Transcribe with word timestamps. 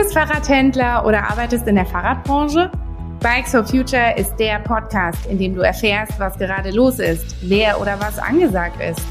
bist 0.00 0.14
Fahrradhändler 0.14 1.04
oder 1.04 1.28
arbeitest 1.28 1.66
in 1.66 1.74
der 1.74 1.84
Fahrradbranche? 1.84 2.70
Bikes 3.20 3.50
for 3.50 3.62
Future 3.62 4.14
ist 4.16 4.34
der 4.36 4.58
Podcast, 4.60 5.26
in 5.26 5.38
dem 5.38 5.54
du 5.54 5.60
erfährst, 5.60 6.18
was 6.18 6.38
gerade 6.38 6.70
los 6.70 6.98
ist, 6.98 7.36
wer 7.42 7.78
oder 7.78 8.00
was 8.00 8.18
angesagt 8.18 8.80
ist. 8.80 9.02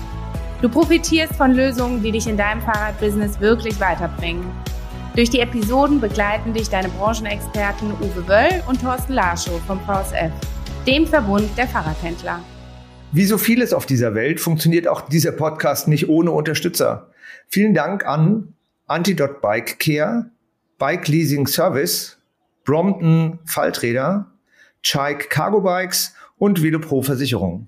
Du 0.63 0.67
profitierst 0.67 1.35
von 1.35 1.51
Lösungen, 1.53 2.01
die 2.01 2.11
dich 2.11 2.25
in 2.25 2.37
deinem 2.37 2.59
Fahrradbusiness 2.61 3.39
wirklich 3.39 3.79
weiterbringen. 3.79 4.43
Durch 5.15 5.29
die 5.29 5.41
Episoden 5.41 6.01
begleiten 6.01 6.55
dich 6.55 6.69
deine 6.69 6.89
Branchenexperten 6.89 7.91
Uwe 8.01 8.27
Wöll 8.27 8.63
und 8.67 8.81
Thorsten 8.81 9.13
Larschow 9.13 9.61
vom 9.67 9.79
VSF, 9.81 10.31
dem 10.87 11.05
Verbund 11.05 11.55
der 11.55 11.67
Fahrradhändler. 11.67 12.39
Wie 13.11 13.25
so 13.25 13.37
vieles 13.37 13.73
auf 13.73 13.85
dieser 13.85 14.15
Welt 14.15 14.39
funktioniert 14.39 14.87
auch 14.87 15.01
dieser 15.01 15.33
Podcast 15.33 15.87
nicht 15.87 16.09
ohne 16.09 16.31
Unterstützer. 16.31 17.11
Vielen 17.47 17.75
Dank 17.75 18.07
an 18.07 18.55
Antidot 18.87 19.43
Bike 19.43 19.77
Care, 19.77 20.31
Bike 20.79 21.09
Leasing 21.09 21.45
Service, 21.45 22.17
Brompton 22.63 23.39
Falträder, 23.43 24.31
Chike 24.81 25.27
Cargo 25.27 25.59
Bikes 25.59 26.15
und 26.37 26.63
Velopro 26.63 27.01
Versicherung. 27.01 27.67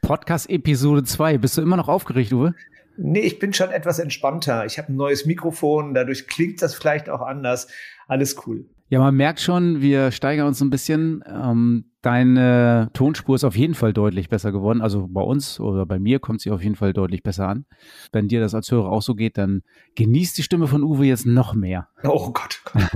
Podcast 0.00 0.48
Episode 0.48 1.04
2. 1.04 1.36
Bist 1.36 1.58
du 1.58 1.62
immer 1.62 1.76
noch 1.76 1.88
aufgeregt, 1.88 2.32
Uwe? 2.32 2.54
Nee, 2.96 3.20
ich 3.20 3.38
bin 3.38 3.52
schon 3.52 3.70
etwas 3.70 3.98
entspannter. 3.98 4.64
Ich 4.64 4.78
habe 4.78 4.90
ein 4.90 4.96
neues 4.96 5.26
Mikrofon, 5.26 5.92
dadurch 5.92 6.26
klingt 6.26 6.62
das 6.62 6.74
vielleicht 6.74 7.10
auch 7.10 7.20
anders. 7.20 7.68
Alles 8.06 8.46
cool. 8.46 8.66
Ja, 8.88 9.00
man 9.00 9.16
merkt 9.16 9.40
schon, 9.40 9.80
wir 9.80 10.12
steigern 10.12 10.46
uns 10.46 10.60
ein 10.60 10.70
bisschen. 10.70 11.24
Ähm, 11.26 11.86
deine 12.02 12.90
Tonspur 12.92 13.34
ist 13.34 13.44
auf 13.44 13.56
jeden 13.56 13.74
Fall 13.74 13.92
deutlich 13.92 14.28
besser 14.28 14.52
geworden. 14.52 14.82
Also 14.82 15.08
bei 15.08 15.22
uns 15.22 15.58
oder 15.58 15.86
bei 15.86 15.98
mir 15.98 16.20
kommt 16.20 16.42
sie 16.42 16.50
auf 16.50 16.62
jeden 16.62 16.76
Fall 16.76 16.92
deutlich 16.92 17.22
besser 17.22 17.48
an. 17.48 17.64
Wenn 18.12 18.28
dir 18.28 18.40
das 18.40 18.54
als 18.54 18.70
Hörer 18.70 18.90
auch 18.90 19.02
so 19.02 19.14
geht, 19.14 19.38
dann 19.38 19.62
genießt 19.96 20.36
die 20.36 20.42
Stimme 20.42 20.66
von 20.66 20.82
Uwe 20.82 21.06
jetzt 21.06 21.26
noch 21.26 21.54
mehr. 21.54 21.88
Oh 22.02 22.30
Gott. 22.30 22.62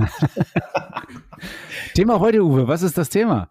Thema 1.95 2.21
heute, 2.21 2.45
Uwe. 2.45 2.69
Was 2.69 2.83
ist 2.83 2.99
das 2.99 3.09
Thema? 3.09 3.49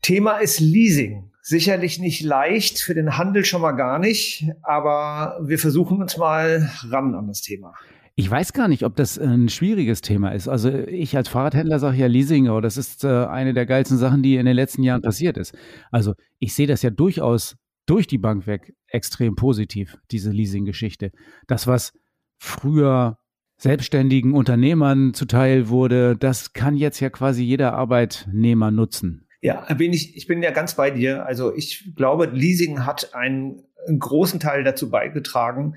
Thema 0.00 0.38
ist 0.38 0.60
Leasing. 0.60 1.30
Sicherlich 1.42 1.98
nicht 1.98 2.22
leicht, 2.22 2.78
für 2.78 2.94
den 2.94 3.18
Handel 3.18 3.44
schon 3.44 3.62
mal 3.62 3.72
gar 3.72 3.98
nicht, 3.98 4.48
aber 4.62 5.40
wir 5.42 5.58
versuchen 5.58 6.00
uns 6.00 6.16
mal 6.16 6.70
ran 6.88 7.14
an 7.14 7.26
das 7.26 7.40
Thema. 7.42 7.74
Ich 8.16 8.30
weiß 8.30 8.52
gar 8.52 8.68
nicht, 8.68 8.84
ob 8.84 8.96
das 8.96 9.18
ein 9.18 9.48
schwieriges 9.48 10.00
Thema 10.00 10.30
ist. 10.30 10.48
Also 10.48 10.70
ich 10.70 11.16
als 11.16 11.28
Fahrradhändler 11.28 11.78
sage 11.78 11.96
ja 11.96 12.06
Leasing, 12.06 12.48
oh, 12.48 12.60
das 12.60 12.76
ist 12.76 13.04
äh, 13.04 13.08
eine 13.08 13.54
der 13.54 13.66
geilsten 13.66 13.98
Sachen, 13.98 14.22
die 14.22 14.36
in 14.36 14.46
den 14.46 14.56
letzten 14.56 14.82
Jahren 14.82 15.02
passiert 15.02 15.36
ist. 15.36 15.56
Also 15.90 16.14
ich 16.38 16.54
sehe 16.54 16.66
das 16.66 16.82
ja 16.82 16.90
durchaus 16.90 17.56
durch 17.86 18.06
die 18.06 18.18
Bank 18.18 18.46
weg 18.46 18.74
extrem 18.88 19.36
positiv, 19.36 19.96
diese 20.10 20.30
Leasing-Geschichte. 20.30 21.12
Das, 21.46 21.66
was 21.66 21.92
früher 22.38 23.18
selbstständigen 23.56 24.32
Unternehmern 24.32 25.12
zuteil 25.12 25.68
wurde, 25.68 26.16
das 26.16 26.52
kann 26.52 26.76
jetzt 26.76 27.00
ja 27.00 27.10
quasi 27.10 27.42
jeder 27.42 27.74
Arbeitnehmer 27.74 28.70
nutzen. 28.70 29.26
Ja, 29.42 29.72
bin 29.74 29.92
ich, 29.92 30.16
ich 30.16 30.26
bin 30.26 30.42
ja 30.42 30.50
ganz 30.50 30.74
bei 30.74 30.90
dir. 30.90 31.24
Also 31.24 31.54
ich 31.54 31.94
glaube, 31.96 32.26
Leasing 32.26 32.84
hat 32.84 33.14
einen, 33.14 33.62
einen 33.86 33.98
großen 33.98 34.40
Teil 34.40 34.64
dazu 34.64 34.90
beigetragen, 34.90 35.76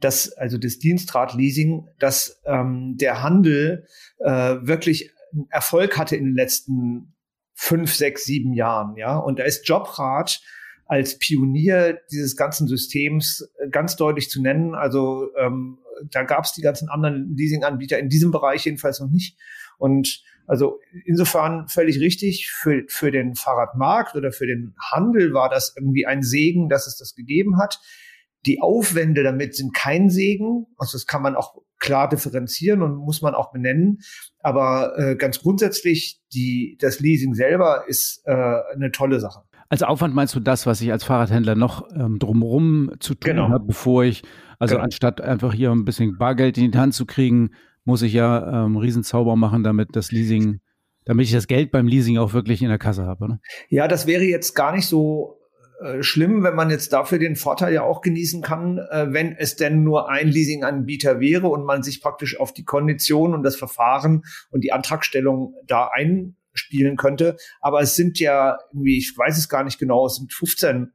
dass, 0.00 0.32
also 0.32 0.58
das 0.58 0.78
Dienstrat-Leasing, 0.78 1.88
dass 1.98 2.40
ähm, 2.44 2.96
der 2.96 3.22
Handel 3.22 3.86
äh, 4.18 4.56
wirklich 4.60 5.10
Erfolg 5.50 5.98
hatte 5.98 6.16
in 6.16 6.24
den 6.24 6.34
letzten 6.34 7.14
fünf, 7.54 7.94
sechs, 7.94 8.24
sieben 8.24 8.52
Jahren. 8.52 8.96
Ja, 8.96 9.16
und 9.16 9.38
da 9.38 9.44
ist 9.44 9.68
Jobrat 9.68 10.40
als 10.86 11.18
Pionier 11.18 11.98
dieses 12.10 12.36
ganzen 12.36 12.68
Systems 12.68 13.48
ganz 13.70 13.96
deutlich 13.96 14.28
zu 14.28 14.42
nennen. 14.42 14.74
Also 14.74 15.30
ähm, 15.38 15.78
da 16.10 16.24
gab 16.24 16.44
es 16.44 16.52
die 16.52 16.60
ganzen 16.60 16.88
anderen 16.88 17.34
Leasing-Anbieter 17.36 17.98
in 17.98 18.08
diesem 18.08 18.30
Bereich 18.30 18.64
jedenfalls 18.64 19.00
noch 19.00 19.10
nicht. 19.10 19.38
Und 19.78 20.22
also 20.46 20.80
insofern 21.04 21.68
völlig 21.68 22.00
richtig. 22.00 22.50
Für, 22.50 22.82
für 22.88 23.10
den 23.10 23.34
Fahrradmarkt 23.34 24.14
oder 24.14 24.32
für 24.32 24.46
den 24.46 24.74
Handel 24.78 25.32
war 25.32 25.48
das 25.48 25.74
irgendwie 25.76 26.06
ein 26.06 26.22
Segen, 26.22 26.68
dass 26.68 26.86
es 26.86 26.96
das 26.96 27.14
gegeben 27.14 27.58
hat. 27.58 27.80
Die 28.46 28.60
Aufwände 28.60 29.22
damit 29.22 29.54
sind 29.54 29.74
kein 29.74 30.10
Segen. 30.10 30.66
Also 30.76 30.98
das 30.98 31.06
kann 31.06 31.22
man 31.22 31.34
auch 31.34 31.54
klar 31.78 32.08
differenzieren 32.08 32.82
und 32.82 32.96
muss 32.96 33.22
man 33.22 33.34
auch 33.34 33.52
benennen. 33.52 34.00
Aber 34.40 34.98
äh, 34.98 35.16
ganz 35.16 35.40
grundsätzlich, 35.40 36.20
die, 36.32 36.76
das 36.80 37.00
Leasing 37.00 37.34
selber 37.34 37.84
ist 37.86 38.22
äh, 38.24 38.32
eine 38.32 38.90
tolle 38.92 39.20
Sache. 39.20 39.42
Als 39.68 39.82
Aufwand 39.82 40.14
meinst 40.14 40.34
du 40.34 40.40
das, 40.40 40.66
was 40.66 40.80
ich 40.80 40.92
als 40.92 41.04
Fahrradhändler 41.04 41.54
noch 41.54 41.88
ähm, 41.94 42.18
drumherum 42.18 42.92
zu 43.00 43.14
tun 43.14 43.32
genau. 43.32 43.48
habe, 43.48 43.64
bevor 43.64 44.04
ich, 44.04 44.22
also 44.58 44.74
genau. 44.74 44.84
anstatt 44.84 45.20
einfach 45.20 45.52
hier 45.54 45.70
ein 45.70 45.84
bisschen 45.84 46.16
Bargeld 46.18 46.58
in 46.58 46.70
die 46.70 46.78
Hand 46.78 46.94
zu 46.94 47.06
kriegen, 47.06 47.50
muss 47.84 48.02
ich 48.02 48.12
ja 48.12 48.64
ähm, 48.64 48.76
Riesenzauber 48.76 49.36
machen, 49.36 49.62
damit 49.62 49.90
das 49.92 50.10
Leasing, 50.10 50.60
damit 51.04 51.26
ich 51.26 51.32
das 51.32 51.46
Geld 51.46 51.70
beim 51.70 51.86
Leasing 51.86 52.18
auch 52.18 52.32
wirklich 52.32 52.62
in 52.62 52.68
der 52.68 52.78
Kasse 52.78 53.06
habe. 53.06 53.28
Ne? 53.28 53.40
Ja, 53.68 53.88
das 53.88 54.06
wäre 54.06 54.24
jetzt 54.24 54.54
gar 54.54 54.74
nicht 54.74 54.86
so 54.86 55.38
äh, 55.80 56.02
schlimm, 56.02 56.42
wenn 56.44 56.54
man 56.54 56.70
jetzt 56.70 56.92
dafür 56.92 57.18
den 57.18 57.36
Vorteil 57.36 57.74
ja 57.74 57.82
auch 57.82 58.00
genießen 58.00 58.42
kann, 58.42 58.78
äh, 58.78 59.06
wenn 59.10 59.32
es 59.32 59.56
denn 59.56 59.82
nur 59.82 60.08
ein 60.08 60.28
Leasinganbieter 60.28 61.20
wäre 61.20 61.48
und 61.48 61.64
man 61.64 61.82
sich 61.82 62.00
praktisch 62.00 62.38
auf 62.38 62.52
die 62.52 62.64
Kondition 62.64 63.34
und 63.34 63.42
das 63.42 63.56
Verfahren 63.56 64.22
und 64.50 64.62
die 64.62 64.72
Antragstellung 64.72 65.54
da 65.66 65.90
einspielen 65.92 66.96
könnte. 66.96 67.36
Aber 67.60 67.80
es 67.80 67.96
sind 67.96 68.18
ja 68.18 68.58
irgendwie, 68.72 68.98
ich 68.98 69.14
weiß 69.16 69.36
es 69.36 69.48
gar 69.48 69.64
nicht 69.64 69.78
genau, 69.78 70.06
es 70.06 70.16
sind 70.16 70.32
15 70.32 70.92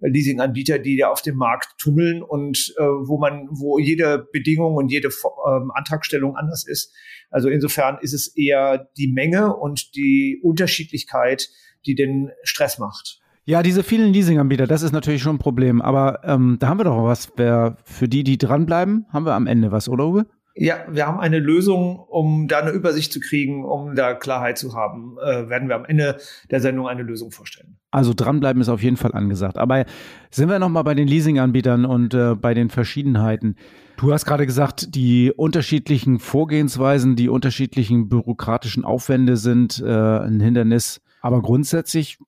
Leasinganbieter, 0.00 0.78
die 0.78 0.96
da 0.96 1.08
auf 1.08 1.22
dem 1.22 1.36
Markt 1.36 1.78
tummeln 1.78 2.22
und 2.22 2.74
äh, 2.78 2.82
wo 2.82 3.18
man, 3.18 3.48
wo 3.50 3.78
jede 3.78 4.26
Bedingung 4.32 4.76
und 4.76 4.90
jede 4.90 5.08
ähm, 5.08 5.70
Antragstellung 5.74 6.36
anders 6.36 6.66
ist. 6.66 6.94
Also 7.30 7.48
insofern 7.48 7.98
ist 8.00 8.12
es 8.12 8.28
eher 8.36 8.88
die 8.96 9.08
Menge 9.12 9.56
und 9.56 9.94
die 9.94 10.40
Unterschiedlichkeit, 10.42 11.48
die 11.86 11.94
den 11.94 12.30
Stress 12.42 12.78
macht. 12.78 13.20
Ja, 13.44 13.62
diese 13.62 13.82
vielen 13.82 14.12
Leasinganbieter, 14.12 14.66
das 14.66 14.82
ist 14.82 14.92
natürlich 14.92 15.22
schon 15.22 15.36
ein 15.36 15.40
Problem. 15.40 15.80
Aber 15.82 16.20
ähm, 16.24 16.56
da 16.60 16.68
haben 16.68 16.78
wir 16.78 16.84
doch 16.84 17.04
was. 17.04 17.32
Wer, 17.36 17.76
für 17.84 18.08
die, 18.08 18.22
die 18.22 18.38
dranbleiben, 18.38 19.06
haben 19.08 19.26
wir 19.26 19.34
am 19.34 19.46
Ende 19.46 19.72
was, 19.72 19.88
oder 19.88 20.06
Uwe? 20.06 20.26
Ja, 20.54 20.84
wir 20.90 21.06
haben 21.06 21.20
eine 21.20 21.38
Lösung, 21.38 21.98
um 21.98 22.48
da 22.48 22.58
eine 22.58 22.70
Übersicht 22.70 23.12
zu 23.12 23.20
kriegen, 23.20 23.64
um 23.64 23.94
da 23.94 24.14
Klarheit 24.14 24.58
zu 24.58 24.74
haben. 24.74 25.16
Äh, 25.22 25.48
werden 25.48 25.68
wir 25.68 25.76
am 25.76 25.84
Ende 25.84 26.16
der 26.50 26.60
Sendung 26.60 26.88
eine 26.88 27.02
Lösung 27.02 27.30
vorstellen. 27.30 27.76
Also 27.90 28.12
dranbleiben 28.14 28.60
ist 28.60 28.68
auf 28.68 28.82
jeden 28.82 28.96
Fall 28.96 29.12
angesagt. 29.12 29.58
Aber 29.58 29.84
sind 30.30 30.48
wir 30.48 30.58
nochmal 30.58 30.84
bei 30.84 30.94
den 30.94 31.08
Leasinganbietern 31.08 31.84
und 31.84 32.14
äh, 32.14 32.34
bei 32.34 32.54
den 32.54 32.68
Verschiedenheiten. 32.68 33.56
Du 33.96 34.12
hast 34.12 34.24
gerade 34.24 34.46
gesagt, 34.46 34.94
die 34.94 35.32
unterschiedlichen 35.32 36.18
Vorgehensweisen, 36.18 37.16
die 37.16 37.28
unterschiedlichen 37.28 38.08
bürokratischen 38.08 38.84
Aufwände 38.84 39.36
sind 39.36 39.80
äh, 39.84 39.88
ein 39.88 40.40
Hindernis. 40.40 41.00
Aber 41.20 41.42
grundsätzlich 41.42 42.18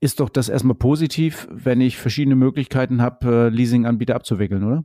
ist 0.00 0.20
doch 0.20 0.28
das 0.28 0.48
erstmal 0.48 0.76
positiv, 0.76 1.48
wenn 1.50 1.80
ich 1.80 1.96
verschiedene 1.96 2.36
Möglichkeiten 2.36 3.00
habe, 3.00 3.46
äh, 3.46 3.48
Leasinganbieter 3.48 4.14
abzuwickeln, 4.14 4.64
oder? 4.64 4.84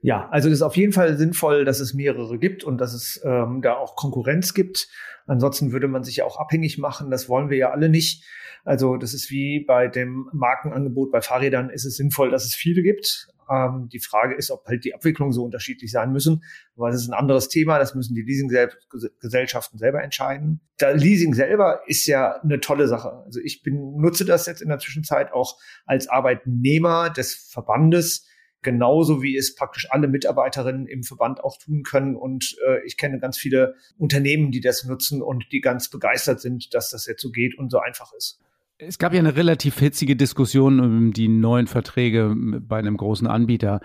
Ja, 0.00 0.28
also 0.30 0.48
es 0.48 0.56
ist 0.56 0.62
auf 0.62 0.76
jeden 0.76 0.92
Fall 0.92 1.16
sinnvoll, 1.16 1.64
dass 1.64 1.80
es 1.80 1.94
mehrere 1.94 2.38
gibt 2.38 2.62
und 2.62 2.78
dass 2.78 2.92
es 2.92 3.22
ähm, 3.24 3.62
da 3.62 3.74
auch 3.74 3.96
Konkurrenz 3.96 4.52
gibt. 4.52 4.88
Ansonsten 5.26 5.72
würde 5.72 5.88
man 5.88 6.04
sich 6.04 6.16
ja 6.16 6.24
auch 6.26 6.38
abhängig 6.38 6.76
machen. 6.76 7.10
Das 7.10 7.28
wollen 7.28 7.48
wir 7.48 7.56
ja 7.56 7.70
alle 7.70 7.88
nicht. 7.88 8.22
Also 8.64 8.96
das 8.96 9.14
ist 9.14 9.30
wie 9.30 9.60
bei 9.60 9.88
dem 9.88 10.28
Markenangebot 10.32 11.10
bei 11.10 11.22
Fahrrädern 11.22 11.70
ist 11.70 11.84
es 11.84 11.96
sinnvoll, 11.96 12.30
dass 12.30 12.44
es 12.44 12.54
viele 12.54 12.82
gibt. 12.82 13.28
Ähm, 13.50 13.88
die 13.92 13.98
Frage 13.98 14.34
ist, 14.34 14.50
ob 14.50 14.66
halt 14.66 14.84
die 14.84 14.94
Abwicklung 14.94 15.32
so 15.32 15.44
unterschiedlich 15.44 15.90
sein 15.90 16.12
müssen. 16.12 16.44
Aber 16.76 16.90
das 16.90 17.02
ist 17.02 17.08
ein 17.08 17.14
anderes 17.14 17.48
Thema. 17.48 17.78
Das 17.78 17.94
müssen 17.94 18.14
die 18.14 18.22
Leasinggesellschaften 18.22 19.78
selber 19.78 20.02
entscheiden. 20.02 20.60
Da 20.78 20.90
Leasing 20.90 21.34
selber 21.34 21.80
ist 21.86 22.06
ja 22.06 22.40
eine 22.42 22.60
tolle 22.60 22.88
Sache. 22.88 23.22
Also 23.24 23.40
ich 23.40 23.62
bin, 23.62 23.96
nutze 23.96 24.24
das 24.24 24.46
jetzt 24.46 24.62
in 24.62 24.68
der 24.68 24.78
Zwischenzeit 24.78 25.32
auch 25.32 25.58
als 25.86 26.08
Arbeitnehmer 26.08 27.10
des 27.10 27.34
Verbandes 27.50 28.26
genauso 28.64 29.22
wie 29.22 29.36
es 29.36 29.54
praktisch 29.54 29.86
alle 29.90 30.08
Mitarbeiterinnen 30.08 30.86
im 30.86 31.04
Verband 31.04 31.44
auch 31.44 31.56
tun 31.58 31.84
können. 31.84 32.16
Und 32.16 32.56
äh, 32.66 32.84
ich 32.84 32.96
kenne 32.96 33.20
ganz 33.20 33.38
viele 33.38 33.74
Unternehmen, 33.96 34.50
die 34.50 34.60
das 34.60 34.84
nutzen 34.84 35.22
und 35.22 35.46
die 35.52 35.60
ganz 35.60 35.88
begeistert 35.88 36.40
sind, 36.40 36.74
dass 36.74 36.90
das 36.90 37.06
jetzt 37.06 37.22
so 37.22 37.30
geht 37.30 37.56
und 37.56 37.70
so 37.70 37.78
einfach 37.78 38.12
ist. 38.14 38.40
Es 38.78 38.98
gab 38.98 39.12
ja 39.12 39.20
eine 39.20 39.36
relativ 39.36 39.78
hitzige 39.78 40.16
Diskussion 40.16 40.80
um 40.80 41.12
die 41.12 41.28
neuen 41.28 41.68
Verträge 41.68 42.34
bei 42.36 42.78
einem 42.78 42.96
großen 42.96 43.28
Anbieter. 43.28 43.80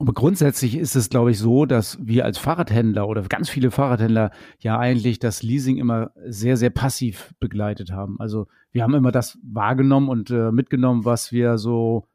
Aber 0.00 0.14
grundsätzlich 0.14 0.78
ist 0.78 0.96
es, 0.96 1.10
glaube 1.10 1.30
ich, 1.30 1.38
so, 1.38 1.66
dass 1.66 1.98
wir 2.00 2.24
als 2.24 2.38
Fahrradhändler 2.38 3.06
oder 3.06 3.20
ganz 3.24 3.50
viele 3.50 3.70
Fahrradhändler 3.70 4.30
ja 4.58 4.78
eigentlich 4.78 5.18
das 5.18 5.42
Leasing 5.42 5.76
immer 5.76 6.12
sehr, 6.24 6.56
sehr 6.56 6.70
passiv 6.70 7.34
begleitet 7.38 7.92
haben. 7.92 8.18
Also 8.18 8.46
wir 8.72 8.82
haben 8.82 8.94
immer 8.94 9.12
das 9.12 9.38
wahrgenommen 9.42 10.08
und 10.08 10.30
äh, 10.30 10.52
mitgenommen, 10.52 11.04
was 11.04 11.32
wir 11.32 11.58
so, 11.58 12.08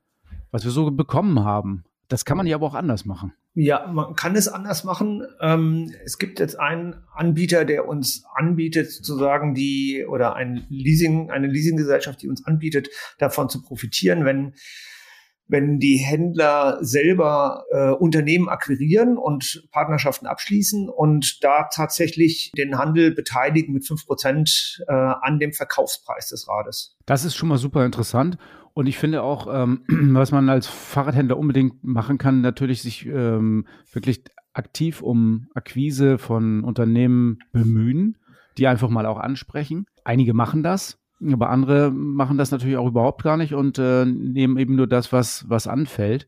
was 0.49 0.63
wir 0.63 0.71
so 0.71 0.89
bekommen 0.89 1.43
haben. 1.43 1.83
Das 2.07 2.25
kann 2.25 2.37
man 2.37 2.47
ja 2.47 2.55
aber 2.55 2.67
auch 2.67 2.75
anders 2.75 3.05
machen. 3.05 3.33
Ja, 3.53 3.87
man 3.87 4.15
kann 4.15 4.35
es 4.35 4.47
anders 4.47 4.83
machen. 4.83 5.25
Ähm, 5.39 5.93
es 6.03 6.17
gibt 6.17 6.39
jetzt 6.39 6.59
einen 6.59 6.95
Anbieter, 7.13 7.65
der 7.65 7.87
uns 7.87 8.25
anbietet, 8.33 8.91
sozusagen 8.91 9.53
die, 9.53 10.05
oder 10.07 10.35
ein 10.35 10.65
Leasing, 10.69 11.31
eine 11.31 11.47
Leasinggesellschaft, 11.47 12.21
die 12.21 12.27
uns 12.27 12.45
anbietet, 12.45 12.89
davon 13.17 13.49
zu 13.49 13.61
profitieren, 13.61 14.25
wenn 14.25 14.53
wenn 15.47 15.79
die 15.79 15.97
Händler 15.97 16.79
selber 16.81 17.65
äh, 17.71 17.91
Unternehmen 17.91 18.49
akquirieren 18.49 19.17
und 19.17 19.67
Partnerschaften 19.71 20.25
abschließen 20.25 20.89
und 20.89 21.43
da 21.43 21.69
tatsächlich 21.71 22.51
den 22.57 22.77
Handel 22.77 23.13
beteiligen 23.13 23.73
mit 23.73 23.85
fünf 23.85 24.05
Prozent 24.05 24.83
äh, 24.87 24.93
an 24.93 25.39
dem 25.39 25.53
Verkaufspreis 25.53 26.29
des 26.29 26.47
Rades. 26.47 26.95
Das 27.05 27.25
ist 27.25 27.35
schon 27.35 27.49
mal 27.49 27.57
super 27.57 27.85
interessant. 27.85 28.37
Und 28.75 28.87
ich 28.87 28.97
finde 28.97 29.23
auch, 29.23 29.47
ähm, 29.49 29.83
was 29.87 30.31
man 30.31 30.49
als 30.49 30.67
Fahrradhändler 30.67 31.37
unbedingt 31.37 31.83
machen 31.83 32.17
kann, 32.17 32.41
natürlich 32.41 32.81
sich 32.81 33.05
ähm, 33.07 33.65
wirklich 33.91 34.23
aktiv 34.53 35.01
um 35.01 35.47
Akquise 35.55 36.17
von 36.17 36.63
Unternehmen 36.63 37.39
bemühen, 37.53 38.17
die 38.57 38.67
einfach 38.67 38.89
mal 38.89 39.05
auch 39.05 39.17
ansprechen. 39.17 39.85
Einige 40.03 40.33
machen 40.33 40.61
das, 40.61 40.99
aber 41.21 41.49
andere 41.49 41.89
machen 41.89 42.37
das 42.37 42.51
natürlich 42.51 42.75
auch 42.75 42.87
überhaupt 42.87 43.23
gar 43.23 43.37
nicht 43.37 43.53
und 43.53 43.79
äh, 43.79 44.05
nehmen 44.05 44.57
eben 44.57 44.75
nur 44.75 44.87
das, 44.87 45.13
was, 45.13 45.49
was 45.49 45.67
anfällt. 45.67 46.27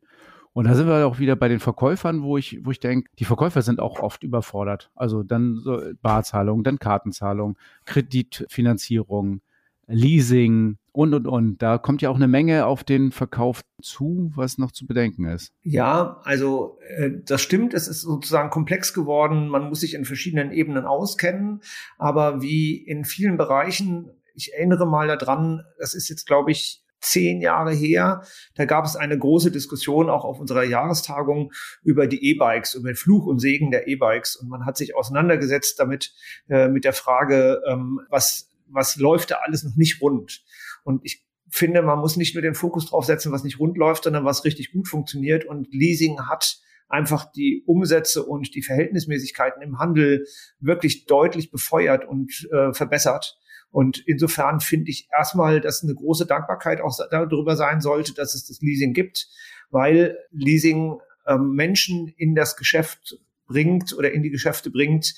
Und 0.53 0.67
da 0.67 0.73
sind 0.73 0.87
wir 0.87 1.05
auch 1.05 1.19
wieder 1.19 1.35
bei 1.35 1.49
den 1.49 1.59
Verkäufern, 1.59 2.23
wo 2.23 2.37
ich, 2.37 2.61
wo 2.63 2.71
ich 2.71 2.79
denke, 2.79 3.11
die 3.19 3.25
Verkäufer 3.25 3.61
sind 3.61 3.81
auch 3.81 3.99
oft 3.99 4.23
überfordert. 4.23 4.89
Also 4.95 5.21
dann 5.21 5.57
so 5.57 5.81
Barzahlung, 6.01 6.63
dann 6.63 6.79
Kartenzahlung, 6.79 7.57
Kreditfinanzierung, 7.85 9.41
Leasing 9.87 10.77
und, 10.97 11.13
und, 11.13 11.27
und. 11.27 11.61
Da 11.61 11.77
kommt 11.77 12.01
ja 12.01 12.09
auch 12.09 12.15
eine 12.15 12.27
Menge 12.27 12.65
auf 12.65 12.83
den 12.83 13.11
Verkauf 13.11 13.61
zu, 13.81 14.31
was 14.35 14.57
noch 14.57 14.71
zu 14.71 14.87
bedenken 14.87 15.25
ist. 15.25 15.51
Ja, 15.63 16.19
also 16.23 16.79
äh, 16.97 17.11
das 17.23 17.41
stimmt. 17.41 17.73
Es 17.73 17.87
ist 17.87 18.01
sozusagen 18.01 18.49
komplex 18.49 18.93
geworden. 18.93 19.47
Man 19.47 19.69
muss 19.69 19.81
sich 19.81 19.93
in 19.93 20.05
verschiedenen 20.05 20.51
Ebenen 20.51 20.85
auskennen. 20.85 21.61
Aber 21.97 22.41
wie 22.41 22.75
in 22.75 23.05
vielen 23.05 23.37
Bereichen 23.37 24.11
ich 24.37 24.53
erinnere 24.53 24.85
mal 24.85 25.07
daran, 25.07 25.63
das 25.79 25.95
ist 25.95 26.09
jetzt, 26.09 26.27
glaube 26.27 26.51
ich, 26.51 26.83
zehn 27.01 27.41
Jahre 27.41 27.73
her. 27.73 28.21
Da 28.55 28.65
gab 28.65 28.85
es 28.85 28.95
eine 28.95 29.17
große 29.17 29.51
Diskussion 29.51 30.09
auch 30.09 30.23
auf 30.23 30.39
unserer 30.39 30.63
Jahrestagung 30.63 31.51
über 31.83 32.07
die 32.07 32.23
E-Bikes, 32.31 32.75
über 32.75 32.91
den 32.91 32.95
Fluch 32.95 33.25
und 33.25 33.39
Segen 33.39 33.71
der 33.71 33.87
E-Bikes. 33.87 34.35
Und 34.35 34.49
man 34.49 34.65
hat 34.65 34.77
sich 34.77 34.95
auseinandergesetzt 34.95 35.79
damit, 35.79 36.13
äh, 36.49 36.67
mit 36.67 36.85
der 36.85 36.93
Frage, 36.93 37.61
ähm, 37.67 37.99
was, 38.09 38.51
was 38.67 38.95
läuft 38.95 39.31
da 39.31 39.37
alles 39.43 39.63
noch 39.63 39.75
nicht 39.75 40.01
rund? 40.01 40.43
Und 40.87 41.01
ich 41.03 41.27
finde, 41.49 41.81
man 41.81 41.99
muss 41.99 42.15
nicht 42.15 42.33
nur 42.33 42.41
den 42.41 42.55
Fokus 42.55 42.85
drauf 42.85 43.03
setzen, 43.03 43.33
was 43.33 43.43
nicht 43.43 43.59
rund 43.59 43.77
läuft, 43.77 44.05
sondern 44.05 44.23
was 44.23 44.45
richtig 44.45 44.71
gut 44.71 44.87
funktioniert. 44.87 45.43
Und 45.43 45.67
Leasing 45.73 46.21
hat 46.29 46.61
einfach 46.87 47.29
die 47.29 47.61
Umsätze 47.65 48.23
und 48.23 48.55
die 48.55 48.61
Verhältnismäßigkeiten 48.61 49.61
im 49.61 49.79
Handel 49.79 50.25
wirklich 50.61 51.05
deutlich 51.05 51.51
befeuert 51.51 52.07
und 52.07 52.47
äh, 52.53 52.71
verbessert. 52.71 53.37
Und 53.69 54.01
insofern 54.07 54.61
finde 54.61 54.89
ich 54.89 55.09
erstmal, 55.11 55.59
dass 55.59 55.83
eine 55.83 55.93
große 55.93 56.25
Dankbarkeit 56.25 56.79
auch 56.79 56.97
darüber 57.11 57.57
sein 57.57 57.81
sollte, 57.81 58.13
dass 58.13 58.33
es 58.33 58.47
das 58.47 58.61
Leasing 58.61 58.93
gibt, 58.93 59.27
weil 59.69 60.17
Leasing 60.31 61.01
ähm, 61.27 61.51
Menschen 61.51 62.07
in 62.15 62.33
das 62.33 62.55
Geschäft 62.55 63.17
bringt 63.45 63.91
oder 63.91 64.13
in 64.13 64.23
die 64.23 64.31
Geschäfte 64.31 64.71
bringt, 64.71 65.15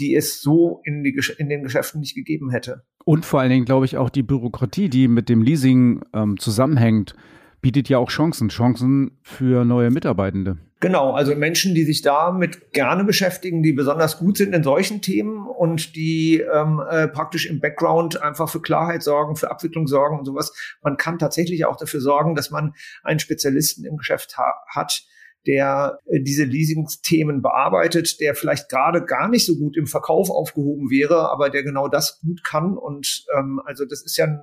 die 0.00 0.16
es 0.16 0.40
so 0.40 0.80
in, 0.84 1.04
die, 1.04 1.16
in 1.38 1.48
den 1.48 1.62
Geschäften 1.62 2.00
nicht 2.00 2.16
gegeben 2.16 2.50
hätte. 2.50 2.84
Und 3.04 3.24
vor 3.24 3.40
allen 3.40 3.50
Dingen, 3.50 3.64
glaube 3.64 3.84
ich, 3.84 3.96
auch 3.96 4.10
die 4.10 4.22
Bürokratie, 4.22 4.88
die 4.88 5.08
mit 5.08 5.28
dem 5.28 5.42
Leasing 5.42 6.02
ähm, 6.12 6.38
zusammenhängt, 6.38 7.14
bietet 7.60 7.88
ja 7.88 7.98
auch 7.98 8.10
Chancen, 8.10 8.48
Chancen 8.48 9.12
für 9.22 9.64
neue 9.64 9.90
Mitarbeitende. 9.90 10.58
Genau, 10.80 11.12
also 11.12 11.36
Menschen, 11.36 11.76
die 11.76 11.84
sich 11.84 12.02
damit 12.02 12.72
gerne 12.72 13.04
beschäftigen, 13.04 13.62
die 13.62 13.72
besonders 13.72 14.18
gut 14.18 14.36
sind 14.36 14.52
in 14.52 14.64
solchen 14.64 15.00
Themen 15.00 15.46
und 15.46 15.94
die 15.94 16.40
ähm, 16.40 16.82
äh, 16.90 17.06
praktisch 17.06 17.46
im 17.46 17.60
Background 17.60 18.20
einfach 18.20 18.48
für 18.48 18.60
Klarheit 18.60 19.04
sorgen, 19.04 19.36
für 19.36 19.48
Abwicklung 19.48 19.86
sorgen 19.86 20.18
und 20.18 20.24
sowas. 20.24 20.52
Man 20.82 20.96
kann 20.96 21.20
tatsächlich 21.20 21.66
auch 21.66 21.76
dafür 21.76 22.00
sorgen, 22.00 22.34
dass 22.34 22.50
man 22.50 22.74
einen 23.04 23.20
Spezialisten 23.20 23.84
im 23.84 23.96
Geschäft 23.96 24.36
ha 24.38 24.54
hat, 24.74 25.04
der 25.46 25.98
äh, 26.06 26.20
diese 26.20 26.44
Leasingsthemen 26.44 27.42
bearbeitet, 27.42 28.20
der 28.20 28.34
vielleicht 28.34 28.68
gerade 28.68 29.04
gar 29.04 29.28
nicht 29.28 29.46
so 29.46 29.56
gut 29.56 29.76
im 29.76 29.86
Verkauf 29.86 30.30
aufgehoben 30.30 30.90
wäre, 30.90 31.30
aber 31.30 31.50
der 31.50 31.62
genau 31.62 31.88
das 31.88 32.20
gut 32.20 32.44
kann. 32.44 32.76
Und 32.76 33.24
ähm, 33.36 33.60
also 33.64 33.84
das 33.84 34.02
ist 34.02 34.16
ja 34.16 34.26
ein 34.26 34.42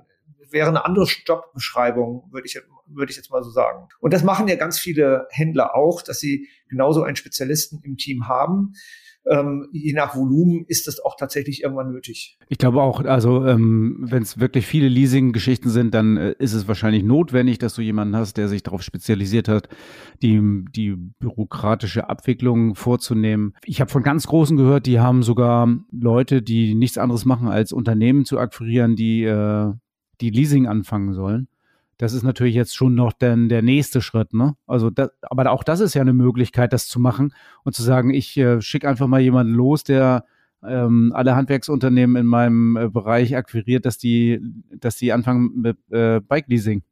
wäre 0.52 0.68
eine 0.68 0.84
andere 0.84 1.06
Jobbeschreibung, 1.26 2.28
würde 2.30 2.46
ich, 2.46 2.60
würde 2.86 3.10
ich 3.10 3.16
jetzt 3.16 3.30
mal 3.30 3.42
so 3.42 3.50
sagen. 3.50 3.88
Und 4.00 4.12
das 4.12 4.22
machen 4.24 4.48
ja 4.48 4.56
ganz 4.56 4.78
viele 4.78 5.26
Händler 5.30 5.74
auch, 5.74 6.02
dass 6.02 6.18
sie 6.18 6.48
genauso 6.68 7.02
einen 7.02 7.16
Spezialisten 7.16 7.80
im 7.84 7.96
Team 7.96 8.28
haben. 8.28 8.74
Ähm, 9.26 9.68
je 9.72 9.92
nach 9.92 10.16
Volumen 10.16 10.64
ist 10.66 10.86
das 10.86 10.98
auch 11.00 11.16
tatsächlich 11.16 11.62
irgendwann 11.62 11.92
nötig. 11.92 12.38
Ich 12.48 12.58
glaube 12.58 12.80
auch, 12.80 13.04
also 13.04 13.46
ähm, 13.46 13.98
wenn 14.00 14.22
es 14.22 14.40
wirklich 14.40 14.66
viele 14.66 14.88
Leasing-Geschichten 14.88 15.68
sind, 15.68 15.94
dann 15.94 16.16
äh, 16.16 16.34
ist 16.38 16.54
es 16.54 16.66
wahrscheinlich 16.68 17.02
notwendig, 17.02 17.58
dass 17.58 17.74
du 17.74 17.82
jemanden 17.82 18.16
hast, 18.16 18.38
der 18.38 18.48
sich 18.48 18.62
darauf 18.62 18.82
spezialisiert 18.82 19.48
hat, 19.48 19.68
die, 20.22 20.40
die 20.74 20.96
bürokratische 21.18 22.08
Abwicklung 22.08 22.74
vorzunehmen. 22.74 23.54
Ich 23.64 23.80
habe 23.80 23.90
von 23.90 24.02
ganz 24.02 24.26
Großen 24.26 24.56
gehört, 24.56 24.86
die 24.86 25.00
haben 25.00 25.22
sogar 25.22 25.68
Leute, 25.92 26.42
die 26.42 26.74
nichts 26.74 26.98
anderes 26.98 27.24
machen, 27.24 27.48
als 27.48 27.72
Unternehmen 27.72 28.24
zu 28.24 28.38
akquirieren, 28.38 28.96
die 28.96 29.24
äh, 29.24 29.72
die 30.20 30.30
Leasing 30.30 30.66
anfangen 30.66 31.12
sollen. 31.14 31.48
Das 32.00 32.14
ist 32.14 32.22
natürlich 32.22 32.54
jetzt 32.54 32.74
schon 32.74 32.94
noch 32.94 33.12
dann 33.12 33.50
der 33.50 33.60
nächste 33.60 34.00
Schritt, 34.00 34.32
ne? 34.32 34.56
Also, 34.66 34.88
das, 34.88 35.10
aber 35.20 35.50
auch 35.50 35.62
das 35.62 35.80
ist 35.80 35.92
ja 35.92 36.00
eine 36.00 36.14
Möglichkeit, 36.14 36.72
das 36.72 36.88
zu 36.88 36.98
machen 36.98 37.34
und 37.62 37.74
zu 37.74 37.82
sagen, 37.82 38.08
ich 38.08 38.38
äh, 38.38 38.62
schicke 38.62 38.88
einfach 38.88 39.06
mal 39.06 39.20
jemanden 39.20 39.52
los, 39.52 39.84
der 39.84 40.24
ähm, 40.66 41.12
alle 41.14 41.36
Handwerksunternehmen 41.36 42.16
in 42.16 42.24
meinem 42.24 42.76
äh, 42.78 42.88
Bereich 42.88 43.36
akquiriert, 43.36 43.84
dass 43.84 43.98
die, 43.98 44.40
dass 44.70 44.96
die 44.96 45.12
anfangen 45.12 45.60
mit 45.60 45.76
äh, 45.90 46.20
Bike 46.20 46.46
Leasing. 46.48 46.84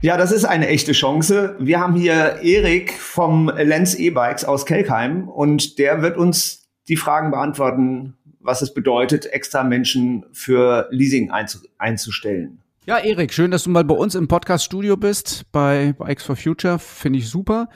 Ja, 0.00 0.16
das 0.16 0.32
ist 0.32 0.46
eine 0.46 0.68
echte 0.68 0.92
Chance. 0.92 1.54
Wir 1.58 1.78
haben 1.78 1.94
hier 1.94 2.40
Erik 2.42 2.94
vom 2.94 3.48
Lenz 3.54 3.94
E-Bikes 3.94 4.46
aus 4.46 4.64
Kelkheim 4.64 5.28
und 5.28 5.78
der 5.78 6.00
wird 6.00 6.16
uns 6.16 6.70
die 6.88 6.96
Fragen 6.96 7.30
beantworten, 7.30 8.14
was 8.40 8.62
es 8.62 8.72
bedeutet, 8.72 9.26
extra 9.26 9.64
Menschen 9.64 10.24
für 10.32 10.88
Leasing 10.90 11.30
einzustellen. 11.76 12.62
Ja, 12.88 12.98
Erik, 12.98 13.34
schön, 13.34 13.50
dass 13.50 13.64
du 13.64 13.70
mal 13.70 13.82
bei 13.82 13.96
uns 13.96 14.14
im 14.14 14.28
Podcast-Studio 14.28 14.96
bist, 14.96 15.50
bei 15.50 15.92
Bikes 15.98 16.22
for 16.22 16.36
Future. 16.36 16.78
Finde 16.78 17.18
ich 17.18 17.28
super. 17.28 17.68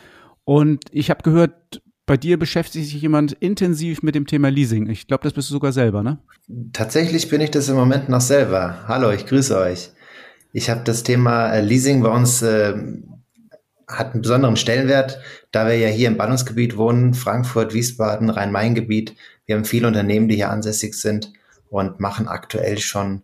Und 0.45 0.85
ich 0.93 1.11
habe 1.11 1.25
gehört, 1.25 1.83
bei 2.07 2.17
dir 2.17 2.39
beschäftigt 2.39 2.85
sich 2.85 3.03
jemand 3.03 3.33
intensiv 3.33 4.05
mit 4.05 4.15
dem 4.15 4.29
Thema 4.29 4.53
Leasing. 4.53 4.89
Ich 4.89 5.09
glaube, 5.09 5.25
das 5.25 5.33
bist 5.33 5.51
du 5.51 5.55
sogar 5.55 5.73
selber, 5.73 6.05
ne? 6.05 6.19
Tatsächlich 6.73 7.29
bin 7.29 7.41
ich 7.41 7.51
das 7.51 7.69
im 7.69 7.75
Moment 7.75 8.09
noch 8.09 8.21
selber. 8.21 8.85
Hallo, 8.87 9.11
ich 9.11 9.27
grüße 9.27 9.59
euch. 9.59 9.91
Ich 10.53 10.71
habe 10.71 10.83
das 10.85 11.03
Thema 11.03 11.55
äh, 11.55 11.61
Leasing 11.61 12.05
bei 12.05 12.11
uns 12.11 12.43
äh, 12.43 12.75
hat 13.89 14.13
einen 14.13 14.23
besonderen 14.23 14.55
Stellenwert, 14.55 15.19
da 15.51 15.67
wir 15.67 15.77
ja 15.77 15.89
hier 15.89 16.07
im 16.07 16.19
Ballungsgebiet 16.19 16.77
wohnen, 16.77 17.15
Frankfurt, 17.15 17.75
Wiesbaden, 17.75 18.31
Rhein-Main-Gebiet. 18.31 19.17
Wir 19.47 19.57
haben 19.57 19.65
viele 19.65 19.89
Unternehmen, 19.89 20.29
die 20.29 20.37
hier 20.37 20.51
ansässig 20.51 20.95
sind 20.95 21.33
und 21.69 21.99
machen 21.99 22.29
aktuell 22.29 22.79
schon 22.79 23.23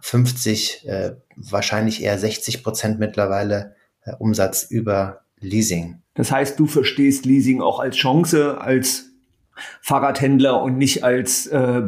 50, 0.00 0.88
äh, 0.88 1.16
wahrscheinlich 1.36 2.02
eher 2.02 2.18
60 2.18 2.62
Prozent 2.62 2.98
mittlerweile 2.98 3.74
äh, 4.04 4.12
Umsatz 4.18 4.64
über 4.64 5.20
Leasing. 5.40 6.00
Das 6.14 6.32
heißt, 6.32 6.58
du 6.58 6.66
verstehst 6.66 7.26
Leasing 7.26 7.60
auch 7.60 7.78
als 7.78 7.96
Chance, 7.96 8.58
als 8.60 9.10
Fahrradhändler 9.80 10.62
und 10.62 10.78
nicht 10.78 11.04
als, 11.04 11.46
äh, 11.46 11.82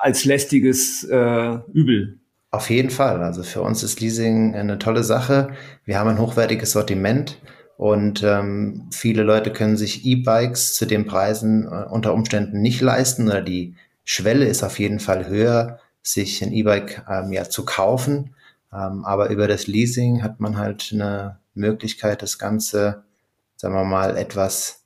als 0.00 0.24
lästiges 0.24 1.04
äh, 1.04 1.58
Übel. 1.72 2.18
Auf 2.50 2.70
jeden 2.70 2.90
Fall. 2.90 3.22
Also 3.22 3.42
für 3.42 3.62
uns 3.62 3.82
ist 3.82 4.00
Leasing 4.00 4.54
eine 4.54 4.78
tolle 4.78 5.02
Sache. 5.02 5.50
Wir 5.84 5.98
haben 5.98 6.10
ein 6.10 6.18
hochwertiges 6.18 6.72
Sortiment 6.72 7.40
und 7.76 8.22
ähm, 8.22 8.88
viele 8.92 9.22
Leute 9.22 9.52
können 9.52 9.76
sich 9.76 10.06
E-Bikes 10.06 10.74
zu 10.74 10.86
den 10.86 11.06
Preisen 11.06 11.66
äh, 11.66 11.86
unter 11.90 12.14
Umständen 12.14 12.60
nicht 12.60 12.80
leisten 12.80 13.28
oder 13.28 13.42
die 13.42 13.74
Schwelle 14.04 14.46
ist 14.46 14.62
auf 14.62 14.78
jeden 14.78 15.00
Fall 15.00 15.26
höher 15.26 15.80
sich 16.04 16.42
ein 16.44 16.52
E-Bike 16.52 17.04
ähm, 17.08 17.32
ja 17.32 17.48
zu 17.48 17.64
kaufen. 17.64 18.36
Ähm, 18.72 19.04
aber 19.04 19.30
über 19.30 19.48
das 19.48 19.66
Leasing 19.66 20.22
hat 20.22 20.38
man 20.38 20.58
halt 20.58 20.90
eine 20.92 21.40
Möglichkeit, 21.54 22.22
das 22.22 22.38
Ganze, 22.38 23.04
sagen 23.56 23.74
wir 23.74 23.84
mal, 23.84 24.16
etwas 24.16 24.83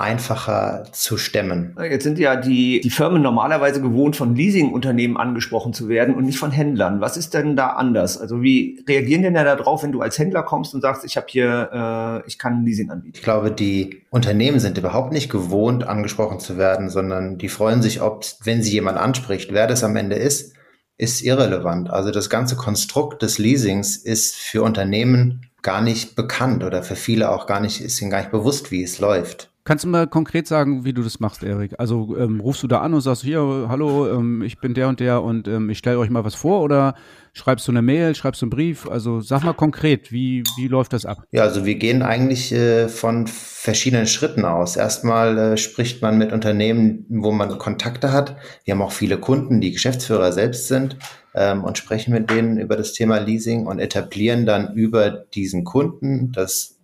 einfacher 0.00 0.84
zu 0.92 1.16
stemmen. 1.16 1.76
Jetzt 1.78 2.04
sind 2.04 2.18
ja 2.18 2.36
die, 2.36 2.80
die 2.80 2.90
Firmen 2.90 3.22
normalerweise 3.22 3.80
gewohnt, 3.80 4.16
von 4.16 4.34
Leasingunternehmen 4.34 5.16
angesprochen 5.16 5.72
zu 5.72 5.88
werden 5.88 6.14
und 6.14 6.24
nicht 6.24 6.38
von 6.38 6.50
Händlern. 6.50 7.00
Was 7.00 7.16
ist 7.16 7.34
denn 7.34 7.56
da 7.56 7.68
anders? 7.70 8.18
Also 8.18 8.42
wie 8.42 8.82
reagieren 8.88 9.22
denn 9.22 9.34
da 9.34 9.56
drauf, 9.56 9.82
wenn 9.82 9.92
du 9.92 10.00
als 10.00 10.18
Händler 10.18 10.42
kommst 10.42 10.74
und 10.74 10.80
sagst, 10.80 11.04
ich 11.04 11.16
habe 11.16 11.26
hier, 11.28 12.22
äh, 12.24 12.26
ich 12.26 12.38
kann 12.38 12.64
Leasing 12.64 12.90
anbieten? 12.90 13.16
Ich 13.16 13.22
glaube, 13.22 13.52
die 13.52 14.02
Unternehmen 14.10 14.58
sind 14.58 14.78
überhaupt 14.78 15.12
nicht 15.12 15.30
gewohnt, 15.30 15.86
angesprochen 15.86 16.40
zu 16.40 16.56
werden, 16.56 16.88
sondern 16.88 17.38
die 17.38 17.48
freuen 17.48 17.82
sich, 17.82 18.00
ob, 18.00 18.24
wenn 18.42 18.62
sie 18.62 18.72
jemand 18.72 18.98
anspricht, 18.98 19.52
wer 19.52 19.66
das 19.66 19.84
am 19.84 19.96
Ende 19.96 20.16
ist, 20.16 20.54
ist 20.96 21.22
irrelevant. 21.22 21.90
Also 21.90 22.10
das 22.10 22.28
ganze 22.28 22.56
Konstrukt 22.56 23.22
des 23.22 23.38
Leasings 23.38 23.96
ist 23.96 24.36
für 24.36 24.62
Unternehmen 24.62 25.46
gar 25.62 25.80
nicht 25.80 26.16
bekannt 26.16 26.64
oder 26.64 26.82
für 26.82 26.96
viele 26.96 27.30
auch 27.30 27.46
gar 27.46 27.60
nicht, 27.60 27.80
ist 27.80 28.00
ihnen 28.00 28.10
gar 28.10 28.20
nicht 28.20 28.30
bewusst, 28.30 28.70
wie 28.70 28.82
es 28.82 28.98
läuft. 28.98 29.49
Kannst 29.62 29.84
du 29.84 29.88
mal 29.88 30.06
konkret 30.06 30.46
sagen, 30.46 30.86
wie 30.86 30.94
du 30.94 31.02
das 31.02 31.20
machst, 31.20 31.42
Erik? 31.42 31.74
Also 31.78 32.16
ähm, 32.16 32.40
rufst 32.40 32.62
du 32.62 32.66
da 32.66 32.80
an 32.80 32.94
und 32.94 33.02
sagst, 33.02 33.22
hier, 33.22 33.66
hallo, 33.68 34.08
ähm, 34.10 34.40
ich 34.40 34.58
bin 34.58 34.72
der 34.72 34.88
und 34.88 35.00
der 35.00 35.22
und 35.22 35.48
ähm, 35.48 35.68
ich 35.68 35.76
stelle 35.76 35.98
euch 35.98 36.08
mal 36.08 36.24
was 36.24 36.34
vor 36.34 36.62
oder 36.62 36.94
schreibst 37.34 37.68
du 37.68 37.72
eine 37.72 37.82
Mail, 37.82 38.14
schreibst 38.14 38.40
du 38.40 38.46
einen 38.46 38.50
Brief? 38.50 38.88
Also 38.88 39.20
sag 39.20 39.44
mal 39.44 39.52
konkret, 39.52 40.12
wie, 40.12 40.44
wie 40.56 40.66
läuft 40.66 40.94
das 40.94 41.04
ab? 41.04 41.24
Ja, 41.30 41.42
also 41.42 41.66
wir 41.66 41.74
gehen 41.74 42.00
eigentlich 42.02 42.52
äh, 42.52 42.88
von 42.88 43.26
verschiedenen 43.26 44.06
Schritten 44.06 44.46
aus. 44.46 44.76
Erstmal 44.76 45.36
äh, 45.36 45.56
spricht 45.58 46.00
man 46.00 46.16
mit 46.16 46.32
Unternehmen, 46.32 47.04
wo 47.10 47.30
man 47.30 47.58
Kontakte 47.58 48.12
hat. 48.12 48.36
Wir 48.64 48.72
haben 48.72 48.82
auch 48.82 48.92
viele 48.92 49.18
Kunden, 49.18 49.60
die 49.60 49.72
Geschäftsführer 49.72 50.32
selbst 50.32 50.68
sind 50.68 50.96
ähm, 51.34 51.64
und 51.64 51.76
sprechen 51.76 52.14
mit 52.14 52.30
denen 52.30 52.58
über 52.58 52.76
das 52.76 52.94
Thema 52.94 53.18
Leasing 53.18 53.66
und 53.66 53.78
etablieren 53.78 54.46
dann 54.46 54.72
über 54.72 55.10
diesen 55.10 55.64
Kunden 55.64 56.32
das 56.32 56.79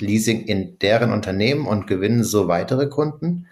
Leasing 0.00 0.44
in 0.44 0.78
deren 0.78 1.12
Unternehmen 1.12 1.66
und 1.66 1.86
gewinnen 1.86 2.24
so 2.24 2.48
weitere 2.48 2.88
Kunden. 2.88 3.46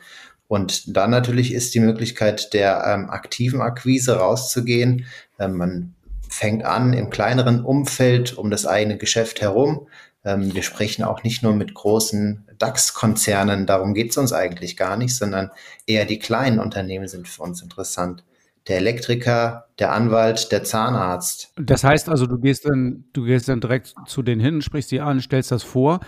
Und 0.49 0.97
dann 0.97 1.11
natürlich 1.11 1.53
ist 1.53 1.75
die 1.75 1.81
Möglichkeit 1.81 2.53
der 2.55 2.85
ähm, 2.87 3.11
aktiven 3.11 3.61
Akquise 3.61 4.19
rauszugehen. 4.19 5.07
Ähm, 5.39 5.57
man 5.57 5.95
fängt 6.29 6.65
an 6.65 6.93
im 6.93 7.11
kleineren 7.11 7.65
Umfeld 7.65 8.37
um 8.37 8.51
das 8.51 8.67
eigene 8.67 8.97
Geschäft 8.97 9.41
herum. 9.41 9.89
Ähm, 10.25 10.55
wir 10.55 10.63
sprechen 10.63 11.05
auch 11.05 11.23
nicht 11.23 11.43
nur 11.43 11.55
mit 11.55 11.75
großen 11.75 12.47
DAX-Konzernen, 12.59 13.67
darum 13.67 13.95
geht 13.95 14.11
es 14.11 14.17
uns 14.17 14.33
eigentlich 14.33 14.77
gar 14.77 14.97
nicht, 14.97 15.15
sondern 15.15 15.51
eher 15.87 16.05
die 16.05 16.19
kleinen 16.19 16.59
Unternehmen 16.59 17.07
sind 17.07 17.29
für 17.29 17.43
uns 17.43 17.63
interessant. 17.63 18.25
Der 18.67 18.79
Elektriker, 18.79 19.67
der 19.79 19.93
Anwalt, 19.93 20.51
der 20.51 20.65
Zahnarzt. 20.65 21.53
Das 21.57 21.85
heißt 21.85 22.09
also, 22.09 22.27
du 22.27 22.39
gehst 22.39 22.65
dann, 22.65 23.05
du 23.13 23.25
gehst 23.25 23.49
dann 23.49 23.61
direkt 23.61 23.95
zu 24.07 24.23
denen 24.23 24.41
hin, 24.41 24.63
sprichst 24.63 24.91
sie 24.91 25.01
an, 25.01 25.21
stellst 25.21 25.53
das 25.53 25.63
vor 25.63 26.01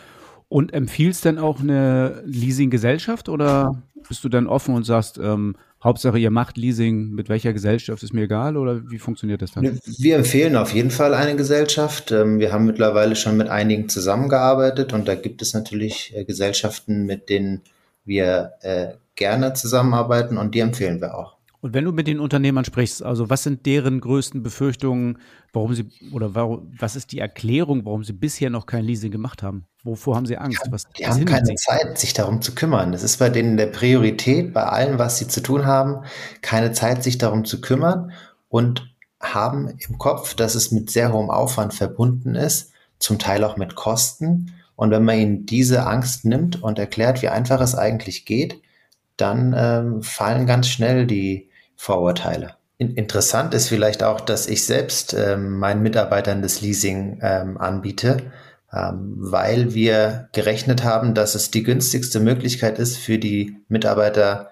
und 0.49 0.73
empfiehlst 0.73 1.25
denn 1.25 1.39
auch 1.39 1.61
eine 1.61 2.23
Leasing-Gesellschaft 2.25 3.29
oder 3.29 3.83
bist 4.09 4.25
du 4.25 4.29
dann 4.29 4.47
offen 4.47 4.75
und 4.75 4.85
sagst, 4.85 5.19
ähm, 5.19 5.57
Hauptsache 5.83 6.19
ihr 6.19 6.31
macht 6.31 6.57
Leasing, 6.57 7.11
mit 7.11 7.29
welcher 7.29 7.53
Gesellschaft 7.53 8.03
ist 8.03 8.13
mir 8.13 8.23
egal 8.23 8.57
oder 8.57 8.91
wie 8.91 8.99
funktioniert 8.99 9.43
das 9.43 9.53
dann? 9.53 9.79
Wir 9.85 10.17
empfehlen 10.17 10.57
auf 10.57 10.73
jeden 10.73 10.91
Fall 10.91 11.15
eine 11.15 11.37
Gesellschaft. 11.37 12.11
Ähm, 12.11 12.41
wir 12.41 12.53
haben 12.53 12.65
mittlerweile 12.65 13.15
schon 13.15 13.37
mit 13.37 13.49
einigen 13.49 13.89
zusammengearbeitet 13.89 14.93
und 14.93 15.07
da 15.07 15.15
gibt 15.15 15.43
es 15.43 15.55
natürlich 15.55 16.13
äh, 16.17 16.25
Gesellschaften, 16.25 17.05
mit 17.05 17.29
denen 17.29 17.63
wir 18.05 18.53
äh, 18.63 18.89
gerne 19.15 19.53
zusammenarbeiten 19.53 20.39
und 20.39 20.55
die 20.55 20.61
empfehlen 20.61 21.01
wir 21.01 21.15
auch. 21.15 21.39
Und 21.61 21.75
wenn 21.75 21.85
du 21.85 21.93
mit 21.93 22.07
den 22.07 22.21
Unternehmern 22.21 22.65
sprichst, 22.65 23.03
also 23.03 23.31
was 23.31 23.43
sind 23.43 23.67
deren 23.67 24.01
größten 24.01 24.43
Befürchtungen, 24.43 25.19
warum 25.53 25.75
sie 25.75 25.87
oder 26.13 26.35
warum, 26.35 26.73
was 26.79 26.95
ist 26.95 27.11
die 27.11 27.19
Erklärung, 27.19 27.85
warum 27.85 28.05
sie 28.05 28.13
bisher 28.13 28.49
noch 28.49 28.67
kein 28.67 28.85
Leasing 28.85 29.11
gemacht 29.11 29.43
haben? 29.43 29.65
Wovor 29.89 30.17
haben 30.17 30.27
sie 30.27 30.37
Angst? 30.37 30.61
Was, 30.71 30.85
die 30.99 31.05
was 31.05 31.15
haben 31.15 31.25
keine 31.25 31.47
sie? 31.47 31.55
Zeit, 31.55 31.99
sich 31.99 32.13
darum 32.13 32.43
zu 32.43 32.55
kümmern. 32.55 32.93
Das 32.93 33.03
ist 33.03 33.17
bei 33.17 33.31
denen 33.31 33.57
der 33.57 33.69
Priorität, 33.69 34.53
bei 34.53 34.65
allem, 34.65 34.99
was 34.99 35.17
sie 35.17 35.27
zu 35.29 35.43
tun 35.43 35.65
haben, 35.65 36.05
keine 36.43 36.73
Zeit, 36.73 37.03
sich 37.03 37.17
darum 37.17 37.47
zu 37.47 37.63
kümmern 37.63 38.13
und 38.51 38.95
haben 39.21 39.69
im 39.79 39.97
Kopf, 39.97 40.35
dass 40.35 40.55
es 40.55 40.71
mit 40.73 40.91
sehr 40.91 41.13
hohem 41.13 41.31
Aufwand 41.31 41.73
verbunden 41.73 42.35
ist, 42.35 42.73
zum 42.99 43.19
Teil 43.19 43.45
auch 43.45 43.57
mit 43.57 43.77
Kosten. 43.77 44.53
Und 44.77 44.91
wenn 44.91 45.05
man 45.05 45.19
ihnen 45.19 45.47
diese 45.47 45.87
Angst 45.87 46.27
nimmt 46.27 46.63
und 46.63 46.79
erklärt, 46.79 47.23
wie 47.23 47.29
einfach 47.29 47.61
es 47.63 47.75
eigentlich 47.75 48.27
geht, 48.27 48.61
dann 49.17 49.55
ähm, 49.57 50.03
fallen 50.03 50.47
ganz 50.47 50.69
schnell 50.69 51.07
die 51.07 51.49
Vorurteile. 51.77 52.57
In 52.77 52.95
interessant 52.95 53.55
ist 53.55 53.69
vielleicht 53.69 54.03
auch, 54.03 54.21
dass 54.21 54.47
ich 54.47 54.65
selbst 54.67 55.15
ähm, 55.15 55.59
meinen 55.59 55.83
Mitarbeitern 55.83 56.43
das 56.43 56.61
Leasing 56.61 57.19
ähm, 57.23 57.57
anbiete, 57.57 58.31
weil 58.71 59.75
wir 59.75 60.29
gerechnet 60.33 60.85
haben, 60.85 61.15
dass 61.15 61.35
es 61.35 61.51
die 61.51 61.63
günstigste 61.63 62.21
Möglichkeit 62.21 62.79
ist, 62.79 62.99
für 62.99 63.19
die 63.19 63.57
Mitarbeiter 63.69 64.51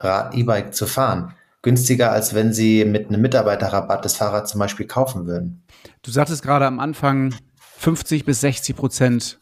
Rad-E-Bike 0.00 0.74
zu 0.74 0.86
fahren. 0.86 1.34
Günstiger, 1.62 2.12
als 2.12 2.34
wenn 2.34 2.52
sie 2.52 2.84
mit 2.84 3.08
einem 3.08 3.20
Mitarbeiterrabatt 3.20 4.04
das 4.04 4.16
Fahrrad 4.16 4.48
zum 4.48 4.60
Beispiel 4.60 4.86
kaufen 4.86 5.26
würden. 5.26 5.62
Du 6.02 6.10
sagtest 6.10 6.42
gerade 6.42 6.66
am 6.66 6.78
Anfang, 6.78 7.34
50 7.78 8.24
bis 8.24 8.40
60 8.42 8.76
Prozent 8.76 9.40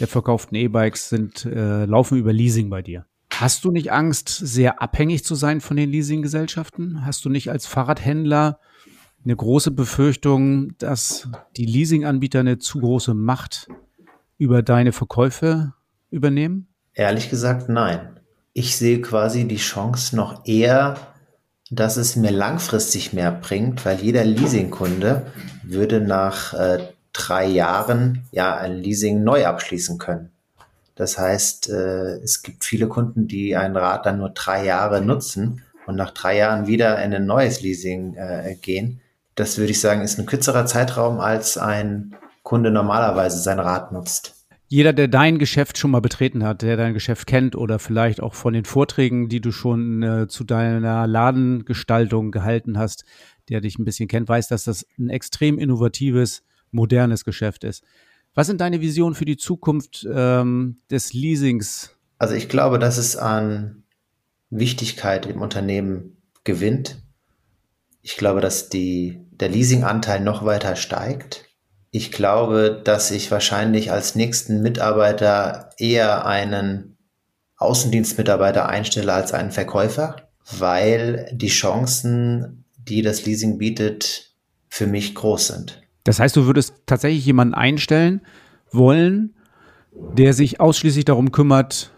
der 0.00 0.08
verkauften 0.08 0.56
E-Bikes 0.56 1.08
sind, 1.08 1.44
äh, 1.44 1.84
laufen 1.84 2.16
über 2.18 2.32
Leasing 2.32 2.70
bei 2.70 2.82
dir. 2.82 3.06
Hast 3.32 3.64
du 3.64 3.70
nicht 3.70 3.92
Angst, 3.92 4.28
sehr 4.28 4.80
abhängig 4.80 5.24
zu 5.24 5.34
sein 5.34 5.60
von 5.60 5.76
den 5.76 5.90
Leasinggesellschaften? 5.90 7.04
Hast 7.04 7.24
du 7.24 7.28
nicht 7.28 7.50
als 7.50 7.66
Fahrradhändler 7.66 8.60
eine 9.24 9.36
große 9.36 9.70
Befürchtung, 9.70 10.76
dass 10.78 11.28
die 11.56 11.66
Leasinganbieter 11.66 12.40
eine 12.40 12.58
zu 12.58 12.80
große 12.80 13.14
Macht 13.14 13.68
über 14.38 14.62
deine 14.62 14.92
Verkäufe 14.92 15.74
übernehmen? 16.10 16.68
Ehrlich 16.94 17.30
gesagt, 17.30 17.68
nein. 17.68 18.20
Ich 18.52 18.76
sehe 18.76 19.00
quasi 19.00 19.46
die 19.46 19.56
Chance 19.56 20.16
noch 20.16 20.46
eher, 20.46 20.96
dass 21.70 21.96
es 21.96 22.16
mir 22.16 22.30
langfristig 22.30 23.12
mehr 23.12 23.30
bringt, 23.30 23.84
weil 23.84 24.00
jeder 24.00 24.24
Leasingkunde 24.24 25.26
würde 25.62 26.00
nach 26.00 26.54
äh, 26.54 26.78
drei 27.12 27.46
Jahren 27.46 28.24
ja 28.32 28.56
ein 28.56 28.78
Leasing 28.78 29.22
neu 29.22 29.46
abschließen 29.46 29.98
können. 29.98 30.30
Das 30.94 31.18
heißt, 31.18 31.68
äh, 31.68 32.16
es 32.22 32.42
gibt 32.42 32.64
viele 32.64 32.88
Kunden, 32.88 33.28
die 33.28 33.54
ein 33.54 33.76
Rad 33.76 34.06
dann 34.06 34.18
nur 34.18 34.30
drei 34.30 34.64
Jahre 34.64 35.00
nutzen 35.00 35.62
und 35.86 35.96
nach 35.96 36.10
drei 36.10 36.38
Jahren 36.38 36.66
wieder 36.66 37.02
in 37.02 37.14
ein 37.14 37.26
neues 37.26 37.60
Leasing 37.60 38.14
äh, 38.14 38.56
gehen. 38.60 39.00
Das 39.38 39.56
würde 39.56 39.70
ich 39.70 39.80
sagen, 39.80 40.02
ist 40.02 40.18
ein 40.18 40.26
kürzerer 40.26 40.66
Zeitraum, 40.66 41.20
als 41.20 41.56
ein 41.58 42.16
Kunde 42.42 42.72
normalerweise 42.72 43.38
sein 43.38 43.60
Rad 43.60 43.92
nutzt. 43.92 44.34
Jeder, 44.66 44.92
der 44.92 45.06
dein 45.06 45.38
Geschäft 45.38 45.78
schon 45.78 45.92
mal 45.92 46.00
betreten 46.00 46.44
hat, 46.44 46.62
der 46.62 46.76
dein 46.76 46.92
Geschäft 46.92 47.28
kennt 47.28 47.54
oder 47.54 47.78
vielleicht 47.78 48.20
auch 48.20 48.34
von 48.34 48.52
den 48.52 48.64
Vorträgen, 48.64 49.28
die 49.28 49.40
du 49.40 49.52
schon 49.52 50.02
äh, 50.02 50.26
zu 50.26 50.42
deiner 50.42 51.06
Ladengestaltung 51.06 52.32
gehalten 52.32 52.78
hast, 52.78 53.04
der 53.48 53.60
dich 53.60 53.78
ein 53.78 53.84
bisschen 53.84 54.08
kennt, 54.08 54.28
weiß, 54.28 54.48
dass 54.48 54.64
das 54.64 54.84
ein 54.98 55.08
extrem 55.08 55.58
innovatives, 55.58 56.42
modernes 56.72 57.24
Geschäft 57.24 57.62
ist. 57.62 57.84
Was 58.34 58.48
sind 58.48 58.60
deine 58.60 58.80
Visionen 58.80 59.14
für 59.14 59.24
die 59.24 59.36
Zukunft 59.36 60.04
ähm, 60.12 60.78
des 60.90 61.12
Leasings? 61.12 61.96
Also 62.18 62.34
ich 62.34 62.48
glaube, 62.48 62.80
dass 62.80 62.98
es 62.98 63.16
an 63.16 63.84
Wichtigkeit 64.50 65.26
im 65.26 65.40
Unternehmen 65.42 66.16
gewinnt. 66.42 67.00
Ich 68.02 68.16
glaube, 68.16 68.40
dass 68.40 68.68
die, 68.68 69.27
der 69.40 69.48
Leasinganteil 69.48 70.20
noch 70.20 70.44
weiter 70.44 70.76
steigt. 70.76 71.44
Ich 71.90 72.12
glaube, 72.12 72.80
dass 72.84 73.10
ich 73.10 73.30
wahrscheinlich 73.30 73.90
als 73.92 74.14
nächsten 74.14 74.62
Mitarbeiter 74.62 75.70
eher 75.78 76.26
einen 76.26 76.98
Außendienstmitarbeiter 77.56 78.68
einstelle 78.68 79.12
als 79.12 79.32
einen 79.32 79.50
Verkäufer, 79.50 80.16
weil 80.58 81.30
die 81.32 81.48
Chancen, 81.48 82.64
die 82.76 83.02
das 83.02 83.24
Leasing 83.26 83.58
bietet, 83.58 84.32
für 84.68 84.86
mich 84.86 85.14
groß 85.14 85.48
sind. 85.48 85.82
Das 86.04 86.20
heißt, 86.20 86.36
du 86.36 86.46
würdest 86.46 86.74
tatsächlich 86.86 87.24
jemanden 87.26 87.54
einstellen 87.54 88.22
wollen, 88.70 89.34
der 89.92 90.34
sich 90.34 90.60
ausschließlich 90.60 91.04
darum 91.04 91.32
kümmert, 91.32 91.90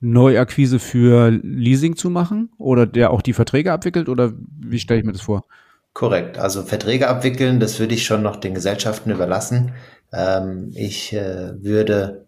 Neuakquise 0.00 0.78
für 0.78 1.30
Leasing 1.30 1.96
zu 1.96 2.08
machen 2.08 2.50
oder 2.56 2.86
der 2.86 3.10
auch 3.10 3.20
die 3.20 3.34
Verträge 3.34 3.72
abwickelt 3.72 4.08
oder 4.08 4.32
wie 4.58 4.78
stelle 4.78 5.00
ich 5.00 5.06
mir 5.06 5.12
das 5.12 5.20
vor? 5.20 5.44
Korrekt. 5.92 6.38
Also 6.38 6.62
Verträge 6.62 7.08
abwickeln, 7.08 7.60
das 7.60 7.78
würde 7.78 7.94
ich 7.94 8.04
schon 8.04 8.22
noch 8.22 8.36
den 8.36 8.54
Gesellschaften 8.54 9.10
überlassen. 9.10 9.74
Ähm, 10.12 10.72
ich 10.74 11.12
äh, 11.12 11.62
würde 11.62 12.26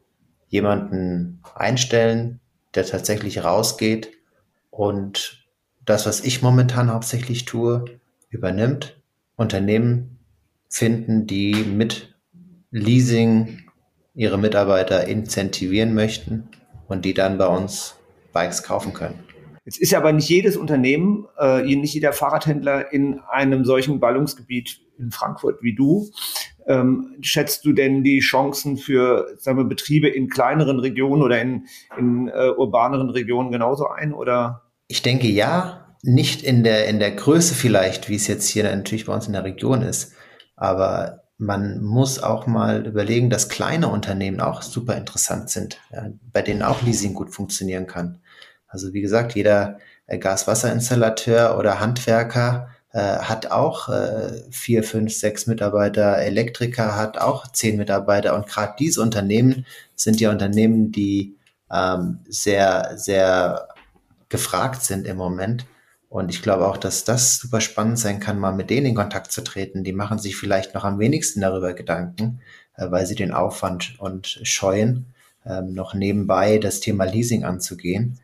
jemanden 0.49 1.41
einstellen, 1.55 2.41
der 2.75 2.85
tatsächlich 2.85 3.45
rausgeht 3.45 4.11
und 4.71 5.47
das, 5.85 6.07
was 6.07 6.21
ich 6.21 6.43
momentan 6.43 6.93
hauptsächlich 6.93 7.45
tue, 7.45 7.85
übernimmt, 8.31 9.01
Unternehmen 9.37 10.19
finden, 10.69 11.27
die 11.27 11.55
mit 11.55 12.15
Leasing 12.71 13.63
ihre 14.15 14.39
Mitarbeiter 14.39 15.07
incentivieren 15.07 15.95
möchten 15.95 16.49
und 16.89 17.05
die 17.05 17.15
dann 17.15 17.39
bei 17.39 17.47
uns 17.47 17.97
Bikes 18.33 18.63
kaufen 18.63 18.93
können. 18.93 19.32
Jetzt 19.65 19.79
ist 19.81 19.93
ja 19.93 19.99
aber 19.99 20.13
nicht 20.13 20.29
jedes 20.29 20.57
Unternehmen, 20.57 21.27
äh, 21.39 21.63
nicht 21.63 21.95
jeder 21.95 22.13
Fahrradhändler 22.13 22.93
in 22.93 23.21
einem 23.31 23.65
solchen 23.65 24.01
Ballungsgebiet 24.01 24.81
in 24.99 25.11
Frankfurt 25.11 25.63
wie 25.63 25.75
du. 25.75 26.11
Ähm, 26.67 27.17
schätzt 27.21 27.65
du 27.65 27.73
denn 27.73 28.03
die 28.03 28.21
Chancen 28.21 28.77
für 28.77 29.37
sagen 29.39 29.59
wir, 29.59 29.65
Betriebe 29.65 30.09
in 30.09 30.29
kleineren 30.29 30.79
Regionen 30.79 31.23
oder 31.23 31.41
in, 31.41 31.67
in 31.99 32.29
äh, 32.29 32.51
urbaneren 32.57 33.11
Regionen 33.11 33.53
genauso 33.53 33.89
ein? 33.89 34.13
Oder? 34.13 34.63
Ich 34.89 35.03
denke 35.03 35.29
ja, 35.29 35.97
nicht 36.03 36.43
in 36.43 36.65
der, 36.65 36.89
in 36.89 36.99
der 36.99 37.13
Größe 37.13 37.55
vielleicht, 37.55 38.09
wie 38.09 38.17
es 38.17 38.27
jetzt 38.27 38.49
hier 38.49 38.65
natürlich 38.65 39.07
bei 39.07 39.15
uns 39.15 39.27
in 39.27 39.33
der 39.33 39.45
Region 39.45 39.83
ist. 39.83 40.15
Aber 40.57 41.23
man 41.39 41.83
muss 41.83 42.23
auch 42.23 42.47
mal 42.47 42.87
überlegen, 42.87 43.31
dass 43.31 43.49
kleine 43.49 43.89
Unternehmen 43.89 44.41
auch 44.41 44.63
super 44.63 44.97
interessant 44.97 45.51
sind, 45.51 45.81
ja, 45.93 46.09
bei 46.33 46.43
denen 46.43 46.63
auch 46.63 46.83
Leasing 46.83 47.15
gut 47.15 47.31
funktionieren 47.31 47.87
kann. 47.87 48.21
Also 48.73 48.93
wie 48.95 49.03
gesagt, 49.03 49.35
jeder 49.35 49.79
äh, 50.07 50.19
Gaswasserinstallateur 50.19 51.59
oder 51.59 51.79
Handwerker 51.79 52.71
äh, 52.93 52.99
hat 52.99 53.51
auch 53.51 53.89
äh, 53.91 54.43
vier, 54.51 54.83
fünf, 54.83 55.13
sechs 55.15 55.47
Mitarbeiter, 55.47 56.17
Elektriker 56.19 56.97
hat 56.97 57.19
auch 57.19 57.47
zehn 57.53 57.77
Mitarbeiter 57.77 58.35
und 58.35 58.47
gerade 58.47 58.75
diese 58.79 59.03
Unternehmen 59.03 59.67
sind 59.95 60.21
ja 60.21 60.31
Unternehmen, 60.31 60.91
die 60.91 61.37
ähm, 61.71 62.21
sehr, 62.29 62.93
sehr 62.97 63.69
gefragt 64.29 64.83
sind 64.83 65.07
im 65.07 65.19
Moment. 65.19 65.67
Und 66.09 66.29
ich 66.29 66.43
glaube 66.43 66.67
auch, 66.67 66.77
dass 66.77 67.05
das 67.05 67.39
super 67.39 67.61
spannend 67.63 67.99
sein 67.99 68.21
kann, 68.21 68.39
mal 68.39 68.53
mit 68.53 68.69
denen 68.69 68.87
in 68.87 68.95
Kontakt 68.95 69.33
zu 69.33 69.43
treten. 69.43 69.85
Die 69.85 69.95
machen 69.95 70.19
sich 70.19 70.37
vielleicht 70.37 70.75
noch 70.75 70.85
am 70.85 70.99
wenigsten 70.99 71.41
darüber 71.41 71.73
Gedanken, 71.73 72.41
äh, 72.77 72.91
weil 72.91 73.07
sie 73.07 73.15
den 73.15 73.33
Aufwand 73.33 73.97
und 73.99 74.41
scheuen, 74.43 75.07
ähm, 75.47 75.73
noch 75.73 75.95
nebenbei 75.95 76.59
das 76.59 76.81
Thema 76.81 77.05
Leasing 77.05 77.45
anzugehen. 77.45 78.19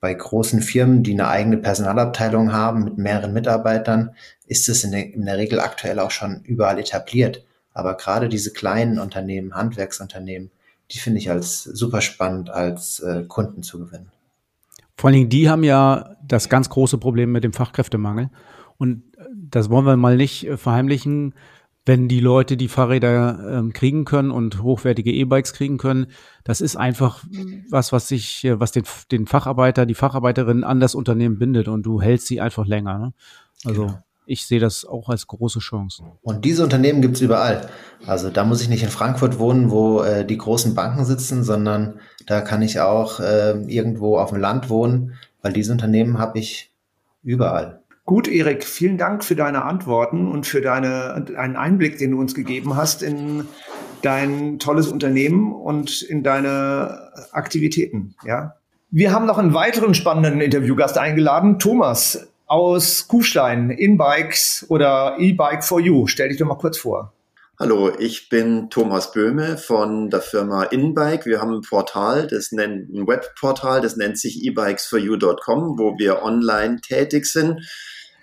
Bei 0.00 0.14
großen 0.14 0.62
Firmen, 0.62 1.02
die 1.02 1.12
eine 1.12 1.28
eigene 1.28 1.58
Personalabteilung 1.58 2.52
haben 2.52 2.84
mit 2.84 2.98
mehreren 2.98 3.32
Mitarbeitern, 3.32 4.14
ist 4.46 4.68
es 4.68 4.82
in 4.82 4.92
der, 4.92 5.12
in 5.12 5.26
der 5.26 5.36
Regel 5.36 5.60
aktuell 5.60 5.98
auch 5.98 6.10
schon 6.10 6.40
überall 6.44 6.78
etabliert. 6.78 7.44
Aber 7.74 7.96
gerade 7.96 8.28
diese 8.28 8.52
kleinen 8.52 8.98
Unternehmen, 8.98 9.54
Handwerksunternehmen, 9.54 10.50
die 10.90 10.98
finde 10.98 11.18
ich 11.18 11.30
als 11.30 11.62
super 11.62 12.00
spannend 12.00 12.50
als 12.50 13.00
äh, 13.00 13.24
Kunden 13.28 13.62
zu 13.62 13.78
gewinnen. 13.78 14.10
Vor 14.96 15.08
allen 15.08 15.14
Dingen, 15.14 15.28
die 15.30 15.48
haben 15.48 15.64
ja 15.64 16.16
das 16.26 16.48
ganz 16.48 16.68
große 16.68 16.98
Problem 16.98 17.32
mit 17.32 17.44
dem 17.44 17.52
Fachkräftemangel. 17.52 18.30
Und 18.76 19.02
das 19.34 19.70
wollen 19.70 19.86
wir 19.86 19.96
mal 19.96 20.16
nicht 20.16 20.46
äh, 20.46 20.56
verheimlichen. 20.56 21.34
Wenn 21.86 22.08
die 22.08 22.20
Leute 22.20 22.56
die 22.56 22.68
Fahrräder 22.68 23.58
ähm, 23.58 23.72
kriegen 23.72 24.04
können 24.04 24.30
und 24.30 24.62
hochwertige 24.62 25.12
E-Bikes 25.12 25.54
kriegen 25.54 25.78
können, 25.78 26.06
das 26.44 26.60
ist 26.60 26.76
einfach 26.76 27.24
was, 27.70 27.92
was 27.92 28.08
sich, 28.08 28.44
äh, 28.44 28.60
was 28.60 28.72
den, 28.72 28.84
den 29.10 29.26
Facharbeiter, 29.26 29.86
die 29.86 29.94
Facharbeiterin 29.94 30.62
an 30.62 30.80
das 30.80 30.94
Unternehmen 30.94 31.38
bindet 31.38 31.68
und 31.68 31.84
du 31.84 32.00
hältst 32.00 32.26
sie 32.26 32.40
einfach 32.40 32.66
länger. 32.66 32.98
Ne? 32.98 33.12
Also 33.64 33.86
genau 33.86 33.98
ich 34.30 34.46
sehe 34.46 34.60
das 34.60 34.84
auch 34.84 35.08
als 35.08 35.26
große 35.26 35.58
Chance. 35.58 36.04
Und 36.22 36.44
diese 36.44 36.62
Unternehmen 36.62 37.02
gibt 37.02 37.16
es 37.16 37.20
überall. 37.20 37.68
Also 38.06 38.30
da 38.30 38.44
muss 38.44 38.62
ich 38.62 38.68
nicht 38.68 38.84
in 38.84 38.88
Frankfurt 38.88 39.40
wohnen, 39.40 39.72
wo 39.72 40.02
äh, 40.02 40.24
die 40.24 40.38
großen 40.38 40.76
Banken 40.76 41.04
sitzen, 41.04 41.42
sondern 41.42 41.98
da 42.26 42.40
kann 42.40 42.62
ich 42.62 42.78
auch 42.78 43.18
äh, 43.18 43.60
irgendwo 43.66 44.18
auf 44.18 44.30
dem 44.30 44.38
Land 44.38 44.70
wohnen, 44.70 45.14
weil 45.42 45.52
diese 45.52 45.72
Unternehmen 45.72 46.18
habe 46.18 46.38
ich 46.38 46.70
überall. 47.24 47.82
Gut, 48.04 48.28
Erik, 48.28 48.64
vielen 48.64 48.98
Dank 48.98 49.24
für 49.24 49.36
deine 49.36 49.64
Antworten 49.64 50.30
und 50.30 50.46
für 50.46 50.60
deine, 50.60 51.26
einen 51.36 51.56
Einblick, 51.56 51.98
den 51.98 52.12
du 52.12 52.20
uns 52.20 52.34
gegeben 52.34 52.76
hast 52.76 53.02
in 53.02 53.46
dein 54.02 54.58
tolles 54.58 54.88
Unternehmen 54.88 55.52
und 55.52 56.02
in 56.02 56.22
deine 56.22 57.10
Aktivitäten. 57.32 58.14
Ja. 58.24 58.56
Wir 58.90 59.12
haben 59.12 59.26
noch 59.26 59.38
einen 59.38 59.54
weiteren 59.54 59.94
spannenden 59.94 60.40
Interviewgast 60.40 60.98
eingeladen, 60.98 61.58
Thomas 61.58 62.28
aus 62.46 63.06
Kufstein, 63.06 63.70
InBikes 63.70 64.66
oder 64.68 65.16
E-Bike 65.20 65.62
for 65.62 65.78
You. 65.78 66.08
Stell 66.08 66.30
dich 66.30 66.38
doch 66.38 66.46
mal 66.46 66.58
kurz 66.58 66.78
vor. 66.78 67.12
Hallo, 67.62 67.92
ich 67.98 68.30
bin 68.30 68.70
Thomas 68.70 69.12
Böhme 69.12 69.58
von 69.58 70.08
der 70.08 70.22
Firma 70.22 70.62
InBike. 70.62 71.26
Wir 71.26 71.42
haben 71.42 71.56
ein 71.56 71.60
Portal, 71.60 72.26
das 72.26 72.52
nennt 72.52 72.88
ein 72.88 73.06
Webportal, 73.06 73.82
das 73.82 73.96
nennt 73.96 74.18
sich 74.18 74.42
ebikesforyou.com, 74.46 75.78
wo 75.78 75.98
wir 75.98 76.22
online 76.22 76.80
tätig 76.80 77.26
sind. 77.26 77.60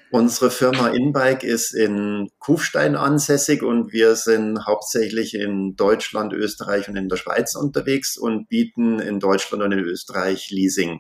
Unsere 0.09 0.49
Firma 0.49 0.87
InBike 0.87 1.43
ist 1.43 1.75
in 1.75 2.31
Kufstein 2.39 2.95
ansässig 2.95 3.61
und 3.61 3.93
wir 3.93 4.15
sind 4.15 4.65
hauptsächlich 4.65 5.35
in 5.35 5.75
Deutschland, 5.75 6.33
Österreich 6.33 6.89
und 6.89 6.95
in 6.95 7.07
der 7.07 7.17
Schweiz 7.17 7.53
unterwegs 7.53 8.17
und 8.17 8.49
bieten 8.49 8.99
in 8.99 9.19
Deutschland 9.19 9.61
und 9.61 9.71
in 9.71 9.81
Österreich 9.81 10.49
Leasing 10.49 10.99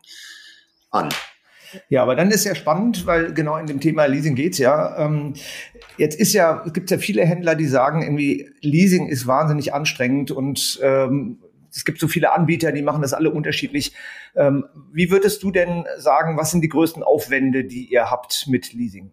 an. 0.91 1.09
Ja, 1.89 2.03
aber 2.03 2.15
dann 2.15 2.31
ist 2.31 2.45
ja 2.45 2.55
spannend, 2.55 3.05
weil 3.05 3.33
genau 3.33 3.57
in 3.57 3.65
dem 3.65 3.79
Thema 3.79 4.05
Leasing 4.05 4.35
geht's 4.35 4.57
ja. 4.57 4.97
Ähm, 4.97 5.33
jetzt 5.97 6.19
ist 6.19 6.33
ja, 6.33 6.63
es 6.65 6.73
gibt 6.73 6.91
ja 6.91 6.97
viele 6.97 7.25
Händler, 7.25 7.55
die 7.55 7.67
sagen, 7.67 8.01
irgendwie 8.01 8.49
Leasing 8.61 9.07
ist 9.07 9.27
wahnsinnig 9.27 9.73
anstrengend 9.73 10.31
und 10.31 10.79
ähm, 10.81 11.39
es 11.71 11.85
gibt 11.85 11.99
so 11.99 12.07
viele 12.07 12.33
Anbieter, 12.33 12.71
die 12.71 12.81
machen 12.81 13.01
das 13.01 13.13
alle 13.13 13.31
unterschiedlich. 13.31 13.93
Ähm, 14.35 14.65
wie 14.91 15.11
würdest 15.11 15.43
du 15.43 15.51
denn 15.51 15.85
sagen, 15.97 16.37
was 16.37 16.51
sind 16.51 16.61
die 16.61 16.69
größten 16.69 17.03
Aufwände, 17.03 17.65
die 17.65 17.85
ihr 17.85 18.09
habt 18.09 18.45
mit 18.47 18.73
Leasing? 18.73 19.11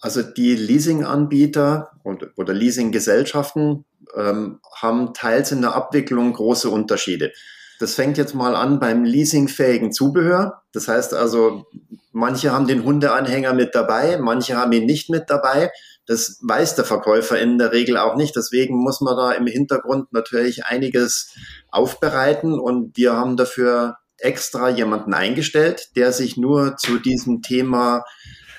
Also 0.00 0.22
die 0.22 0.54
Leasing-Anbieter 0.54 1.90
oder, 2.04 2.28
oder 2.36 2.54
Leasing-Gesellschaften 2.54 3.84
ähm, 4.16 4.60
haben 4.76 5.12
teils 5.14 5.50
in 5.50 5.62
der 5.62 5.74
Abwicklung 5.74 6.32
große 6.32 6.70
Unterschiede. 6.70 7.32
Das 7.78 7.94
fängt 7.94 8.18
jetzt 8.18 8.34
mal 8.34 8.56
an 8.56 8.80
beim 8.80 9.04
leasingfähigen 9.04 9.92
Zubehör. 9.92 10.62
Das 10.72 10.88
heißt 10.88 11.14
also, 11.14 11.66
manche 12.12 12.52
haben 12.52 12.66
den 12.66 12.84
Hundeanhänger 12.84 13.54
mit 13.54 13.74
dabei, 13.74 14.18
manche 14.18 14.56
haben 14.56 14.72
ihn 14.72 14.86
nicht 14.86 15.10
mit 15.10 15.24
dabei. 15.28 15.70
Das 16.06 16.38
weiß 16.42 16.74
der 16.74 16.84
Verkäufer 16.84 17.38
in 17.38 17.58
der 17.58 17.72
Regel 17.72 17.96
auch 17.96 18.16
nicht. 18.16 18.34
Deswegen 18.34 18.76
muss 18.76 19.00
man 19.00 19.16
da 19.16 19.32
im 19.32 19.46
Hintergrund 19.46 20.12
natürlich 20.12 20.64
einiges 20.64 21.34
aufbereiten 21.70 22.58
und 22.58 22.96
wir 22.96 23.12
haben 23.12 23.36
dafür 23.36 23.98
extra 24.16 24.68
jemanden 24.68 25.14
eingestellt, 25.14 25.90
der 25.96 26.12
sich 26.12 26.36
nur 26.36 26.76
zu 26.76 26.98
diesem 26.98 27.42
Thema 27.42 28.04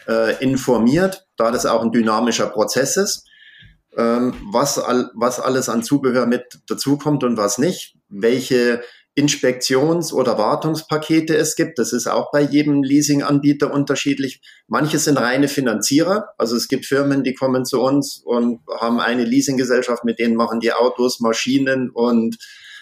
äh, 0.07 0.41
informiert, 0.43 1.27
da 1.37 1.51
das 1.51 1.65
auch 1.65 1.81
ein 1.81 1.91
dynamischer 1.91 2.47
Prozess 2.47 2.97
ist, 2.97 3.27
ähm, 3.97 4.33
was, 4.51 4.79
all, 4.79 5.11
was 5.13 5.39
alles 5.39 5.69
an 5.69 5.83
Zubehör 5.83 6.25
mit 6.25 6.59
dazukommt 6.67 7.23
und 7.23 7.35
was 7.35 7.57
nicht, 7.57 7.95
welche 8.07 8.81
Inspektions- 9.19 10.13
oder 10.13 10.37
Wartungspakete 10.37 11.35
es 11.35 11.55
gibt. 11.55 11.77
Das 11.77 11.91
ist 11.91 12.07
auch 12.07 12.31
bei 12.31 12.41
jedem 12.41 12.83
Leasinganbieter 12.83 13.73
unterschiedlich. 13.73 14.41
Manche 14.67 14.97
sind 14.97 15.17
reine 15.17 15.49
Finanzierer. 15.49 16.29
Also 16.37 16.55
es 16.55 16.69
gibt 16.69 16.85
Firmen, 16.85 17.23
die 17.23 17.33
kommen 17.33 17.65
zu 17.65 17.81
uns 17.81 18.21
und 18.23 18.61
haben 18.79 18.99
eine 18.99 19.25
Leasinggesellschaft, 19.25 20.05
mit 20.05 20.19
denen 20.19 20.35
machen 20.35 20.61
die 20.61 20.71
Autos, 20.71 21.19
Maschinen 21.19 21.89
und 21.89 22.37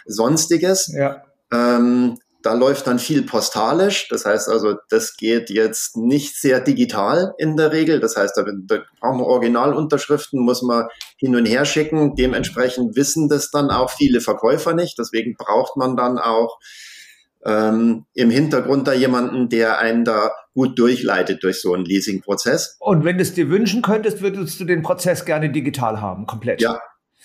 sonstiges. 0.05 0.93
Ja. 0.95 1.23
Ähm, 1.51 2.19
da 2.47 2.53
läuft 2.53 2.87
dann 2.87 2.97
viel 2.97 3.23
postalisch. 3.23 4.07
Das 4.07 4.23
heißt 4.23 4.47
also, 4.47 4.75
das 4.89 5.17
geht 5.17 5.49
jetzt 5.49 5.97
nicht 5.97 6.39
sehr 6.39 6.61
digital 6.61 7.33
in 7.37 7.57
der 7.57 7.73
Regel. 7.73 7.99
Das 7.99 8.15
heißt, 8.15 8.37
da, 8.37 8.45
da 8.45 8.83
brauchen 9.01 9.19
wir 9.19 9.25
Originalunterschriften, 9.25 10.39
muss 10.39 10.61
man 10.61 10.87
hin 11.17 11.35
und 11.35 11.45
her 11.45 11.65
schicken. 11.65 12.15
Dementsprechend 12.15 12.95
wissen 12.95 13.27
das 13.27 13.51
dann 13.51 13.69
auch 13.69 13.89
viele 13.89 14.21
Verkäufer 14.21 14.73
nicht. 14.73 14.97
Deswegen 14.97 15.35
braucht 15.37 15.75
man 15.75 15.97
dann 15.97 16.19
auch 16.19 16.57
ähm, 17.43 18.05
im 18.13 18.29
Hintergrund 18.29 18.87
da 18.87 18.93
jemanden, 18.93 19.49
der 19.49 19.79
einen 19.79 20.05
da 20.05 20.31
gut 20.53 20.79
durchleitet 20.79 21.43
durch 21.43 21.59
so 21.59 21.73
einen 21.73 21.83
Leasing-Prozess. 21.83 22.77
Und 22.79 23.03
wenn 23.03 23.17
du 23.17 23.23
es 23.23 23.33
dir 23.33 23.49
wünschen 23.49 23.81
könntest, 23.81 24.21
würdest 24.21 24.57
du 24.57 24.63
den 24.63 24.83
Prozess 24.83 25.25
gerne 25.25 25.49
digital 25.49 25.99
haben, 25.99 26.25
komplett? 26.25 26.61
Ja, 26.61 26.79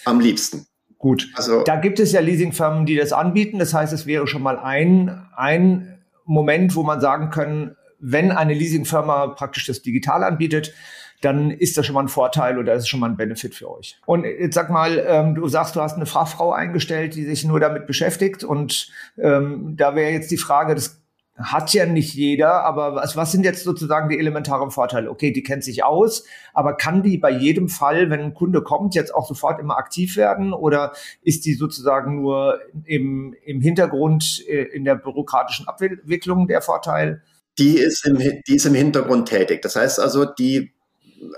am 0.05 0.19
liebsten. 0.19 0.67
Gut, 1.03 1.29
also 1.35 1.65
da 1.65 1.75
gibt 1.75 1.99
es 1.99 2.13
ja 2.13 2.21
Leasingfirmen, 2.21 2.87
die 2.87 2.95
das 2.95 3.13
anbieten. 3.13 3.59
Das 3.59 3.75
heißt, 3.75 3.93
es 3.93 4.07
wäre 4.07 4.29
schon 4.29 4.41
mal 4.41 4.57
ein, 4.57 5.27
ein 5.35 5.99
Moment, 6.25 6.77
wo 6.77 6.85
man 6.85 7.01
sagen 7.01 7.31
können, 7.31 7.75
wenn 7.99 8.31
eine 8.31 8.55
Leasingfirma 8.55 9.27
praktisch 9.29 9.67
das 9.67 9.83
digital 9.83 10.23
anbietet, 10.23 10.73
dann 11.21 11.51
ist 11.51 11.77
das 11.77 11.87
schon 11.87 11.97
mal 11.97 12.03
ein 12.03 12.09
Vorteil 12.09 12.57
oder 12.57 12.75
ist 12.75 12.89
schon 12.89 13.01
mal 13.01 13.11
ein 13.11 13.17
Benefit 13.17 13.53
für 13.57 13.69
euch. 13.69 13.99
Und 14.07 14.25
jetzt 14.25 14.55
sag 14.55 14.71
mal, 14.71 15.05
ähm, 15.05 15.35
du 15.35 15.49
sagst, 15.49 15.75
du 15.75 15.81
hast 15.81 15.97
eine 15.97 16.07
Fachfrau 16.07 16.53
eingestellt, 16.53 17.17
die 17.17 17.25
sich 17.25 17.45
nur 17.45 17.59
damit 17.59 17.89
beschäftigt. 17.89 18.45
Und 18.45 18.89
ähm, 19.19 19.75
da 19.77 19.97
wäre 19.97 20.13
jetzt 20.13 20.31
die 20.31 20.37
Frage, 20.37 20.77
das 20.77 21.02
hat 21.37 21.73
ja 21.73 21.87
nicht 21.87 22.15
jeder, 22.15 22.65
aber 22.65 22.95
was, 22.95 23.17
was 23.17 23.33
sind 23.33 23.45
jetzt 23.45 23.65
sozusagen 23.65 24.11
die 24.11 24.19
elementaren 24.19 24.71
Vorteile? 24.71 25.11
Okay, 25.11 25.33
die 25.33 25.43
kennt 25.43 25.65
sich 25.65 25.83
aus, 25.83 26.25
aber 26.53 26.77
kann 26.77 27.03
die 27.03 27.17
bei 27.17 27.31
jedem 27.31 27.69
Fall, 27.69 28.11
wenn 28.11 28.21
ein 28.21 28.35
Kunde 28.35 28.63
kommt, 28.63 28.95
jetzt 28.95 29.15
auch 29.15 29.27
sofort 29.27 29.59
immer 29.59 29.79
aktiv 29.79 30.17
werden 30.17 30.53
oder 30.53 30.93
ist 31.23 31.47
die 31.47 31.55
sozusagen 31.55 32.21
nur 32.21 32.61
im, 32.85 33.35
im 33.45 33.61
Hintergrund 33.63 34.45
äh, 34.47 34.63
in 34.63 34.85
der 34.85 34.97
bürokratischen 34.97 35.67
Abwicklung 35.67 36.49
der 36.49 36.61
Vorteil? 36.61 37.23
Die 37.59 37.79
ist, 37.79 38.07
im, 38.07 38.19
die 38.19 38.57
ist 38.57 38.67
im 38.67 38.75
Hintergrund 38.75 39.29
tätig. 39.29 39.63
Das 39.63 39.77
heißt 39.77 40.01
also, 40.01 40.25
die 40.27 40.73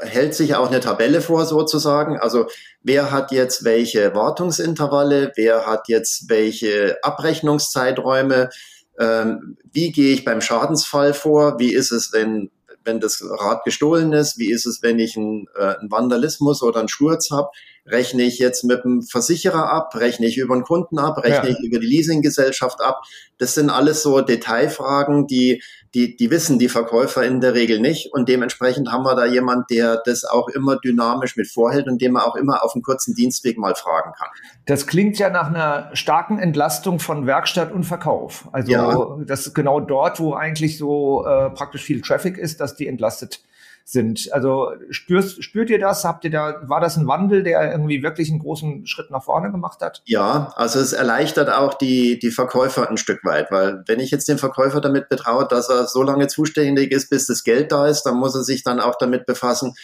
hält 0.01 0.35
sich 0.35 0.55
auch 0.55 0.69
eine 0.69 0.81
Tabelle 0.81 1.21
vor 1.21 1.45
sozusagen. 1.45 2.19
Also 2.19 2.47
wer 2.83 3.11
hat 3.11 3.33
jetzt 3.33 3.65
welche 3.65 4.15
Wartungsintervalle, 4.15 5.33
wer 5.37 5.67
hat 5.67 5.89
jetzt 5.89 6.29
welche 6.29 6.99
Abrechnungszeiträume, 7.03 8.51
ähm, 8.99 9.57
wie 9.73 9.93
gehe 9.93 10.13
ich 10.15 10.25
beim 10.25 10.41
Schadensfall 10.41 11.15
vor? 11.15 11.59
Wie 11.59 11.73
ist 11.73 11.91
es, 11.91 12.13
wenn, 12.13 12.51
wenn 12.85 13.01
das 13.01 13.23
Rad 13.23 13.65
gestohlen 13.65 14.13
ist? 14.13 14.39
Wie 14.39 14.51
ist 14.51 14.67
es, 14.67 14.83
wenn 14.83 14.99
ich 14.99 15.17
einen, 15.17 15.47
äh, 15.57 15.77
einen 15.77 15.91
Vandalismus 15.91 16.63
oder 16.63 16.81
einen 16.81 16.89
Sturz 16.89 17.31
habe? 17.31 17.49
Rechne 17.87 18.23
ich 18.23 18.39
jetzt 18.39 18.65
mit 18.65 18.85
dem 18.85 19.03
Versicherer 19.03 19.71
ab? 19.71 19.95
Rechne 19.95 20.27
ich 20.27 20.39
über 20.39 20.55
den 20.55 20.65
Kunden 20.65 20.99
ab? 20.99 21.19
Rechne 21.19 21.51
ja. 21.51 21.57
ich 21.57 21.65
über 21.65 21.79
die 21.79 21.87
Leasinggesellschaft 21.87 22.81
ab? 22.81 23.03
Das 23.39 23.55
sind 23.55 23.71
alles 23.71 24.03
so 24.03 24.21
Detailfragen, 24.21 25.27
die 25.27 25.63
die, 25.95 26.17
die 26.17 26.31
wissen 26.31 26.59
die 26.59 26.69
Verkäufer 26.69 27.25
in 27.25 27.41
der 27.41 27.55
Regel 27.55 27.79
nicht. 27.79 28.13
Und 28.13 28.29
dementsprechend 28.29 28.91
haben 28.91 29.05
wir 29.05 29.15
da 29.15 29.27
jemand, 29.27 29.71
der 29.71 30.03
das 30.05 30.25
auch 30.25 30.49
immer 30.49 30.77
dynamisch 30.77 31.37
mit 31.37 31.47
vorhält 31.49 31.87
und 31.87 32.03
den 32.03 32.13
man 32.13 32.23
auch 32.23 32.35
immer 32.35 32.65
auf 32.65 32.75
einem 32.75 32.83
kurzen 32.83 33.15
Dienstweg 33.15 33.59
mal 33.59 33.75
fragen 33.77 34.13
kann. 34.19 34.29
Das 34.67 34.87
klingt 34.89 35.19
ja 35.19 35.31
nach 35.31 35.47
einer 35.47 35.91
starken 35.95 36.39
Entlastung 36.39 36.99
von 36.99 37.27
Werkstatt 37.27 37.73
und 37.73 37.85
Verkauf. 37.85 38.49
Also 38.51 38.73
ja. 38.73 39.19
das 39.25 39.47
ist 39.47 39.55
genau 39.55 39.79
dort, 39.79 40.19
wo 40.19 40.35
eigentlich 40.35 40.79
so 40.79 41.25
äh, 41.25 41.51
praktisch 41.51 41.85
viel 41.85 42.01
Traffic 42.01 42.39
ist, 42.39 42.61
dass 42.61 42.75
die 42.75 42.89
entlastet 42.89 43.41
sind. 43.85 44.33
Also 44.33 44.73
spürst, 44.91 45.45
spürt 45.45 45.69
ihr 45.69 45.79
das? 45.79 46.05
Habt 46.05 46.25
ihr 46.25 46.31
da, 46.31 46.63
war 46.63 46.81
das 46.81 46.97
ein 46.97 47.07
Wandel, 47.07 47.43
der 47.43 47.71
irgendwie 47.71 48.03
wirklich 48.03 48.31
einen 48.31 48.41
großen 48.41 48.87
Schritt 48.87 49.11
nach 49.11 49.23
vorne 49.23 49.51
gemacht 49.51 49.83
hat? 49.83 50.03
Ja, 50.07 50.53
also 50.57 50.81
es 50.81 50.95
erleichtert 50.95 51.51
auch 51.51 51.75
die, 51.75 52.19
die 52.19 52.31
Verkäufer 52.31 52.89
ein 52.89 52.97
Stück 52.97 53.23
weit, 53.25 53.51
weil 53.51 53.85
wenn 53.87 54.01
ich 54.01 54.11
jetzt 54.11 54.29
den 54.29 54.39
Verkäufer 54.39 54.81
damit 54.81 55.11
betraue, 55.11 55.47
dass 55.47 55.69
er 55.69 55.87
so 55.87 56.03
lange 56.03 56.29
zuständig 56.29 56.93
ist, 56.93 57.11
bis 57.11 57.27
das 57.27 57.45
Geld 57.45 57.73
da 57.73 57.87
ist, 57.87 58.05
dann 58.05 58.17
muss 58.17 58.35
er 58.35 58.43
sich 58.43 58.65
dann 58.65 58.81
auch 58.81 58.97
damit 58.99 59.27
befassen, 59.27 59.75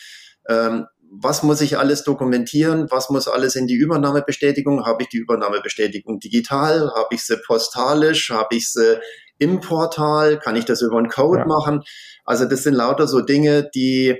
ähm, 0.49 0.87
was 1.13 1.43
muss 1.43 1.61
ich 1.61 1.77
alles 1.77 2.05
dokumentieren, 2.05 2.87
was 2.91 3.11
muss 3.11 3.27
alles 3.29 3.57
in 3.57 3.67
die 3.67 3.75
Übernahmebestätigung, 3.75 4.87
habe 4.87 5.03
ich 5.03 5.09
die 5.09 5.19
Übernahmebestätigung 5.19 6.21
digital, 6.21 6.93
habe 6.95 7.09
ich 7.11 7.23
sie 7.23 7.37
postalisch, 7.45 8.31
habe 8.31 8.55
ich 8.55 8.71
sie 8.71 9.01
im 9.39 9.61
Portal, 9.61 10.39
kann 10.39 10.55
ich 10.55 10.67
das 10.67 10.83
über 10.83 10.99
einen 10.99 11.09
Code 11.09 11.41
ja. 11.41 11.47
machen. 11.47 11.83
Also 12.31 12.45
das 12.45 12.63
sind 12.63 12.75
lauter 12.75 13.09
so 13.09 13.23
Dinge, 13.23 13.69
die 13.75 14.17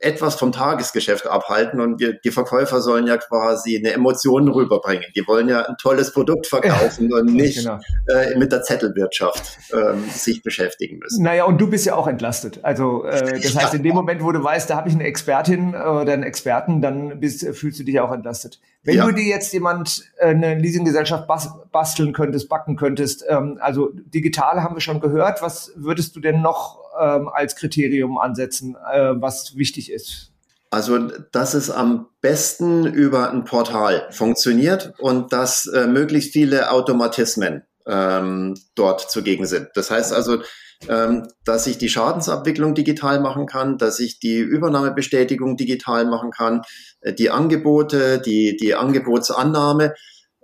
etwas 0.00 0.36
vom 0.36 0.50
Tagesgeschäft 0.50 1.26
abhalten 1.26 1.80
und 1.80 2.00
wir, 2.00 2.14
die 2.14 2.30
Verkäufer 2.30 2.80
sollen 2.80 3.06
ja 3.06 3.18
quasi 3.18 3.76
eine 3.76 3.92
Emotion 3.92 4.48
rüberbringen. 4.48 5.04
Die 5.14 5.26
wollen 5.26 5.48
ja 5.48 5.66
ein 5.66 5.76
tolles 5.76 6.12
Produkt 6.12 6.46
verkaufen 6.46 7.12
und 7.12 7.26
nicht 7.34 7.58
genau. 7.58 7.78
äh, 8.06 8.38
mit 8.38 8.50
der 8.50 8.62
Zettelwirtschaft 8.62 9.58
ähm, 9.72 10.04
sich 10.08 10.42
beschäftigen 10.42 11.00
müssen. 11.00 11.22
Naja, 11.22 11.44
und 11.44 11.60
du 11.60 11.68
bist 11.68 11.84
ja 11.84 11.96
auch 11.96 12.06
entlastet. 12.06 12.60
Also 12.62 13.04
äh, 13.04 13.40
das 13.42 13.54
heißt, 13.54 13.74
in 13.74 13.82
dem 13.82 13.94
Moment, 13.94 14.22
wo 14.22 14.32
du 14.32 14.42
weißt, 14.42 14.70
da 14.70 14.76
habe 14.76 14.88
ich 14.88 14.94
eine 14.94 15.04
Expertin 15.04 15.74
oder 15.74 16.12
einen 16.12 16.22
Experten, 16.22 16.80
dann 16.80 17.20
bist, 17.20 17.46
fühlst 17.54 17.80
du 17.80 17.84
dich 17.84 18.00
auch 18.00 18.12
entlastet. 18.12 18.58
Wenn 18.82 18.96
ja. 18.96 19.04
du 19.04 19.12
dir 19.12 19.24
jetzt 19.24 19.52
jemand 19.52 20.04
äh, 20.16 20.28
eine 20.28 20.54
Leasinggesellschaft 20.54 21.26
bas 21.26 21.50
basteln 21.72 22.14
könntest, 22.14 22.48
backen 22.48 22.76
könntest, 22.76 23.24
ähm, 23.28 23.58
also 23.60 23.90
digital 23.92 24.62
haben 24.62 24.74
wir 24.74 24.80
schon 24.80 25.00
gehört, 25.00 25.42
was 25.42 25.72
würdest 25.76 26.16
du 26.16 26.20
denn 26.20 26.40
noch 26.40 26.78
ähm, 27.00 27.28
als 27.28 27.56
Kriterium 27.56 28.18
ansetzen, 28.18 28.76
äh, 28.92 29.14
was 29.14 29.56
wichtig 29.56 29.90
ist? 29.90 30.32
Also, 30.70 30.98
dass 31.32 31.54
es 31.54 31.70
am 31.70 32.06
besten 32.20 32.86
über 32.86 33.30
ein 33.30 33.44
Portal 33.44 34.06
funktioniert 34.12 34.94
und 34.98 35.32
dass 35.32 35.66
äh, 35.66 35.88
möglichst 35.88 36.32
viele 36.32 36.70
Automatismen 36.70 37.64
ähm, 37.86 38.54
dort 38.76 39.10
zugegen 39.10 39.46
sind. 39.46 39.68
Das 39.74 39.90
heißt 39.90 40.12
also, 40.12 40.42
ähm, 40.88 41.26
dass 41.44 41.66
ich 41.66 41.76
die 41.76 41.88
Schadensabwicklung 41.88 42.74
digital 42.74 43.20
machen 43.20 43.46
kann, 43.46 43.78
dass 43.78 44.00
ich 44.00 44.20
die 44.20 44.38
Übernahmebestätigung 44.38 45.56
digital 45.56 46.06
machen 46.06 46.30
kann, 46.30 46.62
äh, 47.00 47.12
die 47.12 47.30
Angebote, 47.30 48.20
die, 48.20 48.56
die 48.56 48.74
Angebotsannahme 48.74 49.94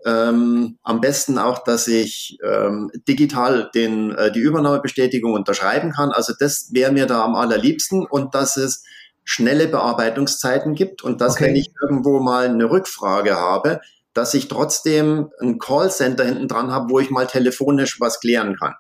ähm, 0.07 0.79
am 0.83 1.01
besten 1.01 1.37
auch, 1.37 1.65
dass 1.65 1.89
ich 1.89 2.39
ähm, 2.45 2.91
digital 3.09 3.71
den, 3.75 4.13
äh, 4.13 4.31
die 4.31 4.39
Übernahmebestätigung 4.39 5.33
unterschreiben 5.33 5.91
kann. 5.91 6.13
Also 6.13 6.33
das 6.39 6.71
wäre 6.73 6.93
mir 6.93 7.07
da 7.07 7.25
am 7.25 7.35
allerliebsten 7.35 8.07
und 8.07 8.35
dass 8.35 8.57
es 8.57 8.85
schnelle 9.25 9.67
Bearbeitungszeiten 9.67 10.75
gibt 10.75 11.03
und 11.03 11.21
dass, 11.21 11.35
okay. 11.35 11.47
wenn 11.47 11.57
ich 11.57 11.71
irgendwo 11.83 12.21
mal 12.21 12.47
eine 12.47 12.71
Rückfrage 12.71 13.35
habe, 13.37 13.81
dass 14.15 14.33
ich 14.33 14.47
trotzdem 14.47 15.31
ein 15.41 15.59
Callcenter 15.59 16.25
hinten 16.25 16.47
dran 16.47 16.71
habe, 16.71 16.89
wo 16.89 17.01
ich 17.01 17.11
mal 17.11 17.27
telefonisch 17.27 18.01
was 18.01 18.21
klären 18.21 18.57
kann. 18.57 18.75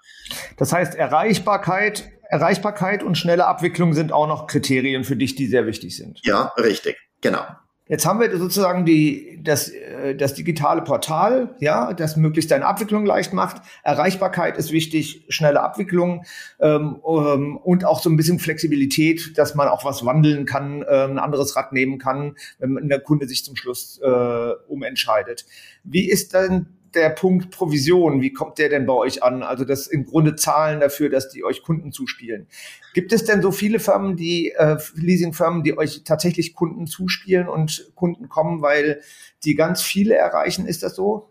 Das 0.57 0.73
heißt, 0.73 0.95
Erreichbarkeit, 0.95 2.09
Erreichbarkeit 2.31 3.03
und 3.03 3.19
schnelle 3.19 3.47
Abwicklung 3.47 3.93
sind 3.93 4.13
auch 4.13 4.29
noch 4.29 4.47
Kriterien 4.47 5.03
für 5.03 5.17
dich, 5.17 5.35
die 5.35 5.47
sehr 5.47 5.67
wichtig 5.67 5.97
sind. 5.97 6.21
Ja, 6.23 6.53
richtig, 6.57 6.97
genau. 7.21 7.45
Jetzt 7.89 8.05
haben 8.05 8.19
wir 8.19 8.37
sozusagen 8.37 8.85
die, 8.85 9.39
das, 9.43 9.69
äh, 9.69 10.17
das 10.17 10.35
digitale 10.35 10.83
Portal, 10.83 11.55
ja, 11.61 11.93
das 11.93 12.17
möglichst 12.17 12.51
deine 12.51 12.67
Abwicklung 12.67 13.07
leicht 13.07 13.33
macht. 13.33 13.63
Erreichbarkeit 13.85 14.57
ist 14.57 14.73
wichtig, 14.73 15.25
schnelle 15.29 15.63
Abwicklung 15.63 16.25
ähm, 16.59 17.01
ähm, 17.07 17.57
und 17.57 17.85
auch 17.85 18.03
so 18.03 18.11
ein 18.11 18.17
bisschen 18.17 18.41
Flexibilität, 18.41 19.39
dass 19.39 19.55
man 19.55 19.69
auch 19.69 19.85
was 19.85 20.05
wandeln 20.05 20.47
kann, 20.47 20.83
äh, 20.83 21.05
ein 21.05 21.21
anderes 21.21 21.55
Rad 21.55 21.73
nehmen 21.73 21.99
kann, 21.99 22.35
wenn 22.59 22.89
der 22.89 22.99
Kunde 23.01 23.29
sich 23.29 23.45
zum 23.45 23.55
Schluss 23.55 24.01
äh, 24.03 24.53
umentscheidet. 24.67 25.47
Wie 25.85 26.11
ist 26.11 26.35
denn 26.35 26.67
der 26.97 27.11
Punkt 27.11 27.51
Provision, 27.51 28.21
wie 28.21 28.33
kommt 28.33 28.59
der 28.59 28.69
denn 28.69 28.87
bei 28.87 28.95
euch 28.95 29.23
an? 29.23 29.43
Also 29.43 29.65
das 29.65 29.87
im 29.87 30.05
Grunde 30.05 30.35
Zahlen 30.35 30.81
dafür, 30.81 31.11
dass 31.11 31.29
die 31.29 31.45
euch 31.45 31.63
Kunden 31.63 31.93
zuspielen. 31.93 32.49
Gibt 32.95 33.13
es 33.13 33.25
denn 33.25 33.43
so 33.43 33.53
viele 33.53 33.79
Firmen, 33.79 34.17
die 34.17 34.53
äh, 34.53 34.79
Leasingfirmen, 34.95 35.63
die 35.63 35.79
euch 35.79 36.03
tatsächlich 36.05 36.55
Kunden 36.55 36.87
zuspielen 36.87 37.49
und 37.49 37.93
Kunden 37.95 38.29
kommen, 38.29 38.63
weil 38.63 39.03
die 39.45 39.55
ganz 39.55 39.83
viele 39.83 40.17
erreichen? 40.17 40.67
Ist 40.67 40.83
das 40.83 40.97
so? 40.97 41.31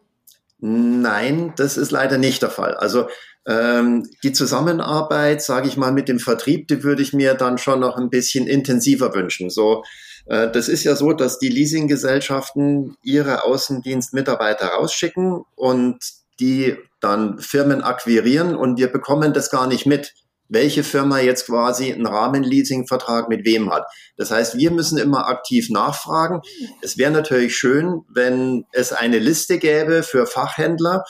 Nein, 0.59 1.53
das 1.57 1.77
ist 1.77 1.91
leider 1.91 2.17
nicht 2.17 2.41
der 2.41 2.49
Fall. 2.49 2.75
Also 2.75 3.07
ähm, 3.47 4.09
die 4.23 4.31
Zusammenarbeit, 4.31 5.41
sage 5.41 5.67
ich 5.67 5.77
mal, 5.77 5.91
mit 5.91 6.07
dem 6.07 6.19
Vertrieb, 6.19 6.67
die 6.67 6.83
würde 6.83 7.01
ich 7.01 7.13
mir 7.13 7.33
dann 7.33 7.57
schon 7.57 7.79
noch 7.79 7.97
ein 7.97 8.09
bisschen 8.09 8.47
intensiver 8.47 9.13
wünschen. 9.13 9.49
So 9.49 9.83
das 10.25 10.69
ist 10.69 10.83
ja 10.83 10.95
so, 10.95 11.13
dass 11.13 11.39
die 11.39 11.49
Leasinggesellschaften 11.49 12.95
ihre 13.03 13.43
Außendienstmitarbeiter 13.43 14.67
rausschicken 14.67 15.43
und 15.55 15.99
die 16.39 16.75
dann 16.99 17.39
Firmen 17.39 17.81
akquirieren 17.83 18.55
und 18.55 18.77
wir 18.79 18.91
bekommen 18.91 19.33
das 19.33 19.49
gar 19.49 19.67
nicht 19.67 19.85
mit, 19.85 20.13
welche 20.47 20.83
Firma 20.83 21.19
jetzt 21.19 21.47
quasi 21.47 21.91
einen 21.91 22.05
Rahmenleasingvertrag 22.05 23.29
mit 23.29 23.45
wem 23.45 23.71
hat. 23.71 23.85
Das 24.17 24.31
heißt, 24.31 24.57
wir 24.57 24.71
müssen 24.71 24.97
immer 24.97 25.27
aktiv 25.27 25.69
nachfragen. 25.69 26.41
Es 26.81 26.97
wäre 26.97 27.11
natürlich 27.11 27.55
schön, 27.55 28.01
wenn 28.13 28.65
es 28.71 28.93
eine 28.93 29.19
Liste 29.19 29.57
gäbe 29.57 30.03
für 30.03 30.27
Fachhändler, 30.27 31.03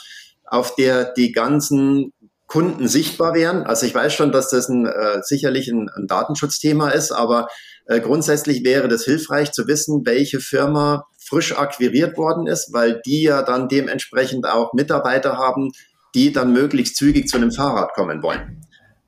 auf 0.45 0.75
der 0.75 1.13
die 1.13 1.32
ganzen 1.32 2.13
Kunden 2.47 2.88
sichtbar 2.88 3.34
wären. 3.34 3.63
Also 3.63 3.86
ich 3.86 3.95
weiß 3.95 4.13
schon, 4.13 4.32
dass 4.32 4.49
das 4.49 4.69
ein, 4.69 4.86
äh, 4.86 5.21
sicherlich 5.23 5.67
ein, 5.67 5.89
ein 5.89 6.08
Datenschutzthema 6.08 6.89
ist, 6.89 7.12
aber 7.12 7.47
äh, 7.86 8.00
grundsätzlich 8.00 8.63
wäre 8.63 8.88
das 8.88 9.04
hilfreich 9.04 9.52
zu 9.52 9.67
wissen, 9.67 10.06
welche 10.06 10.39
Firma 10.39 11.08
frisch 11.19 11.58
akquiriert 11.58 12.17
worden 12.17 12.48
ist, 12.48 12.74
weil 12.74 13.02
die 13.06 13.24
ja 13.24 13.41
dann 13.41 13.67
dementsprechend 13.67 14.48
auch 14.48 14.74
Mitarbeiter 14.74 15.38
haben, 15.38 15.71
die 16.13 16.32
dann 16.32 16.54
möglichst 16.54 16.95
zügig 16.95 17.28
zu 17.28 17.38
einem 17.38 17.52
Fahrrad 17.52 17.93
kommen 17.93 18.24
wollen. 18.24 18.62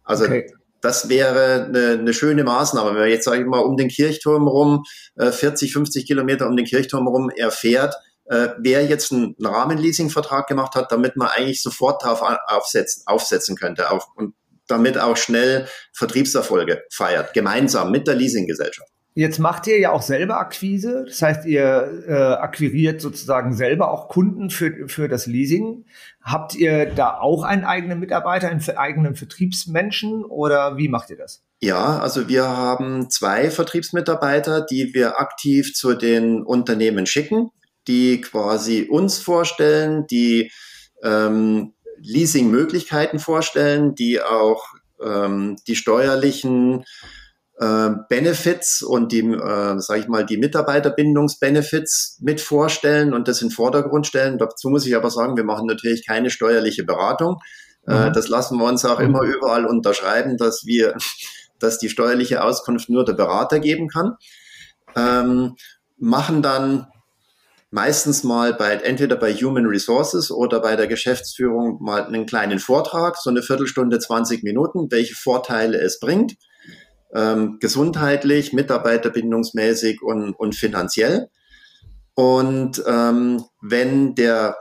Also 0.04 0.26
okay. 0.26 0.52
das 0.82 1.10
wäre 1.10 1.66
eine, 1.66 2.00
eine 2.00 2.14
schöne 2.14 2.44
Maßnahme. 2.44 2.92
Wenn 2.92 3.02
man 3.02 3.10
jetzt, 3.10 3.26
sage 3.26 3.42
ich 3.42 3.48
mal, 3.48 3.60
um 3.60 3.78
den 3.78 3.88
Kirchturm 3.88 4.48
rum, 4.48 4.84
äh, 5.16 5.32
40, 5.32 5.74
50 5.74 6.06
Kilometer 6.06 6.48
um 6.48 6.56
den 6.56 6.66
Kirchturm 6.66 7.08
rum 7.08 7.30
erfährt, 7.30 7.96
äh, 8.26 8.50
wer 8.60 8.86
jetzt 8.86 9.12
einen 9.12 9.36
Rahmenleasingvertrag 9.40 10.48
gemacht 10.48 10.76
hat, 10.76 10.92
damit 10.92 11.16
man 11.16 11.30
eigentlich 11.30 11.62
sofort 11.62 12.04
darauf 12.04 12.22
aufsetzen, 12.48 13.04
aufsetzen 13.06 13.56
könnte 13.56 13.90
auf, 13.90 14.06
und 14.16 14.34
damit 14.68 14.98
auch 14.98 15.18
schnell 15.18 15.68
Vertriebserfolge 15.94 16.84
feiert, 16.92 17.34
gemeinsam 17.34 17.92
mit 17.92 18.08
der 18.08 18.16
Leasinggesellschaft. 18.16 18.92
Jetzt 19.18 19.40
macht 19.40 19.66
ihr 19.66 19.80
ja 19.80 19.94
auch 19.94 20.04
selber 20.04 20.38
Akquise, 20.38 21.06
das 21.08 21.20
heißt, 21.24 21.46
ihr 21.48 22.04
äh, 22.08 22.14
akquiriert 22.14 23.02
sozusagen 23.02 23.52
selber 23.52 23.90
auch 23.90 24.10
Kunden 24.10 24.52
für, 24.52 24.88
für 24.90 25.08
das 25.08 25.26
Leasing. 25.26 25.86
Habt 26.22 26.54
ihr 26.54 26.86
da 26.86 27.18
auch 27.18 27.42
einen 27.42 27.64
eigenen 27.64 28.00
Mitarbeiter, 28.00 28.48
einen 28.48 28.62
eigenen 28.78 29.16
Vertriebsmenschen 29.16 30.24
oder 30.24 30.78
wie 30.78 30.88
macht 30.88 31.10
ihr 31.10 31.18
das? 31.18 31.42
Ja, 31.60 31.98
also 31.98 32.30
wir 32.30 32.46
haben 32.46 33.10
zwei 33.10 33.50
Vertriebsmitarbeiter, 33.50 34.62
die 34.62 34.94
wir 34.94 35.20
aktiv 35.20 35.74
zu 35.74 35.96
den 35.96 36.44
Unternehmen 36.44 37.08
schicken, 37.08 37.50
die 37.88 38.22
quasi 38.22 38.84
uns 38.84 39.18
vorstellen, 39.18 40.06
die 40.06 40.52
ähm, 41.02 41.74
Leasing-Möglichkeiten 42.00 43.20
vorstellen, 43.20 43.96
die 43.96 44.22
auch 44.22 44.66
ähm, 45.04 45.58
die 45.68 45.76
steuerlichen 45.76 46.84
äh, 47.60 47.90
Benefits 48.10 48.82
und 48.82 49.12
die, 49.12 49.22
äh, 49.22 49.80
sage 49.80 50.00
ich 50.00 50.08
mal, 50.08 50.26
die 50.26 50.38
Mitarbeiterbindungsbenefits 50.38 52.20
mit 52.22 52.40
vorstellen 52.40 53.14
und 53.14 53.28
das 53.28 53.42
in 53.42 53.50
Vordergrund 53.50 54.06
stellen. 54.06 54.38
Dazu 54.38 54.70
muss 54.70 54.86
ich 54.86 54.96
aber 54.96 55.10
sagen, 55.10 55.38
wir 55.38 55.44
machen 55.44 55.66
natürlich 55.66 56.06
keine 56.06 56.30
steuerliche 56.30 56.84
Beratung. 56.84 57.38
Äh, 57.88 58.10
mhm. 58.10 58.14
das 58.14 58.28
lassen 58.28 58.58
wir 58.60 58.66
uns 58.66 58.86
auch 58.86 59.00
immer 59.00 59.22
überall 59.22 59.66
unterschreiben, 59.66 60.38
dass 60.38 60.66
wir, 60.66 60.96
dass 61.60 61.80
die 61.80 61.90
steuerliche 61.90 62.44
Auskunft 62.44 62.90
nur 62.90 63.06
der 63.06 63.14
Berater 63.14 63.60
geben 63.60 63.88
kann. 63.88 64.16
Ähm, 64.96 65.56
machen 65.98 66.42
dann 66.42 66.88
meistens 67.70 68.24
mal 68.24 68.54
bei, 68.54 68.74
entweder 68.76 69.16
bei 69.16 69.34
Human 69.34 69.66
Resources 69.66 70.32
oder 70.32 70.62
bei 70.62 70.76
der 70.76 70.88
Geschäftsführung 70.88 71.82
mal 71.82 72.06
einen 72.06 72.26
kleinen 72.26 72.60
Vortrag, 72.60 73.18
so 73.18 73.30
eine 73.30 73.42
Viertelstunde, 73.42 74.00
20 74.00 74.44
Minuten, 74.44 74.88
welche 74.90 75.16
Vorteile 75.16 75.78
es 75.80 76.00
bringt, 76.00 76.36
ähm, 77.14 77.58
gesundheitlich, 77.60 78.54
mitarbeiterbindungsmäßig 78.54 80.02
und, 80.02 80.34
und 80.34 80.56
finanziell. 80.56 81.30
Und 82.16 82.82
ähm, 82.88 83.44
wenn 83.62 84.16
der 84.16 84.58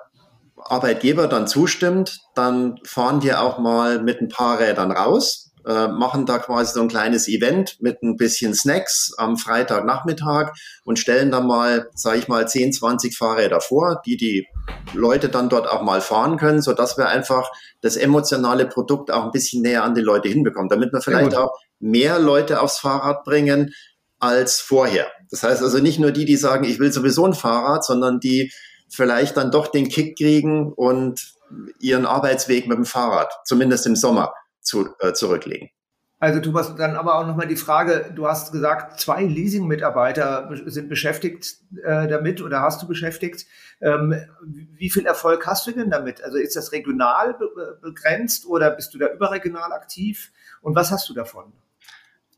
Arbeitgeber 0.56 1.28
dann 1.28 1.46
zustimmt, 1.46 2.20
dann 2.34 2.78
fahren 2.84 3.22
wir 3.22 3.40
auch 3.40 3.58
mal 3.58 4.02
mit 4.02 4.20
ein 4.20 4.28
paar 4.28 4.58
Rädern 4.58 4.90
raus 4.90 5.45
äh, 5.66 5.88
machen 5.88 6.26
da 6.26 6.38
quasi 6.38 6.74
so 6.74 6.80
ein 6.80 6.88
kleines 6.88 7.26
Event 7.28 7.76
mit 7.80 8.02
ein 8.02 8.16
bisschen 8.16 8.54
Snacks 8.54 9.12
am 9.18 9.36
Freitagnachmittag 9.36 10.52
und 10.84 10.98
stellen 10.98 11.30
dann 11.30 11.46
mal, 11.46 11.88
sage 11.94 12.18
ich 12.18 12.28
mal, 12.28 12.46
10, 12.46 12.72
20 12.72 13.16
Fahrräder 13.16 13.60
vor, 13.60 14.00
die 14.06 14.16
die 14.16 14.46
Leute 14.94 15.28
dann 15.28 15.48
dort 15.48 15.68
auch 15.68 15.82
mal 15.82 16.00
fahren 16.00 16.36
können, 16.36 16.62
so 16.62 16.72
dass 16.72 16.96
wir 16.96 17.08
einfach 17.08 17.50
das 17.80 17.96
emotionale 17.96 18.66
Produkt 18.66 19.10
auch 19.10 19.24
ein 19.24 19.32
bisschen 19.32 19.62
näher 19.62 19.82
an 19.82 19.94
die 19.94 20.02
Leute 20.02 20.28
hinbekommen, 20.28 20.68
damit 20.68 20.92
wir 20.92 21.00
vielleicht 21.00 21.34
auch 21.34 21.58
mehr 21.80 22.18
Leute 22.18 22.60
aufs 22.60 22.78
Fahrrad 22.78 23.24
bringen 23.24 23.74
als 24.18 24.60
vorher. 24.60 25.08
Das 25.30 25.42
heißt 25.42 25.62
also 25.62 25.78
nicht 25.78 25.98
nur 25.98 26.12
die, 26.12 26.24
die 26.24 26.36
sagen, 26.36 26.64
ich 26.64 26.78
will 26.78 26.92
sowieso 26.92 27.26
ein 27.26 27.34
Fahrrad, 27.34 27.84
sondern 27.84 28.20
die 28.20 28.52
vielleicht 28.88 29.36
dann 29.36 29.50
doch 29.50 29.66
den 29.66 29.88
Kick 29.88 30.16
kriegen 30.16 30.72
und 30.72 31.34
ihren 31.80 32.06
Arbeitsweg 32.06 32.66
mit 32.68 32.76
dem 32.76 32.84
Fahrrad, 32.84 33.32
zumindest 33.44 33.86
im 33.86 33.96
Sommer, 33.96 34.32
zu, 34.66 34.88
äh, 35.00 35.12
zurücklegen. 35.12 35.70
Also 36.18 36.40
Thomas, 36.40 36.74
dann 36.76 36.96
aber 36.96 37.16
auch 37.16 37.26
nochmal 37.26 37.46
die 37.46 37.56
Frage, 37.56 38.10
du 38.14 38.26
hast 38.26 38.50
gesagt, 38.50 38.98
zwei 39.00 39.22
Leasing-Mitarbeiter 39.22 40.50
sind 40.64 40.88
beschäftigt 40.88 41.58
äh, 41.84 42.08
damit 42.08 42.40
oder 42.40 42.62
hast 42.62 42.82
du 42.82 42.86
beschäftigt. 42.86 43.46
Ähm, 43.82 44.14
wie 44.42 44.88
viel 44.88 45.04
Erfolg 45.04 45.46
hast 45.46 45.66
du 45.66 45.72
denn 45.72 45.90
damit? 45.90 46.24
Also 46.24 46.38
ist 46.38 46.56
das 46.56 46.72
regional 46.72 47.34
be 47.34 47.78
begrenzt 47.82 48.46
oder 48.46 48.70
bist 48.70 48.94
du 48.94 48.98
da 48.98 49.12
überregional 49.12 49.72
aktiv? 49.72 50.32
Und 50.62 50.74
was 50.74 50.90
hast 50.90 51.06
du 51.10 51.14
davon? 51.14 51.52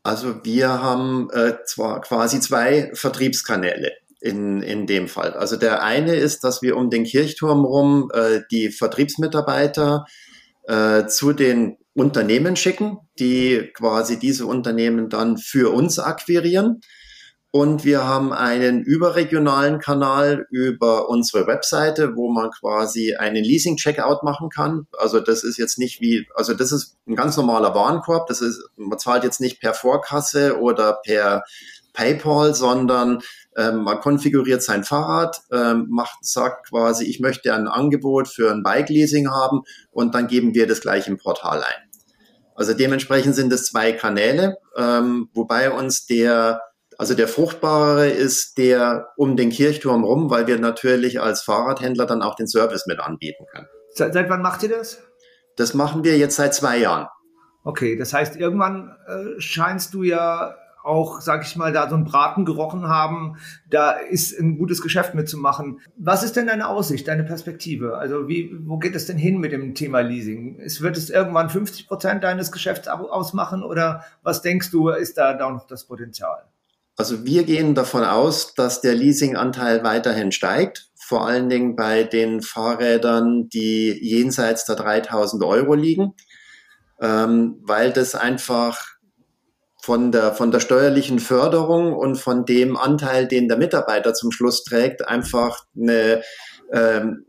Also 0.03 0.43
wir 0.43 0.83
haben 0.83 1.29
äh, 1.31 1.63
zwar 1.65 2.01
quasi 2.01 2.41
zwei 2.41 2.91
Vertriebskanäle 2.93 3.93
in, 4.19 4.61
in 4.61 4.87
dem 4.87 5.07
Fall. 5.07 5.33
Also 5.33 5.55
der 5.55 5.83
eine 5.83 6.15
ist, 6.15 6.43
dass 6.43 6.61
wir 6.61 6.75
um 6.75 6.89
den 6.89 7.05
Kirchturm 7.05 7.63
rum 7.63 8.11
äh, 8.13 8.41
die 8.51 8.71
Vertriebsmitarbeiter 8.71 10.05
äh, 10.67 11.05
zu 11.07 11.31
den 11.31 11.77
Unternehmen 11.99 12.55
schicken, 12.55 12.97
die 13.19 13.71
quasi 13.73 14.17
diese 14.17 14.45
Unternehmen 14.45 15.09
dann 15.09 15.37
für 15.37 15.73
uns 15.73 15.99
akquirieren. 15.99 16.81
Und 17.51 17.83
wir 17.83 18.03
haben 18.03 18.31
einen 18.31 18.83
überregionalen 18.83 19.79
Kanal 19.79 20.45
über 20.51 21.09
unsere 21.09 21.47
Webseite, 21.47 22.15
wo 22.15 22.31
man 22.31 22.51
quasi 22.51 23.15
einen 23.15 23.43
Leasing-Checkout 23.43 24.21
machen 24.21 24.49
kann. 24.49 24.85
Also 24.99 25.19
das 25.19 25.43
ist 25.43 25.57
jetzt 25.57 25.79
nicht 25.79 25.99
wie, 25.99 26.27
also 26.35 26.53
das 26.53 26.71
ist 26.71 26.97
ein 27.07 27.15
ganz 27.15 27.37
normaler 27.37 27.73
Warenkorb. 27.73 28.27
Das 28.27 28.41
ist, 28.41 28.61
man 28.75 28.99
zahlt 28.99 29.23
jetzt 29.23 29.41
nicht 29.41 29.59
per 29.59 29.73
Vorkasse 29.73 30.59
oder 30.59 30.99
per 31.03 31.41
PayPal, 31.93 32.53
sondern 32.53 33.21
ähm, 33.57 33.83
man 33.83 33.99
konfiguriert 33.99 34.61
sein 34.61 34.83
Fahrrad, 34.83 35.41
ähm, 35.51 35.87
macht, 35.89 36.19
sagt 36.21 36.69
quasi, 36.69 37.05
ich 37.05 37.19
möchte 37.19 37.53
ein 37.53 37.67
Angebot 37.67 38.27
für 38.27 38.51
ein 38.51 38.61
Bike-Leasing 38.61 39.29
haben 39.29 39.63
und 39.91 40.13
dann 40.13 40.27
geben 40.27 40.53
wir 40.53 40.67
das 40.67 40.81
gleich 40.81 41.07
im 41.07 41.17
Portal 41.17 41.63
ein. 41.63 41.88
Also 42.59 42.73
dementsprechend 42.73 43.35
sind 43.35 43.53
es 43.53 43.67
zwei 43.67 43.93
Kanäle, 43.93 44.57
ähm, 44.75 45.29
wobei 45.33 45.71
uns 45.71 46.05
der 46.05 46.59
also 46.97 47.13
der 47.13 47.29
fruchtbare 47.29 48.09
ist 48.09 48.57
der 48.57 49.13
um 49.15 49.37
den 49.37 49.51
Kirchturm 49.51 50.03
rum, 50.03 50.29
weil 50.29 50.45
wir 50.47 50.59
natürlich 50.59 51.21
als 51.21 51.41
Fahrradhändler 51.41 52.05
dann 52.05 52.21
auch 52.21 52.35
den 52.35 52.49
Service 52.49 52.85
mit 52.85 52.99
anbieten 52.99 53.45
können. 53.49 53.67
Seit, 53.95 54.13
seit 54.13 54.29
wann 54.29 54.41
macht 54.41 54.63
ihr 54.63 54.69
das? 54.69 55.01
Das 55.55 55.73
machen 55.73 56.03
wir 56.03 56.17
jetzt 56.17 56.35
seit 56.35 56.53
zwei 56.53 56.77
Jahren. 56.77 57.07
Okay, 57.63 57.95
das 57.95 58.13
heißt, 58.13 58.35
irgendwann 58.35 58.93
äh, 59.07 59.39
scheinst 59.39 59.93
du 59.93 60.03
ja 60.03 60.57
auch, 60.89 61.21
sag 61.21 61.45
ich 61.45 61.55
mal, 61.55 61.71
da 61.71 61.87
so 61.87 61.95
einen 61.95 62.03
Braten 62.03 62.43
gerochen 62.43 62.87
haben, 62.87 63.37
da 63.69 63.91
ist 63.91 64.37
ein 64.37 64.57
gutes 64.57 64.81
Geschäft 64.81 65.13
mitzumachen. 65.13 65.79
Was 65.95 66.23
ist 66.23 66.35
denn 66.35 66.47
deine 66.47 66.67
Aussicht, 66.67 67.07
deine 67.07 67.23
Perspektive? 67.23 67.97
Also 67.97 68.27
wie, 68.27 68.51
wo 68.65 68.77
geht 68.77 68.95
es 68.95 69.05
denn 69.05 69.17
hin 69.17 69.37
mit 69.37 69.51
dem 69.51 69.75
Thema 69.75 70.01
Leasing? 70.01 70.59
Es, 70.59 70.81
wird 70.81 70.97
es 70.97 71.09
irgendwann 71.09 71.49
50 71.49 71.87
Prozent 71.87 72.23
deines 72.23 72.51
Geschäfts 72.51 72.87
ausmachen 72.87 73.63
oder 73.63 74.03
was 74.23 74.41
denkst 74.41 74.71
du, 74.71 74.89
ist 74.89 75.17
da, 75.17 75.33
da 75.33 75.49
noch 75.49 75.67
das 75.67 75.85
Potenzial? 75.85 76.43
Also 76.97 77.23
wir 77.23 77.43
gehen 77.43 77.75
davon 77.75 78.03
aus, 78.03 78.55
dass 78.55 78.81
der 78.81 78.93
Leasinganteil 78.93 79.85
weiterhin 79.85 80.33
steigt, 80.33 80.89
vor 80.95 81.25
allen 81.25 81.47
Dingen 81.47 81.77
bei 81.77 82.03
den 82.03 82.41
Fahrrädern, 82.41 83.47
die 83.47 83.97
jenseits 84.01 84.65
der 84.65 84.75
3000 84.75 85.43
Euro 85.43 85.75
liegen, 85.75 86.13
ähm, 86.99 87.57
weil 87.61 87.93
das 87.93 88.15
einfach 88.15 88.98
von 89.81 90.11
der, 90.11 90.33
von 90.33 90.51
der 90.51 90.59
steuerlichen 90.59 91.19
Förderung 91.19 91.93
und 91.93 92.17
von 92.17 92.45
dem 92.45 92.75
Anteil, 92.75 93.27
den 93.27 93.47
der 93.47 93.57
Mitarbeiter 93.57 94.13
zum 94.13 94.31
Schluss 94.31 94.63
trägt, 94.63 95.07
einfach 95.07 95.65
eine, 95.75 96.21
ähm, 96.71 97.25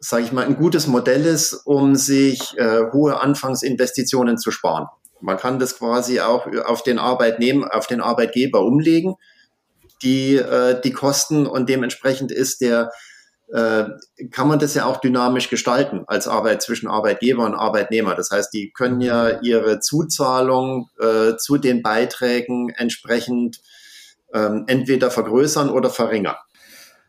sage 0.00 0.24
ich 0.24 0.32
mal, 0.32 0.44
ein 0.44 0.56
gutes 0.56 0.88
Modell 0.88 1.24
ist, 1.24 1.54
um 1.64 1.94
sich 1.94 2.58
äh, 2.58 2.90
hohe 2.92 3.20
Anfangsinvestitionen 3.20 4.36
zu 4.36 4.50
sparen. 4.50 4.86
Man 5.20 5.36
kann 5.36 5.58
das 5.58 5.78
quasi 5.78 6.20
auch 6.20 6.46
auf 6.64 6.82
den 6.82 6.98
Arbeitnehmer, 6.98 7.74
auf 7.74 7.86
den 7.86 8.00
Arbeitgeber 8.00 8.62
umlegen, 8.62 9.14
die, 10.02 10.36
äh, 10.36 10.80
die 10.80 10.92
Kosten 10.92 11.46
und 11.46 11.68
dementsprechend 11.68 12.32
ist 12.32 12.60
der, 12.60 12.90
kann 13.52 14.48
man 14.48 14.58
das 14.58 14.74
ja 14.74 14.86
auch 14.86 15.00
dynamisch 15.00 15.48
gestalten 15.50 16.02
als 16.08 16.26
Arbeit 16.26 16.62
zwischen 16.62 16.88
Arbeitgeber 16.88 17.44
und 17.44 17.54
Arbeitnehmer. 17.54 18.14
Das 18.14 18.30
heißt, 18.30 18.52
die 18.52 18.72
können 18.72 19.00
ja 19.00 19.40
ihre 19.40 19.78
Zuzahlung 19.78 20.90
äh, 20.98 21.36
zu 21.36 21.56
den 21.56 21.82
Beiträgen 21.82 22.70
entsprechend 22.70 23.60
ähm, 24.34 24.64
entweder 24.66 25.10
vergrößern 25.10 25.70
oder 25.70 25.90
verringern. 25.90 26.36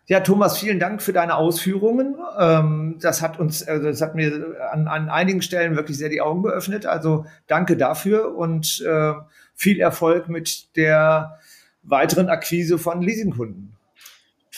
Ja, 0.06 0.22
Thomas, 0.22 0.58
vielen 0.58 0.80
Dank 0.80 1.02
für 1.02 1.12
deine 1.12 1.36
Ausführungen. 1.36 2.16
Ähm, 2.40 2.98
das 3.02 3.22
hat 3.22 3.40
uns, 3.40 3.68
also 3.68 3.88
das 3.88 4.02
hat 4.02 4.16
mir 4.16 4.56
an, 4.72 4.88
an 4.88 5.10
einigen 5.10 5.42
Stellen 5.42 5.76
wirklich 5.76 5.98
sehr 5.98 6.08
die 6.08 6.22
Augen 6.22 6.44
geöffnet. 6.44 6.86
Also 6.86 7.26
danke 7.48 7.76
dafür 7.76 8.36
und 8.36 8.82
äh, 8.88 9.14
viel 9.54 9.82
Erfolg 9.82 10.30
mit 10.30 10.76
der 10.78 11.38
weiteren 11.84 12.30
Akquise 12.30 12.78
von 12.78 13.02
Leasingkunden. 13.02 13.77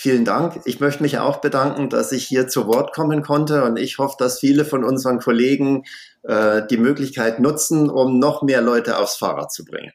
Vielen 0.02 0.24
Dank. 0.24 0.62
Ich 0.64 0.80
möchte 0.80 1.04
mich 1.04 1.18
auch 1.20 1.42
bedanken, 1.42 1.90
dass 1.90 2.14
ich 2.14 2.26
hier 2.26 2.48
zu 2.48 2.68
Wort 2.68 2.94
kommen 2.94 3.22
konnte 3.22 3.66
und 3.66 3.78
ich 3.78 3.98
hoffe, 3.98 4.16
dass 4.18 4.40
viele 4.40 4.64
von 4.64 4.86
unseren 4.86 5.20
Kollegen 5.20 5.84
äh, 6.24 6.62
die 6.66 6.78
Möglichkeit 6.78 7.42
nutzen, 7.42 7.90
um 7.90 8.18
noch 8.18 8.42
mehr 8.42 8.62
Leute 8.62 8.98
aufs 8.98 9.18
Fahrrad 9.18 9.52
zu 9.52 9.66
bringen. 9.66 9.92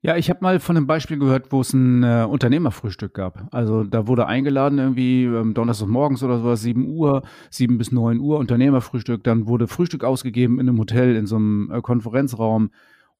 Ja, 0.00 0.16
ich 0.16 0.30
habe 0.30 0.38
mal 0.40 0.58
von 0.58 0.78
einem 0.78 0.86
Beispiel 0.86 1.18
gehört, 1.18 1.52
wo 1.52 1.60
es 1.60 1.74
ein 1.74 2.02
äh, 2.02 2.26
Unternehmerfrühstück 2.26 3.12
gab. 3.12 3.46
Also 3.50 3.84
da 3.84 4.06
wurde 4.06 4.26
eingeladen 4.26 4.78
irgendwie 4.78 5.24
ähm, 5.24 5.52
Donnerstag 5.52 5.88
morgens 5.88 6.22
oder 6.22 6.38
sowas, 6.38 6.62
7 6.62 6.88
Uhr, 6.88 7.20
7 7.50 7.76
bis 7.76 7.92
9 7.92 8.20
Uhr 8.20 8.38
Unternehmerfrühstück. 8.38 9.22
Dann 9.22 9.46
wurde 9.46 9.68
Frühstück 9.68 10.02
ausgegeben 10.02 10.60
in 10.60 10.68
einem 10.70 10.78
Hotel, 10.78 11.14
in 11.14 11.26
so 11.26 11.36
einem 11.36 11.70
äh, 11.70 11.82
Konferenzraum. 11.82 12.70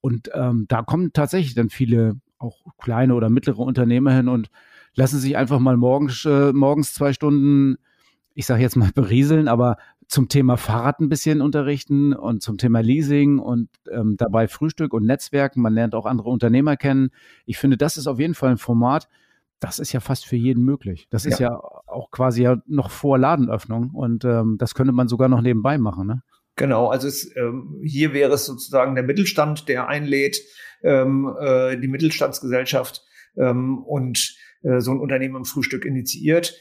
Und 0.00 0.30
ähm, 0.32 0.64
da 0.68 0.80
kommen 0.80 1.12
tatsächlich 1.12 1.54
dann 1.54 1.68
viele 1.68 2.14
auch 2.38 2.56
kleine 2.78 3.16
oder 3.16 3.28
mittlere 3.28 3.58
Unternehmer 3.58 4.14
hin 4.14 4.28
und 4.28 4.48
lassen 4.94 5.18
sich 5.18 5.36
einfach 5.36 5.58
mal 5.58 5.76
morgens, 5.76 6.24
äh, 6.24 6.52
morgens 6.52 6.94
zwei 6.94 7.12
Stunden, 7.12 7.76
ich 8.34 8.46
sage 8.46 8.62
jetzt 8.62 8.76
mal 8.76 8.90
berieseln, 8.94 9.48
aber 9.48 9.76
zum 10.08 10.28
Thema 10.28 10.56
Fahrrad 10.56 11.00
ein 11.00 11.08
bisschen 11.08 11.40
unterrichten 11.40 12.12
und 12.12 12.42
zum 12.42 12.58
Thema 12.58 12.80
Leasing 12.80 13.38
und 13.38 13.70
ähm, 13.90 14.16
dabei 14.18 14.46
Frühstück 14.46 14.92
und 14.92 15.06
Netzwerken. 15.06 15.62
Man 15.62 15.72
lernt 15.72 15.94
auch 15.94 16.04
andere 16.04 16.28
Unternehmer 16.28 16.76
kennen. 16.76 17.10
Ich 17.46 17.56
finde, 17.56 17.78
das 17.78 17.96
ist 17.96 18.06
auf 18.06 18.18
jeden 18.18 18.34
Fall 18.34 18.50
ein 18.50 18.58
Format, 18.58 19.08
das 19.58 19.78
ist 19.78 19.92
ja 19.92 20.00
fast 20.00 20.26
für 20.26 20.36
jeden 20.36 20.64
möglich. 20.64 21.06
Das 21.08 21.24
ist 21.24 21.38
ja, 21.38 21.50
ja 21.50 21.56
auch 21.86 22.10
quasi 22.10 22.42
ja 22.42 22.58
noch 22.66 22.90
vor 22.90 23.16
Ladenöffnung 23.16 23.90
und 23.94 24.24
ähm, 24.24 24.56
das 24.58 24.74
könnte 24.74 24.92
man 24.92 25.08
sogar 25.08 25.28
noch 25.28 25.40
nebenbei 25.40 25.78
machen. 25.78 26.06
Ne? 26.06 26.22
Genau, 26.56 26.88
also 26.88 27.08
es, 27.08 27.34
ähm, 27.36 27.80
hier 27.82 28.12
wäre 28.12 28.32
es 28.32 28.44
sozusagen 28.44 28.94
der 28.94 29.04
Mittelstand, 29.04 29.68
der 29.68 29.88
einlädt, 29.88 30.40
ähm, 30.82 31.34
äh, 31.40 31.78
die 31.78 31.88
Mittelstandsgesellschaft 31.88 33.02
ähm, 33.36 33.78
und 33.78 34.36
äh, 34.62 34.80
so 34.80 34.92
ein 34.92 35.00
Unternehmen 35.00 35.36
im 35.36 35.44
Frühstück 35.44 35.84
initiiert. 35.84 36.56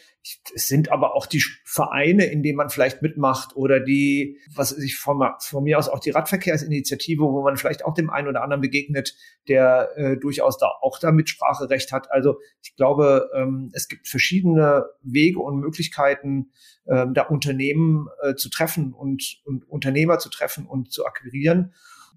Es 0.53 0.67
sind 0.67 0.91
aber 0.91 1.15
auch 1.15 1.25
die 1.25 1.43
Vereine, 1.63 2.25
in 2.25 2.43
denen 2.43 2.57
man 2.57 2.69
vielleicht 2.69 3.01
mitmacht 3.01 3.55
oder 3.55 3.79
die, 3.79 4.38
was 4.53 4.77
ich 4.77 4.95
von, 4.97 5.19
von 5.39 5.63
mir 5.63 5.79
aus 5.79 5.89
auch 5.89 5.99
die 5.99 6.12
Radverkehrsinitiative, 6.12 7.23
wo 7.23 7.41
man 7.41 7.57
vielleicht 7.57 7.84
auch 7.84 7.95
dem 7.95 8.12
einen 8.12 8.27
oder 8.27 8.43
anderen 8.43 8.62
begegnet, 8.62 9.15
der 9.47 9.89
äh, 9.95 10.17
durchaus 10.17 10.60
da 10.60 10.67
auch 10.81 10.99
da 10.99 11.12
Mitspracherecht 11.12 11.91
hat. 11.91 12.12
Also 12.12 12.38
ich 12.62 12.75
glaube, 12.75 13.31
ähm, 13.34 13.71
es 13.73 13.88
gibt 13.88 14.07
verschiedene 14.07 14.86
Wege 15.01 15.39
und 15.39 15.60
Möglichkeiten, 15.60 16.51
ähm, 16.88 17.15
da 17.15 17.23
Unternehmen 17.23 18.07
äh, 18.21 18.36
zu 18.36 18.49
treffen 18.49 18.93
und, 18.93 19.41
und 19.45 19.67
Unternehmer 19.67 20.19
zu 20.19 20.29
treffen 20.29 20.67
und 20.67 20.91
zu 20.91 21.03
akquirieren. 21.05 21.73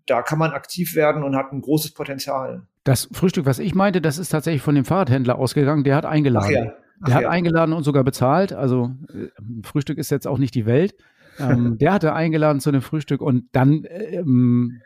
Da 0.06 0.22
kann 0.22 0.38
man 0.38 0.52
aktiv 0.52 0.94
werden 0.94 1.22
und 1.22 1.36
hat 1.36 1.52
ein 1.52 1.60
großes 1.60 1.94
Potenzial. 1.94 2.66
Das 2.84 3.08
Frühstück, 3.12 3.46
was 3.46 3.58
ich 3.58 3.74
meinte, 3.74 4.00
das 4.00 4.18
ist 4.18 4.28
tatsächlich 4.28 4.62
von 4.62 4.74
dem 4.74 4.84
Fahrradhändler 4.84 5.38
ausgegangen. 5.38 5.84
Der 5.84 5.96
hat 5.96 6.04
eingeladen. 6.04 6.46
Ach 6.46 6.66
ja. 6.66 6.72
Ach 7.00 7.06
der 7.06 7.14
hat 7.14 7.22
ja. 7.22 7.30
eingeladen 7.30 7.72
und 7.72 7.82
sogar 7.82 8.04
bezahlt. 8.04 8.52
Also 8.52 8.94
äh, 9.08 9.28
Frühstück 9.62 9.98
ist 9.98 10.10
jetzt 10.10 10.26
auch 10.26 10.38
nicht 10.38 10.54
die 10.54 10.66
Welt. 10.66 10.94
Ähm, 11.38 11.78
der 11.80 11.92
hatte 11.92 12.12
eingeladen 12.12 12.60
zu 12.60 12.70
einem 12.70 12.82
Frühstück 12.82 13.20
und 13.20 13.48
dann 13.52 13.84
ähm, 13.88 14.82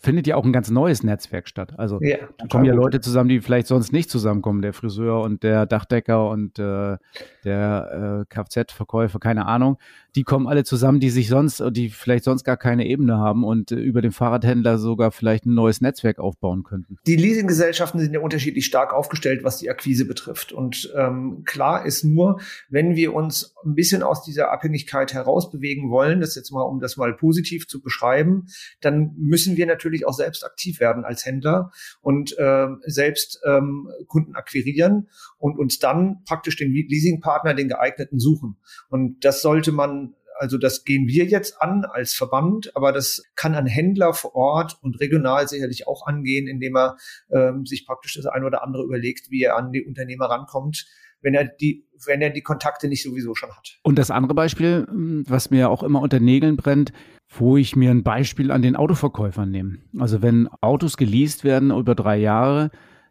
findet 0.00 0.26
ja 0.26 0.36
auch 0.36 0.44
ein 0.44 0.52
ganz 0.52 0.70
neues 0.70 1.02
Netzwerk 1.02 1.46
statt. 1.46 1.74
Also 1.78 1.98
ja, 2.00 2.16
da 2.38 2.46
kommen 2.46 2.64
ja 2.64 2.72
Leute 2.72 3.00
zusammen, 3.00 3.28
die 3.28 3.40
vielleicht 3.40 3.66
sonst 3.66 3.92
nicht 3.92 4.10
zusammenkommen. 4.10 4.62
Der 4.62 4.72
Friseur 4.72 5.20
und 5.20 5.42
der 5.42 5.66
Dachdecker 5.66 6.30
und 6.30 6.58
äh, 6.58 6.96
der 7.44 8.24
äh, 8.24 8.34
Kfz-Verkäufer, 8.34 9.18
keine 9.18 9.44
Ahnung. 9.46 9.76
Die 10.14 10.24
kommen 10.24 10.46
alle 10.46 10.64
zusammen, 10.64 11.00
die 11.00 11.10
sich 11.10 11.28
sonst, 11.28 11.62
die 11.70 11.90
vielleicht 11.90 12.24
sonst 12.24 12.44
gar 12.44 12.56
keine 12.56 12.86
Ebene 12.86 13.18
haben 13.18 13.44
und 13.44 13.72
äh, 13.72 13.76
über 13.76 14.02
den 14.02 14.12
Fahrradhändler 14.12 14.78
sogar 14.78 15.10
vielleicht 15.10 15.46
ein 15.46 15.54
neues 15.54 15.80
Netzwerk 15.80 16.18
aufbauen 16.18 16.62
könnten. 16.62 16.98
Die 17.06 17.16
Leasinggesellschaften 17.16 18.00
sind 18.00 18.12
ja 18.12 18.20
unterschiedlich 18.20 18.66
stark 18.66 18.92
aufgestellt, 18.92 19.44
was 19.44 19.58
die 19.58 19.70
Akquise 19.70 20.04
betrifft. 20.04 20.52
Und 20.52 20.92
ähm, 20.96 21.42
klar 21.44 21.86
ist 21.86 22.04
nur, 22.04 22.40
wenn 22.68 22.96
wir 22.96 23.14
uns 23.14 23.54
ein 23.64 23.74
bisschen 23.74 24.02
aus 24.02 24.22
dieser 24.22 24.50
Abhängigkeit 24.50 25.12
herausbewegen 25.14 25.90
wollen, 25.90 26.20
das 26.20 26.34
jetzt 26.34 26.50
mal, 26.50 26.62
um 26.62 26.80
das 26.80 26.96
mal 26.96 27.14
positiv 27.14 27.68
zu 27.68 27.80
beschreiben, 27.80 28.46
dann 28.80 29.14
müssen 29.16 29.56
wir 29.56 29.66
natürlich 29.66 30.06
auch 30.06 30.14
selbst 30.14 30.44
aktiv 30.44 30.80
werden 30.80 31.04
als 31.04 31.24
Händler 31.24 31.70
und 32.00 32.36
äh, 32.38 32.66
selbst 32.86 33.40
ähm, 33.44 33.88
Kunden 34.06 34.34
akquirieren 34.34 35.08
und 35.38 35.58
uns 35.58 35.78
dann 35.78 36.22
praktisch 36.24 36.56
den 36.56 36.72
Leasingpartner, 36.72 37.54
den 37.54 37.68
geeigneten 37.68 38.18
suchen. 38.18 38.56
Und 38.88 39.24
das 39.24 39.42
sollte 39.42 39.72
man 39.72 40.09
also 40.40 40.56
das 40.56 40.84
gehen 40.84 41.06
wir 41.06 41.26
jetzt 41.26 41.60
an 41.60 41.84
als 41.84 42.14
Verband, 42.14 42.74
aber 42.74 42.92
das 42.92 43.22
kann 43.36 43.54
ein 43.54 43.66
Händler 43.66 44.14
vor 44.14 44.34
Ort 44.34 44.78
und 44.80 44.98
regional 44.98 45.46
sicherlich 45.46 45.86
auch 45.86 46.06
angehen, 46.06 46.48
indem 46.48 46.76
er 46.76 46.96
ähm, 47.30 47.66
sich 47.66 47.86
praktisch 47.86 48.14
das 48.14 48.24
ein 48.24 48.42
oder 48.44 48.64
andere 48.64 48.82
überlegt, 48.82 49.30
wie 49.30 49.42
er 49.42 49.58
an 49.58 49.70
die 49.70 49.84
Unternehmer 49.84 50.30
rankommt, 50.30 50.86
wenn 51.20 51.34
er 51.34 51.44
die, 51.44 51.86
wenn 52.06 52.22
er 52.22 52.30
die 52.30 52.40
Kontakte 52.40 52.88
nicht 52.88 53.02
sowieso 53.02 53.34
schon 53.34 53.50
hat. 53.50 53.78
Und 53.82 53.98
das 53.98 54.10
andere 54.10 54.32
Beispiel, 54.32 54.86
hm, 54.88 55.24
was 55.28 55.50
mir 55.50 55.68
auch 55.68 55.82
immer 55.82 56.00
unter 56.00 56.20
Nägeln 56.20 56.56
brennt, 56.56 56.94
wo 57.28 57.58
ich 57.58 57.76
mir 57.76 57.90
ein 57.90 58.02
Beispiel 58.02 58.50
an 58.50 58.62
den 58.62 58.76
Autoverkäufern 58.76 59.50
nehme. 59.50 59.76
Also 59.98 60.22
wenn 60.22 60.48
Autos 60.62 60.96
geleast 60.96 61.44
werden 61.44 61.70
über 61.70 61.94
drei 61.94 62.16
Jahre, 62.16 62.70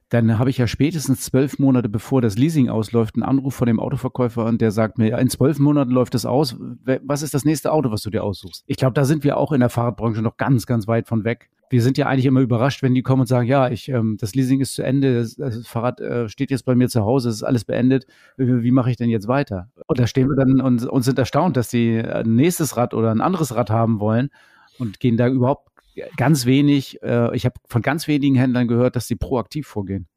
dann 0.09 0.39
habe 0.39 0.49
ich 0.49 0.57
ja 0.57 0.65
spätestens 0.65 1.21
zwölf 1.21 1.59
Monate 1.59 1.87
bevor 1.87 2.21
das 2.21 2.35
Leasing 2.37 2.67
ausläuft, 2.67 3.15
einen 3.15 3.23
Anruf 3.23 3.53
von 3.53 3.67
dem 3.67 3.79
Autoverkäufer 3.79 4.45
und 4.45 4.59
der 4.59 4.71
sagt 4.71 4.97
mir, 4.97 5.15
in 5.19 5.29
zwölf 5.29 5.59
Monaten 5.59 5.91
läuft 5.91 6.15
es 6.15 6.25
aus. 6.25 6.55
Was 7.03 7.21
ist 7.21 7.35
das 7.35 7.45
nächste 7.45 7.71
Auto, 7.71 7.91
was 7.91 8.01
du 8.01 8.09
dir 8.09 8.23
aussuchst? 8.23 8.63
Ich 8.65 8.77
glaube, 8.77 8.93
da 8.93 9.05
sind 9.05 9.23
wir 9.23 9.37
auch 9.37 9.51
in 9.51 9.59
der 9.59 9.69
Fahrradbranche 9.69 10.23
noch 10.23 10.37
ganz, 10.37 10.65
ganz 10.65 10.87
weit 10.87 11.07
von 11.07 11.23
weg. 11.23 11.49
Wir 11.69 11.83
sind 11.83 11.99
ja 11.99 12.07
eigentlich 12.07 12.25
immer 12.25 12.39
überrascht, 12.39 12.81
wenn 12.81 12.95
die 12.95 13.03
kommen 13.03 13.21
und 13.21 13.27
sagen, 13.27 13.47
ja, 13.47 13.69
ich, 13.69 13.89
ähm, 13.89 14.17
das 14.19 14.33
Leasing 14.33 14.59
ist 14.59 14.73
zu 14.73 14.81
Ende, 14.81 15.19
das, 15.19 15.35
das 15.35 15.67
Fahrrad 15.67 16.01
äh, 16.01 16.27
steht 16.27 16.49
jetzt 16.49 16.65
bei 16.65 16.73
mir 16.73 16.89
zu 16.89 17.05
Hause, 17.05 17.29
es 17.29 17.35
ist 17.35 17.43
alles 17.43 17.63
beendet. 17.63 18.07
Wie, 18.37 18.63
wie 18.63 18.71
mache 18.71 18.89
ich 18.89 18.97
denn 18.97 19.11
jetzt 19.11 19.27
weiter? 19.27 19.69
Und 19.85 19.99
da 19.99 20.07
stehen 20.07 20.27
wir 20.27 20.35
dann 20.35 20.59
und, 20.61 20.83
und 20.87 21.03
sind 21.03 21.19
erstaunt, 21.19 21.55
dass 21.55 21.69
die 21.69 21.99
ein 21.99 22.35
nächstes 22.35 22.75
Rad 22.75 22.95
oder 22.95 23.11
ein 23.11 23.21
anderes 23.21 23.53
Rad 23.53 23.69
haben 23.69 23.99
wollen 23.99 24.31
und 24.79 24.99
gehen 24.99 25.17
da 25.17 25.27
überhaupt 25.27 25.69
ganz 26.17 26.45
wenig, 26.45 27.01
äh, 27.03 27.35
ich 27.35 27.45
habe 27.45 27.55
von 27.67 27.81
ganz 27.81 28.07
wenigen 28.07 28.35
Händlern 28.35 28.67
gehört, 28.67 28.95
dass 28.95 29.07
sie 29.07 29.15
proaktiv 29.15 29.67
vorgehen. 29.67 30.07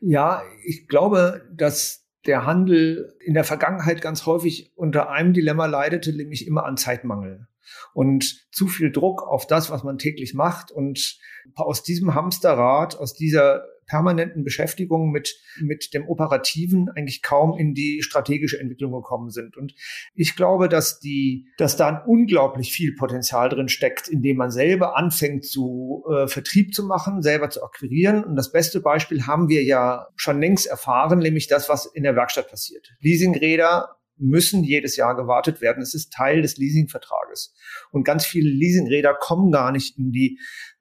Ja, 0.00 0.42
ich 0.64 0.88
glaube, 0.88 1.48
dass 1.52 2.06
der 2.26 2.46
Handel 2.46 3.16
in 3.20 3.34
der 3.34 3.44
Vergangenheit 3.44 4.00
ganz 4.00 4.26
häufig 4.26 4.72
unter 4.76 5.10
einem 5.10 5.32
Dilemma 5.32 5.66
leidete, 5.66 6.14
nämlich 6.14 6.46
immer 6.46 6.64
an 6.64 6.76
Zeitmangel 6.76 7.48
und 7.94 8.46
zu 8.52 8.68
viel 8.68 8.92
Druck 8.92 9.22
auf 9.22 9.46
das, 9.46 9.70
was 9.70 9.84
man 9.84 9.98
täglich 9.98 10.34
macht. 10.34 10.70
Und 10.70 11.18
aus 11.54 11.82
diesem 11.82 12.14
Hamsterrad, 12.14 12.96
aus 12.96 13.14
dieser 13.14 13.64
permanenten 13.92 14.42
Beschäftigung 14.42 15.10
mit, 15.10 15.38
mit 15.60 15.92
dem 15.92 16.08
Operativen 16.08 16.88
eigentlich 16.96 17.20
kaum 17.20 17.58
in 17.58 17.74
die 17.74 18.00
strategische 18.02 18.58
Entwicklung 18.58 18.90
gekommen 18.90 19.28
sind. 19.28 19.58
Und 19.58 19.74
ich 20.14 20.34
glaube, 20.34 20.70
dass 20.70 20.98
die, 20.98 21.46
dass 21.58 21.76
da 21.76 21.88
ein 21.88 22.00
unglaublich 22.06 22.72
viel 22.72 22.94
Potenzial 22.94 23.50
drin 23.50 23.68
steckt, 23.68 24.08
indem 24.08 24.38
man 24.38 24.50
selber 24.50 24.96
anfängt 24.96 25.44
zu 25.44 26.04
äh, 26.10 26.26
Vertrieb 26.26 26.72
zu 26.72 26.86
machen, 26.86 27.20
selber 27.20 27.50
zu 27.50 27.62
akquirieren. 27.62 28.24
Und 28.24 28.34
das 28.36 28.50
beste 28.50 28.80
Beispiel 28.80 29.26
haben 29.26 29.50
wir 29.50 29.62
ja 29.62 30.08
schon 30.16 30.40
längst 30.40 30.66
erfahren, 30.66 31.18
nämlich 31.18 31.46
das, 31.46 31.68
was 31.68 31.84
in 31.84 32.02
der 32.02 32.16
Werkstatt 32.16 32.48
passiert. 32.48 32.88
Leasingräder 33.00 33.98
müssen 34.16 34.62
jedes 34.64 34.96
Jahr 34.96 35.16
gewartet 35.16 35.60
werden. 35.60 35.82
Es 35.82 35.94
ist 35.94 36.12
Teil 36.12 36.42
des 36.42 36.56
Leasingvertrages. 36.56 37.54
Und 37.90 38.04
ganz 38.04 38.24
viele 38.24 38.48
Leasingräder 38.48 39.14
kommen 39.14 39.50
gar 39.50 39.72
nicht 39.72 39.98
in 39.98 40.12
die, 40.12 40.38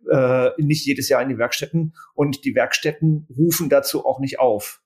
äh, 0.10 0.50
nicht 0.58 0.86
jedes 0.86 1.10
Jahr 1.10 1.22
in 1.22 1.30
die 1.30 1.38
Werkstätten 1.38 1.94
und 2.14 2.46
die 2.46 2.56
Werkstätten 2.56 3.28
rufen 3.36 3.70
dazu 3.70 4.06
auch 4.06 4.20
nicht 4.20 4.40
auf. 4.40 4.82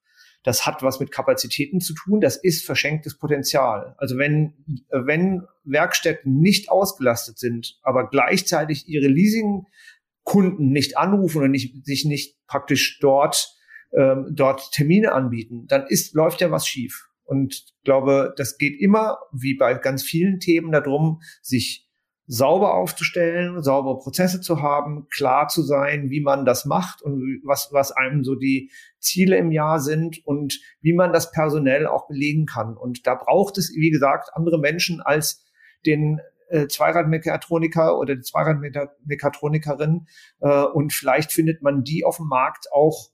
Das 0.45 0.67
hat 0.67 0.84
was 0.84 0.99
mit 0.99 1.12
Kapazitäten 1.12 1.82
zu 1.82 1.95
tun. 1.95 2.21
Das 2.21 2.38
ist 2.38 2.65
verschenktes 2.65 3.17
Potenzial. 3.17 3.95
Also 3.97 4.17
wenn, 4.17 4.54
wenn 4.91 5.41
Werkstätten 5.63 6.39
nicht 6.39 6.69
ausgelastet 6.69 7.39
sind, 7.39 7.80
aber 7.82 8.10
gleichzeitig 8.10 8.88
ihre 8.88 9.08
Leasingkunden 9.08 10.69
nicht 10.69 10.97
anrufen 10.99 11.39
oder 11.39 11.47
nicht, 11.47 11.84
sich 11.86 12.06
nicht 12.06 12.38
praktisch 12.45 12.99
dort, 12.99 13.56
ähm, 13.91 14.28
dort 14.32 14.71
Termine 14.71 15.13
anbieten, 15.13 15.65
dann 15.67 15.88
ist, 15.88 16.13
läuft 16.13 16.41
ja 16.41 16.51
was 16.51 16.67
schief. 16.67 17.10
Und 17.23 17.65
glaube, 17.84 18.36
das 18.38 18.60
geht 18.60 18.80
immer, 18.80 19.17
wie 19.32 19.56
bei 19.56 19.73
ganz 19.73 20.04
vielen 20.04 20.39
Themen, 20.39 20.71
darum, 20.71 21.21
sich 21.41 21.85
sauber 22.27 22.73
aufzustellen, 22.73 23.61
saubere 23.61 23.99
Prozesse 23.99 24.41
zu 24.41 24.61
haben, 24.61 25.07
klar 25.09 25.47
zu 25.47 25.61
sein, 25.61 26.09
wie 26.09 26.21
man 26.21 26.45
das 26.45 26.65
macht 26.65 27.01
und 27.01 27.41
was, 27.43 27.69
was 27.71 27.91
einem 27.91 28.23
so 28.23 28.35
die 28.35 28.71
Ziele 28.99 29.38
im 29.38 29.51
Jahr 29.51 29.79
sind 29.79 30.25
und 30.25 30.59
wie 30.81 30.93
man 30.93 31.13
das 31.13 31.31
personell 31.31 31.85
auch 31.85 32.07
belegen 32.07 32.45
kann. 32.45 32.75
Und 32.75 33.05
da 33.05 33.15
braucht 33.15 33.57
es, 33.57 33.71
wie 33.75 33.91
gesagt, 33.91 34.29
andere 34.33 34.59
Menschen 34.59 35.01
als 35.01 35.45
den 35.85 36.19
äh, 36.49 36.67
Zweiradmechatroniker 36.67 37.97
oder 37.99 38.15
die 38.15 38.21
Zweiradmechatronikerin. 38.21 40.07
Äh, 40.39 40.63
und 40.63 40.93
vielleicht 40.93 41.31
findet 41.31 41.61
man 41.61 41.83
die 41.83 42.05
auf 42.05 42.17
dem 42.17 42.27
Markt 42.27 42.71
auch 42.71 43.09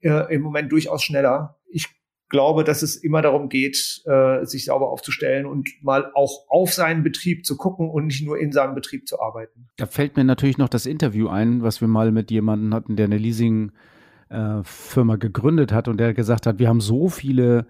äh, 0.00 0.34
im 0.34 0.42
Moment 0.42 0.70
durchaus 0.72 1.02
schneller. 1.02 1.58
Ich 1.68 1.88
glaube, 2.30 2.64
dass 2.64 2.82
es 2.82 2.96
immer 2.96 3.20
darum 3.20 3.48
geht, 3.48 4.02
äh, 4.06 4.44
sich 4.46 4.64
sauber 4.64 4.88
aufzustellen 4.88 5.44
und 5.44 5.68
mal 5.82 6.10
auch 6.14 6.46
auf 6.48 6.72
seinen 6.72 7.02
Betrieb 7.02 7.44
zu 7.44 7.56
gucken 7.56 7.90
und 7.90 8.06
nicht 8.06 8.24
nur 8.24 8.38
in 8.38 8.52
seinem 8.52 8.74
Betrieb 8.74 9.06
zu 9.06 9.20
arbeiten. 9.20 9.68
Da 9.76 9.86
fällt 9.86 10.16
mir 10.16 10.24
natürlich 10.24 10.56
noch 10.56 10.68
das 10.68 10.86
Interview 10.86 11.28
ein, 11.28 11.62
was 11.62 11.80
wir 11.80 11.88
mal 11.88 12.12
mit 12.12 12.30
jemandem 12.30 12.72
hatten, 12.72 12.96
der 12.96 13.06
eine 13.06 13.18
Leasing-Firma 13.18 15.14
äh, 15.14 15.18
gegründet 15.18 15.72
hat 15.72 15.88
und 15.88 15.98
der 15.98 16.14
gesagt 16.14 16.46
hat, 16.46 16.58
wir 16.58 16.68
haben 16.68 16.80
so 16.80 17.08
viele 17.08 17.66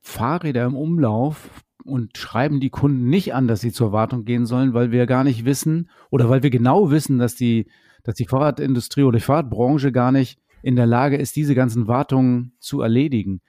Fahrräder 0.00 0.64
im 0.64 0.76
Umlauf 0.76 1.48
und 1.84 2.16
schreiben 2.18 2.60
die 2.60 2.70
Kunden 2.70 3.08
nicht 3.08 3.32
an, 3.34 3.48
dass 3.48 3.60
sie 3.60 3.72
zur 3.72 3.92
Wartung 3.92 4.24
gehen 4.24 4.44
sollen, 4.44 4.74
weil 4.74 4.90
wir 4.90 5.06
gar 5.06 5.24
nicht 5.24 5.44
wissen 5.44 5.88
oder 6.10 6.28
weil 6.28 6.42
wir 6.42 6.50
genau 6.50 6.90
wissen, 6.90 7.18
dass 7.18 7.36
die, 7.36 7.68
dass 8.02 8.16
die 8.16 8.26
Fahrradindustrie 8.26 9.04
oder 9.04 9.18
die 9.18 9.24
Fahrradbranche 9.24 9.92
gar 9.92 10.12
nicht 10.12 10.38
in 10.62 10.76
der 10.76 10.86
Lage 10.86 11.16
ist, 11.16 11.36
diese 11.36 11.54
ganzen 11.54 11.86
Wartungen 11.86 12.52
zu 12.58 12.82
erledigen. 12.82 13.40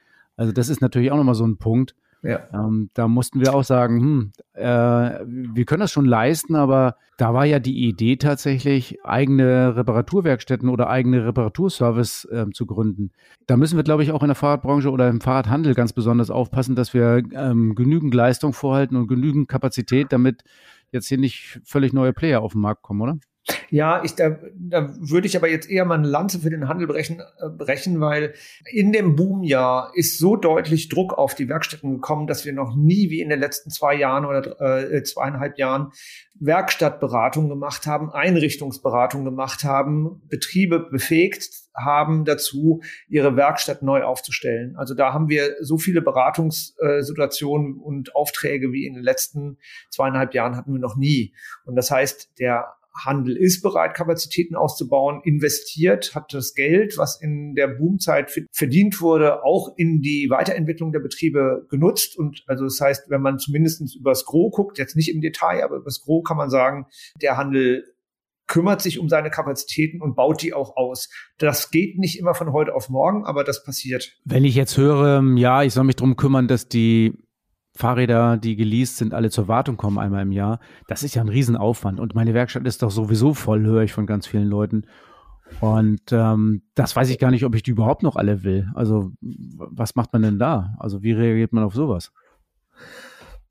Also 0.41 0.54
das 0.54 0.69
ist 0.69 0.82
natürlich 0.82 1.12
auch 1.12 1.17
nochmal 1.17 1.36
so 1.36 1.45
ein 1.45 1.58
Punkt. 1.58 1.93
Ja. 2.23 2.39
Ähm, 2.51 2.89
da 2.95 3.08
mussten 3.08 3.39
wir 3.39 3.54
auch 3.54 3.63
sagen, 3.63 3.99
hm, 3.99 4.32
äh, 4.54 4.63
wir 4.63 5.65
können 5.65 5.82
das 5.82 5.91
schon 5.91 6.06
leisten, 6.06 6.56
aber 6.56 6.95
da 7.17 7.36
war 7.36 7.45
ja 7.45 7.60
die 7.60 7.88
Idee 7.88 8.15
tatsächlich, 8.15 8.97
eigene 9.04 9.75
Reparaturwerkstätten 9.75 10.67
oder 10.69 10.89
eigene 10.89 11.23
Reparaturservice 11.27 12.25
äh, 12.25 12.47
zu 12.56 12.65
gründen. 12.65 13.12
Da 13.45 13.56
müssen 13.56 13.75
wir, 13.75 13.84
glaube 13.84 14.01
ich, 14.01 14.12
auch 14.12 14.23
in 14.23 14.30
der 14.30 14.36
Fahrradbranche 14.36 14.89
oder 14.89 15.10
im 15.10 15.21
Fahrradhandel 15.21 15.75
ganz 15.75 15.93
besonders 15.93 16.32
aufpassen, 16.32 16.75
dass 16.75 16.95
wir 16.95 17.21
ähm, 17.34 17.75
genügend 17.75 18.15
Leistung 18.15 18.54
vorhalten 18.54 18.95
und 18.95 19.08
genügend 19.08 19.47
Kapazität, 19.47 20.12
damit 20.12 20.43
jetzt 20.91 21.08
hier 21.08 21.19
nicht 21.19 21.62
völlig 21.65 21.93
neue 21.93 22.13
Player 22.13 22.41
auf 22.41 22.54
den 22.54 22.62
Markt 22.62 22.82
kommen, 22.82 23.01
oder? 23.01 23.19
Ja, 23.69 24.04
ich, 24.04 24.15
da, 24.15 24.38
da 24.54 24.93
würde 24.99 25.27
ich 25.27 25.36
aber 25.36 25.49
jetzt 25.49 25.69
eher 25.69 25.86
mal 25.86 25.97
eine 25.97 26.08
Lanze 26.08 26.39
für 26.39 26.49
den 26.49 26.67
Handel 26.67 26.88
brechen, 26.88 27.21
äh, 27.21 27.49
brechen, 27.49 27.99
weil 27.99 28.34
in 28.69 28.91
dem 28.91 29.15
Boomjahr 29.15 29.91
ist 29.95 30.19
so 30.19 30.36
deutlich 30.36 30.89
Druck 30.89 31.17
auf 31.17 31.36
die 31.36 31.49
Werkstätten 31.49 31.91
gekommen, 31.93 32.27
dass 32.27 32.45
wir 32.45 32.54
noch 32.54 32.75
nie 32.75 33.10
wie 33.10 33.21
in 33.21 33.30
den 33.30 33.39
letzten 33.39 33.71
zwei 33.71 33.95
Jahren 33.95 34.25
oder 34.25 34.62
äh, 34.62 35.04
zweieinhalb 35.04 35.58
Jahren 35.58 35.91
Werkstattberatung 36.36 37.49
gemacht 37.49 37.88
haben, 37.88 38.12
Einrichtungsberatung 38.12 39.25
gemacht 39.25 39.63
haben, 39.63 40.21
Betriebe 40.27 40.80
befähigt 40.80 41.49
haben 41.75 42.25
dazu, 42.25 42.82
ihre 43.08 43.36
Werkstatt 43.38 43.82
neu 43.82 44.04
aufzustellen. 44.04 44.75
Also 44.75 44.93
da 44.93 45.13
haben 45.13 45.30
wir 45.30 45.56
so 45.62 45.77
viele 45.77 46.01
Beratungssituationen 46.01 47.77
und 47.77 48.15
Aufträge 48.15 48.71
wie 48.71 48.86
in 48.86 48.95
den 48.95 49.04
letzten 49.04 49.58
zweieinhalb 49.89 50.34
Jahren 50.34 50.58
hatten 50.58 50.73
wir 50.73 50.80
noch 50.80 50.97
nie. 50.97 51.34
Und 51.63 51.75
das 51.75 51.89
heißt, 51.89 52.32
der 52.39 52.73
Handel 52.93 53.38
ist 53.38 53.62
bereit, 53.62 53.93
Kapazitäten 53.93 54.56
auszubauen, 54.56 55.21
investiert, 55.23 56.13
hat 56.13 56.34
das 56.34 56.54
Geld, 56.54 56.97
was 56.97 57.21
in 57.21 57.56
der 57.56 57.67
Boomzeit 57.67 58.32
verdient 58.51 59.01
wurde, 59.01 59.43
auch 59.43 59.69
in 59.77 60.01
die 60.01 60.27
Weiterentwicklung 60.30 60.91
der 60.91 60.99
Betriebe 60.99 61.65
genutzt. 61.69 62.17
Und 62.17 62.43
also 62.47 62.65
das 62.65 62.80
heißt, 62.82 63.10
wenn 63.10 63.21
man 63.21 63.39
zumindest 63.39 63.95
übers 63.95 64.25
Gros 64.25 64.51
guckt, 64.54 64.77
jetzt 64.77 64.95
nicht 64.95 65.13
im 65.13 65.21
Detail, 65.21 65.63
aber 65.63 65.77
übers 65.77 66.01
Gros 66.01 66.23
kann 66.25 66.38
man 66.38 66.49
sagen, 66.49 66.86
der 67.21 67.38
Handel 67.38 67.86
kümmert 68.47 68.82
sich 68.82 68.99
um 68.99 69.08
seine 69.08 69.30
Kapazitäten 69.30 70.01
und 70.01 70.15
baut 70.15 70.41
die 70.41 70.54
auch 70.54 70.75
aus. 70.75 71.10
Das 71.38 71.71
geht 71.71 71.97
nicht 71.97 72.19
immer 72.19 72.34
von 72.34 72.51
heute 72.51 72.75
auf 72.75 72.89
morgen, 72.89 73.23
aber 73.23 73.45
das 73.45 73.63
passiert. 73.63 74.17
Wenn 74.25 74.43
ich 74.43 74.56
jetzt 74.56 74.75
höre, 74.75 75.23
ja, 75.38 75.63
ich 75.63 75.73
soll 75.73 75.86
mich 75.86 75.95
drum 75.95 76.17
kümmern, 76.17 76.49
dass 76.49 76.67
die 76.67 77.13
Fahrräder, 77.74 78.38
die 78.38 78.56
geleast 78.56 78.98
sind, 78.98 79.14
alle 79.14 79.30
zur 79.30 79.48
Wartung 79.48 79.78
kommen 79.78 79.98
einmal 79.98 80.24
im 80.24 80.32
Jahr. 80.32 80.60
Das 80.88 81.04
ist 81.04 81.16
ja 81.16 81.22
ein 81.22 81.30
Riesenaufwand. 81.30 82.00
Und 82.00 82.16
meine 82.16 82.34
Werkstatt 82.34 82.66
ist 82.66 82.84
doch 82.84 82.92
sowieso 82.92 83.34
voll, 83.34 83.64
höre 83.64 83.84
ich 83.84 83.94
von 83.94 84.06
ganz 84.06 84.28
vielen 84.28 84.48
Leuten. 84.48 84.84
Und 85.60 86.12
ähm, 86.12 86.64
das 86.76 86.96
weiß 86.96 87.10
ich 87.10 87.20
gar 87.20 87.32
nicht, 87.32 87.46
ob 87.46 87.56
ich 87.56 87.64
die 87.64 87.72
überhaupt 87.72 88.04
noch 88.04 88.16
alle 88.16 88.44
will. 88.44 88.70
Also 88.74 89.12
was 89.22 89.96
macht 89.96 90.13
man 90.13 90.22
denn 90.22 90.40
da? 90.40 90.76
Also 90.80 91.04
wie 91.04 91.12
reagiert 91.12 91.54
man 91.54 91.63
auf 91.63 91.74
sowas? 91.74 92.12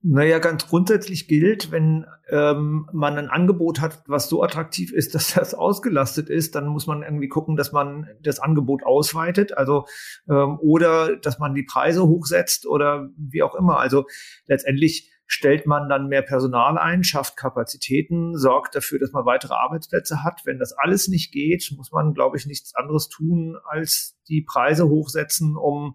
Naja, 0.02 0.38
ganz 0.38 0.66
grundsätzlich 0.66 1.28
gilt, 1.28 1.70
wenn 1.72 2.06
ähm, 2.30 2.88
man 2.90 3.18
ein 3.18 3.28
Angebot 3.28 3.82
hat, 3.82 4.02
was 4.06 4.30
so 4.30 4.42
attraktiv 4.42 4.92
ist, 4.92 5.14
dass 5.14 5.34
das 5.34 5.54
ausgelastet 5.54 6.30
ist, 6.30 6.54
dann 6.54 6.68
muss 6.68 6.86
man 6.86 7.02
irgendwie 7.02 7.28
gucken, 7.28 7.56
dass 7.56 7.72
man 7.72 8.08
das 8.22 8.40
Angebot 8.40 8.82
ausweitet, 8.82 9.56
also 9.56 9.84
ähm, 10.28 10.58
oder 10.60 11.16
dass 11.16 11.38
man 11.38 11.54
die 11.54 11.64
Preise 11.64 12.06
hochsetzt 12.06 12.66
oder 12.66 13.10
wie 13.16 13.42
auch 13.42 13.54
immer. 13.54 13.78
Also 13.78 14.06
letztendlich 14.46 15.10
stellt 15.32 15.64
man 15.64 15.88
dann 15.88 16.08
mehr 16.08 16.22
Personal 16.22 16.76
ein, 16.76 17.04
schafft 17.04 17.36
Kapazitäten, 17.36 18.36
sorgt 18.36 18.74
dafür, 18.74 18.98
dass 18.98 19.12
man 19.12 19.24
weitere 19.26 19.54
Arbeitsplätze 19.54 20.24
hat. 20.24 20.40
Wenn 20.44 20.58
das 20.58 20.72
alles 20.72 21.06
nicht 21.06 21.30
geht, 21.30 21.72
muss 21.76 21.92
man, 21.92 22.14
glaube 22.14 22.36
ich, 22.36 22.46
nichts 22.46 22.74
anderes 22.74 23.08
tun, 23.08 23.56
als 23.64 24.18
die 24.28 24.42
Preise 24.42 24.88
hochsetzen, 24.88 25.56
um 25.56 25.94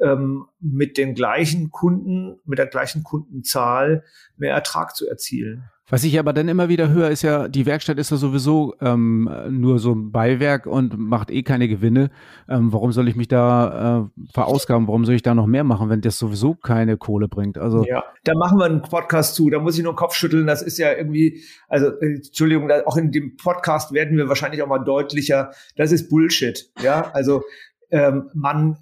ähm, 0.00 0.46
mit 0.60 0.96
den 0.96 1.14
gleichen 1.14 1.70
Kunden, 1.70 2.40
mit 2.46 2.58
der 2.58 2.68
gleichen 2.68 3.02
Kundenzahl 3.02 4.02
mehr 4.38 4.54
Ertrag 4.54 4.96
zu 4.96 5.06
erzielen. 5.06 5.68
Was 5.90 6.04
ich 6.04 6.18
aber 6.20 6.32
dann 6.32 6.48
immer 6.48 6.68
wieder 6.68 6.88
höre, 6.88 7.10
ist 7.10 7.22
ja, 7.22 7.48
die 7.48 7.66
Werkstatt 7.66 7.98
ist 7.98 8.12
ja 8.12 8.16
sowieso 8.16 8.74
ähm, 8.80 9.28
nur 9.50 9.80
so 9.80 9.92
ein 9.92 10.12
Beiwerk 10.12 10.66
und 10.66 10.96
macht 10.96 11.32
eh 11.32 11.42
keine 11.42 11.66
Gewinne. 11.66 12.10
Ähm, 12.48 12.72
warum 12.72 12.92
soll 12.92 13.08
ich 13.08 13.16
mich 13.16 13.26
da 13.26 14.06
äh, 14.06 14.22
verausgaben? 14.32 14.86
Warum 14.86 15.04
soll 15.04 15.16
ich 15.16 15.22
da 15.22 15.34
noch 15.34 15.46
mehr 15.46 15.64
machen, 15.64 15.90
wenn 15.90 16.00
das 16.00 16.16
sowieso 16.16 16.54
keine 16.54 16.96
Kohle 16.96 17.26
bringt? 17.26 17.58
Also 17.58 17.84
ja, 17.84 18.04
da 18.22 18.34
machen 18.36 18.58
wir 18.58 18.66
einen 18.66 18.82
Podcast 18.82 19.34
zu. 19.34 19.50
Da 19.50 19.58
muss 19.58 19.76
ich 19.76 19.82
nur 19.82 19.92
den 19.92 19.96
Kopf 19.98 20.14
schütteln. 20.14 20.46
Das 20.46 20.62
ist 20.62 20.78
ja 20.78 20.92
irgendwie, 20.92 21.42
also 21.68 21.88
äh, 22.00 22.14
Entschuldigung, 22.14 22.70
auch 22.86 22.96
in 22.96 23.10
dem 23.10 23.36
Podcast 23.36 23.92
werden 23.92 24.16
wir 24.16 24.28
wahrscheinlich 24.28 24.62
auch 24.62 24.68
mal 24.68 24.78
deutlicher. 24.78 25.50
Das 25.76 25.90
ist 25.90 26.08
Bullshit. 26.08 26.70
Ja, 26.80 27.10
also 27.14 27.42
ähm, 27.90 28.30
man 28.32 28.78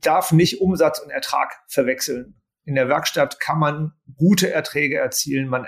darf 0.00 0.30
nicht 0.30 0.60
Umsatz 0.60 1.00
und 1.00 1.10
Ertrag 1.10 1.52
verwechseln 1.66 2.36
in 2.68 2.74
der 2.74 2.86
Werkstatt 2.90 3.40
kann 3.40 3.58
man 3.58 3.92
gute 4.16 4.52
Erträge 4.52 4.98
erzielen. 4.98 5.48
Man 5.48 5.64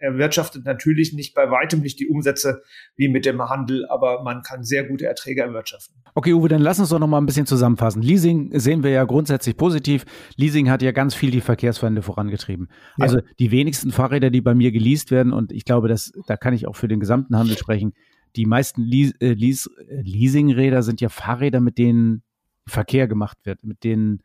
erwirtschaftet 0.00 0.64
natürlich 0.64 1.12
nicht 1.12 1.32
bei 1.32 1.48
weitem 1.48 1.80
nicht 1.80 2.00
die 2.00 2.08
Umsätze 2.08 2.62
wie 2.96 3.08
mit 3.08 3.24
dem 3.24 3.40
Handel, 3.40 3.86
aber 3.88 4.24
man 4.24 4.42
kann 4.42 4.64
sehr 4.64 4.82
gute 4.82 5.06
Erträge 5.06 5.42
erwirtschaften. 5.42 6.02
Okay, 6.16 6.32
Uwe, 6.32 6.48
dann 6.48 6.60
lass 6.60 6.80
uns 6.80 6.88
doch 6.88 6.98
noch 6.98 7.06
mal 7.06 7.18
ein 7.18 7.26
bisschen 7.26 7.46
zusammenfassen. 7.46 8.02
Leasing 8.02 8.58
sehen 8.58 8.82
wir 8.82 8.90
ja 8.90 9.04
grundsätzlich 9.04 9.56
positiv. 9.56 10.04
Leasing 10.34 10.68
hat 10.70 10.82
ja 10.82 10.90
ganz 10.90 11.14
viel 11.14 11.30
die 11.30 11.40
Verkehrswende 11.40 12.02
vorangetrieben. 12.02 12.66
Ja. 12.96 13.04
Also 13.04 13.20
die 13.38 13.52
wenigsten 13.52 13.92
Fahrräder, 13.92 14.30
die 14.30 14.40
bei 14.40 14.56
mir 14.56 14.72
geleast 14.72 15.12
werden, 15.12 15.32
und 15.32 15.52
ich 15.52 15.64
glaube, 15.64 15.86
dass, 15.86 16.10
da 16.26 16.36
kann 16.36 16.52
ich 16.52 16.66
auch 16.66 16.74
für 16.74 16.88
den 16.88 16.98
gesamten 16.98 17.38
Handel 17.38 17.56
sprechen, 17.56 17.92
die 18.34 18.46
meisten 18.46 18.82
Leas 18.82 19.12
äh, 19.20 19.34
Leas 19.34 19.70
Leasingräder 19.88 20.82
sind 20.82 21.00
ja 21.00 21.10
Fahrräder, 21.10 21.60
mit 21.60 21.78
denen 21.78 22.24
Verkehr 22.66 23.06
gemacht 23.06 23.38
wird, 23.44 23.62
mit 23.62 23.84
denen 23.84 24.22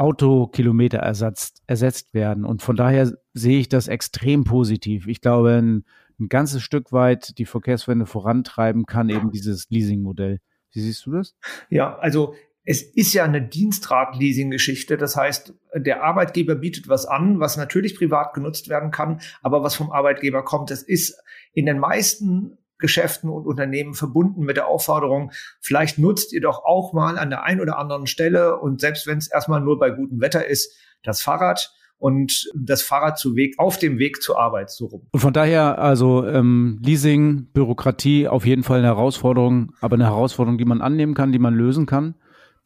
Autokilometer 0.00 0.98
ersetzt, 0.98 1.62
ersetzt 1.66 2.14
werden. 2.14 2.46
Und 2.46 2.62
von 2.62 2.74
daher 2.74 3.12
sehe 3.34 3.60
ich 3.60 3.68
das 3.68 3.86
extrem 3.86 4.44
positiv. 4.44 5.06
Ich 5.06 5.20
glaube, 5.20 5.58
ein, 5.58 5.84
ein 6.18 6.28
ganzes 6.28 6.62
Stück 6.62 6.90
weit 6.90 7.36
die 7.36 7.44
Verkehrswende 7.44 8.06
vorantreiben 8.06 8.86
kann 8.86 9.10
eben 9.10 9.30
dieses 9.30 9.68
Leasing-Modell. 9.68 10.38
Wie 10.72 10.80
siehst 10.80 11.04
du 11.04 11.12
das? 11.12 11.36
Ja, 11.68 11.98
also 11.98 12.34
es 12.64 12.82
ist 12.82 13.12
ja 13.12 13.24
eine 13.24 13.42
Dienstrad-Leasing-Geschichte. 13.42 14.96
Das 14.96 15.16
heißt, 15.16 15.52
der 15.74 16.02
Arbeitgeber 16.02 16.54
bietet 16.54 16.88
was 16.88 17.04
an, 17.04 17.38
was 17.38 17.58
natürlich 17.58 17.94
privat 17.94 18.32
genutzt 18.32 18.70
werden 18.70 18.90
kann, 18.90 19.20
aber 19.42 19.62
was 19.62 19.74
vom 19.74 19.90
Arbeitgeber 19.90 20.44
kommt. 20.44 20.70
Es 20.70 20.82
ist 20.82 21.20
in 21.52 21.66
den 21.66 21.78
meisten 21.78 22.56
Geschäften 22.80 23.30
und 23.30 23.46
Unternehmen 23.46 23.94
verbunden 23.94 24.42
mit 24.42 24.56
der 24.56 24.66
Aufforderung, 24.66 25.32
vielleicht 25.60 25.98
nutzt 25.98 26.32
ihr 26.32 26.40
doch 26.40 26.64
auch 26.64 26.92
mal 26.92 27.18
an 27.18 27.30
der 27.30 27.44
einen 27.44 27.60
oder 27.60 27.78
anderen 27.78 28.06
Stelle 28.06 28.58
und 28.58 28.80
selbst 28.80 29.06
wenn 29.06 29.18
es 29.18 29.30
erstmal 29.30 29.60
nur 29.60 29.78
bei 29.78 29.90
gutem 29.90 30.20
Wetter 30.20 30.46
ist, 30.46 30.74
das 31.02 31.22
Fahrrad 31.22 31.72
und 32.00 32.50
das 32.54 32.82
Fahrrad 32.82 33.18
zu 33.18 33.36
Weg, 33.36 33.58
auf 33.58 33.78
dem 33.78 33.98
Weg 33.98 34.22
zur 34.22 34.40
Arbeit 34.40 34.70
so 34.70 34.86
rum. 34.86 35.06
Und 35.12 35.20
von 35.20 35.32
daher, 35.32 35.78
also 35.78 36.26
ähm, 36.26 36.80
Leasing, 36.82 37.48
Bürokratie, 37.52 38.26
auf 38.26 38.46
jeden 38.46 38.62
Fall 38.62 38.78
eine 38.78 38.88
Herausforderung, 38.88 39.72
aber 39.80 39.94
eine 39.94 40.06
Herausforderung, 40.06 40.56
die 40.58 40.64
man 40.64 40.80
annehmen 40.80 41.14
kann, 41.14 41.30
die 41.30 41.38
man 41.38 41.54
lösen 41.54 41.84
kann, 41.86 42.14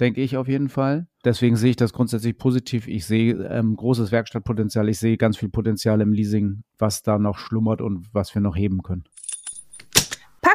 denke 0.01 0.21
ich 0.21 0.37
auf 0.37 0.49
jeden 0.49 0.69
Fall. 0.69 1.09
Deswegen 1.25 1.57
sehe 1.57 1.71
ich 1.71 1.77
das 1.77 1.93
grundsätzlich 1.93 2.39
positiv. 2.39 2.87
Ich 2.87 3.07
sehe 3.07 3.35
ähm, 3.49 3.77
großes 3.77 4.13
Werkstattpotenzial, 4.13 4.89
ich 4.89 4.99
sehe 4.99 5.17
ganz 5.17 5.37
viel 5.37 5.49
Potenzial 5.49 6.01
im 6.01 6.13
Leasing, 6.13 6.63
was 6.79 7.03
da 7.03 7.19
noch 7.19 7.39
schlummert 7.39 7.81
und 7.81 8.07
was 8.13 8.35
wir 8.35 8.43
noch 8.43 8.57
heben 8.57 8.83
können. 8.83 9.05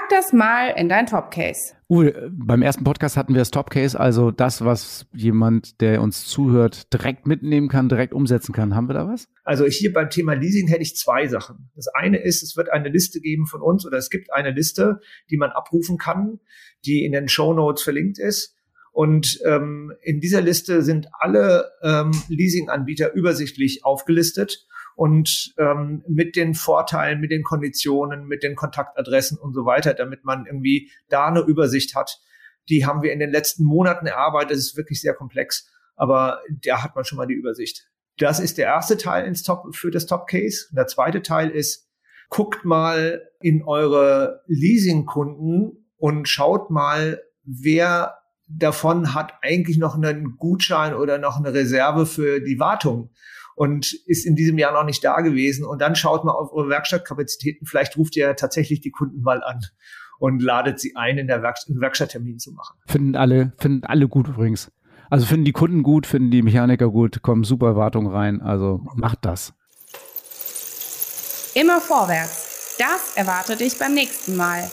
Das 0.10 0.34
mal 0.34 0.74
in 0.76 0.89
dein 0.89 1.05
Top-Case. 1.05 1.76
Uwe, 1.88 2.32
beim 2.32 2.64
ersten 2.64 2.84
Podcast 2.84 3.16
hatten 3.16 3.34
wir 3.34 3.39
das 3.39 3.51
Top-Case, 3.51 3.99
also 3.99 4.32
das, 4.32 4.66
was 4.66 5.05
jemand, 5.14 5.82
der 5.82 6.01
uns 6.01 6.26
zuhört, 6.26 6.91
direkt 6.91 7.28
mitnehmen 7.28 7.68
kann, 7.68 7.89
direkt 7.89 8.14
umsetzen 8.14 8.51
kann. 8.51 8.76
Haben 8.76 8.89
wir 8.89 8.95
da 8.95 9.07
was? 9.07 9.28
Also 9.43 9.66
hier 9.66 9.93
beim 9.93 10.10
Thema 10.10 10.34
Leasing 10.34 10.68
hätte 10.68 10.82
ich 10.82 10.95
zwei 10.95 11.28
Sachen. 11.28 11.70
Das 11.76 11.88
eine 11.89 12.18
ist, 12.18 12.41
es 12.41 12.57
wird 12.57 12.72
eine 12.72 12.89
Liste 12.89 13.20
geben 13.20 13.45
von 13.45 13.62
uns 13.62 13.86
oder 13.86 13.97
es 13.97 14.10
gibt 14.10 14.34
eine 14.34 14.49
Liste, 14.49 14.99
die 15.30 15.38
man 15.38 15.51
abrufen 15.51 15.97
kann, 15.97 16.39
die 16.86 17.05
in 17.05 17.12
den 17.12 17.28
Show 17.28 17.53
Notes 17.53 17.84
verlinkt 17.84 18.18
ist. 18.18 18.55
Und 18.91 19.39
ähm, 19.45 19.93
in 20.01 20.20
dieser 20.20 20.41
Liste 20.41 20.82
sind 20.82 21.07
alle 21.20 21.70
ähm, 21.84 22.12
Leasing-Anbieter 22.30 23.14
übersichtlich 23.14 23.86
aufgelistet 23.86 24.66
und 25.00 25.54
ähm, 25.58 26.04
mit 26.10 26.36
den 26.36 26.56
Vorteilen, 26.56 27.22
mit 27.22 27.32
den 27.32 27.41
Konditionen, 27.41 28.28
mit 28.28 28.43
den 28.43 28.58
Kontaktadressen 28.58 29.38
und 29.38 29.54
so 29.54 29.64
weiter, 29.64 29.93
damit 29.93 30.26
man 30.26 30.45
irgendwie 30.45 30.91
da 31.08 31.28
eine 31.28 31.39
Übersicht 31.39 31.95
hat. 31.95 32.20
Die 32.68 32.86
haben 32.86 33.02
wir 33.02 33.14
in 33.14 33.20
den 33.20 33.32
letzten 33.32 33.64
Monaten 33.64 34.08
erarbeitet. 34.08 34.52
Das 34.52 34.58
ist 34.58 34.76
wirklich 34.76 35.00
sehr 35.00 35.14
komplex, 35.14 35.72
aber 35.95 36.41
da 36.66 36.84
hat 36.84 36.97
man 36.97 37.06
schon 37.06 37.18
mal 37.18 37.28
die 37.28 37.34
Übersicht. 37.34 37.88
Das 38.18 38.41
ist 38.41 38.58
der 38.58 38.66
erste 38.66 38.97
Teil 38.97 39.26
ins 39.26 39.43
Top, 39.43 39.74
für 39.74 39.89
das 39.89 40.06
Top 40.06 40.28
Case. 40.28 40.66
Und 40.70 40.76
der 40.76 40.88
zweite 40.88 41.22
Teil 41.22 41.50
ist, 41.50 41.88
guckt 42.28 42.66
mal 42.66 43.22
in 43.39 43.64
eure 43.64 44.41
Leasingkunden 44.47 45.93
und 45.95 46.28
schaut 46.28 46.72
mal, 46.72 47.24
wer 47.45 48.18
davon 48.50 49.14
hat 49.14 49.32
eigentlich 49.43 49.78
noch 49.78 49.95
einen 49.95 50.36
Gutschein 50.36 50.93
oder 50.93 51.20
noch 51.20 51.38
eine 51.38 51.54
Reserve 51.54 52.06
für 52.06 52.41
die 52.41 52.60
Wartung 52.60 53.12
und 53.60 53.91
ist 54.05 54.26
in 54.26 54.38
diesem 54.38 54.57
Jahr 54.57 54.72
noch 54.72 54.86
nicht 54.86 55.03
da 55.03 55.20
gewesen. 55.20 55.66
Und 55.66 55.82
dann 55.82 55.93
schaut 55.93 56.24
mal 56.24 56.32
auf 56.32 56.53
eure 56.53 56.70
Werkstattkapazitäten. 56.70 57.68
Vielleicht 57.68 57.97
ruft 57.97 58.16
ihr 58.16 58.34
tatsächlich 58.38 58.80
die 58.80 58.89
Kunden 58.89 59.22
mal 59.22 59.43
an 59.43 59.60
und 60.18 60.41
ladet 60.41 60.80
sie 60.80 60.95
ein, 60.95 61.18
in 61.18 61.28
der 61.28 61.43
Werk 61.43 61.57
einen 61.68 61.82
Werkstatttermin 61.82 62.39
zu 62.39 62.53
machen. 62.53 62.78
Finden 62.88 63.18
alle, 63.18 63.51
finden 63.57 63.84
alle 63.84 64.07
gut 64.07 64.30
übrigens. 64.30 64.72
Also 65.10 65.26
finden 65.26 65.43
die 65.43 65.51
Kunden 65.51 65.84
gut, 65.84 66.07
finden 66.07 66.32
die 66.32 66.41
Mechaniker 66.41 66.89
gut, 66.89 67.22
kommen 67.22 67.43
super 67.43 67.68
Erwartungen 67.68 68.07
rein. 68.07 68.41
Also 68.41 68.80
macht 68.95 69.26
das. 69.26 69.51
Immer 71.53 71.82
vorwärts. 71.82 72.78
Das 72.80 73.18
erwartet 73.18 73.60
dich 73.60 73.78
beim 73.78 73.93
nächsten 73.93 74.38
Mal. 74.38 74.72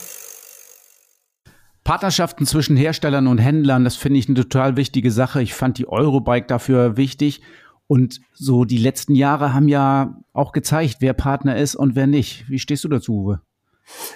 Partnerschaften 1.82 2.46
zwischen 2.46 2.76
Herstellern 2.76 3.26
und 3.26 3.38
Händlern, 3.38 3.82
das 3.82 3.96
finde 3.96 4.20
ich 4.20 4.28
eine 4.28 4.36
total 4.36 4.76
wichtige 4.76 5.10
Sache. 5.10 5.42
Ich 5.42 5.54
fand 5.54 5.78
die 5.78 5.88
Eurobike 5.88 6.46
dafür 6.46 6.96
wichtig 6.96 7.42
und 7.86 8.20
so 8.32 8.64
die 8.64 8.78
letzten 8.78 9.14
Jahre 9.14 9.54
haben 9.54 9.68
ja 9.68 10.16
auch 10.32 10.52
gezeigt, 10.52 10.96
wer 11.00 11.12
Partner 11.12 11.56
ist 11.56 11.74
und 11.76 11.94
wer 11.94 12.06
nicht. 12.06 12.48
Wie 12.48 12.58
stehst 12.58 12.84
du 12.84 12.88
dazu, 12.88 13.14
Uwe? 13.14 13.40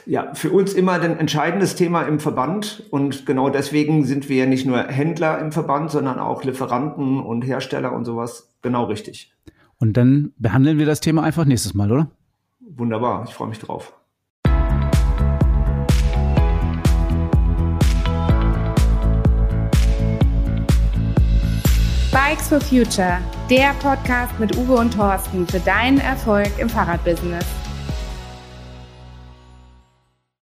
Ja, 0.04 0.34
für 0.34 0.50
uns 0.50 0.74
immer 0.74 0.92
ein 0.92 1.18
entscheidendes 1.18 1.76
Thema 1.76 2.02
im 2.02 2.18
Verband. 2.18 2.82
Und 2.90 3.26
genau 3.26 3.50
deswegen 3.50 4.04
sind 4.04 4.28
wir 4.28 4.36
ja 4.36 4.46
nicht 4.46 4.66
nur 4.66 4.82
Händler 4.88 5.38
im 5.38 5.52
Verband, 5.52 5.90
sondern 5.90 6.18
auch 6.18 6.42
Lieferanten 6.42 7.20
und 7.20 7.42
Hersteller 7.42 7.92
und 7.92 8.04
sowas. 8.04 8.52
Genau 8.62 8.84
richtig. 8.84 9.32
Und 9.78 9.96
dann 9.96 10.32
behandeln 10.38 10.78
wir 10.78 10.86
das 10.86 11.00
Thema 11.00 11.22
einfach 11.22 11.44
nächstes 11.44 11.74
Mal, 11.74 11.92
oder? 11.92 12.10
Wunderbar, 12.60 13.24
ich 13.26 13.34
freue 13.34 13.48
mich 13.48 13.60
drauf. 13.60 13.94
Bikes 22.12 22.48
for 22.48 22.60
Future, 22.60 23.20
der 23.48 23.72
Podcast 23.74 24.36
mit 24.40 24.56
Uwe 24.56 24.74
und 24.74 24.92
Thorsten 24.92 25.46
für 25.46 25.60
deinen 25.60 26.00
Erfolg 26.00 26.50
im 26.58 26.68
Fahrradbusiness. 26.68 27.44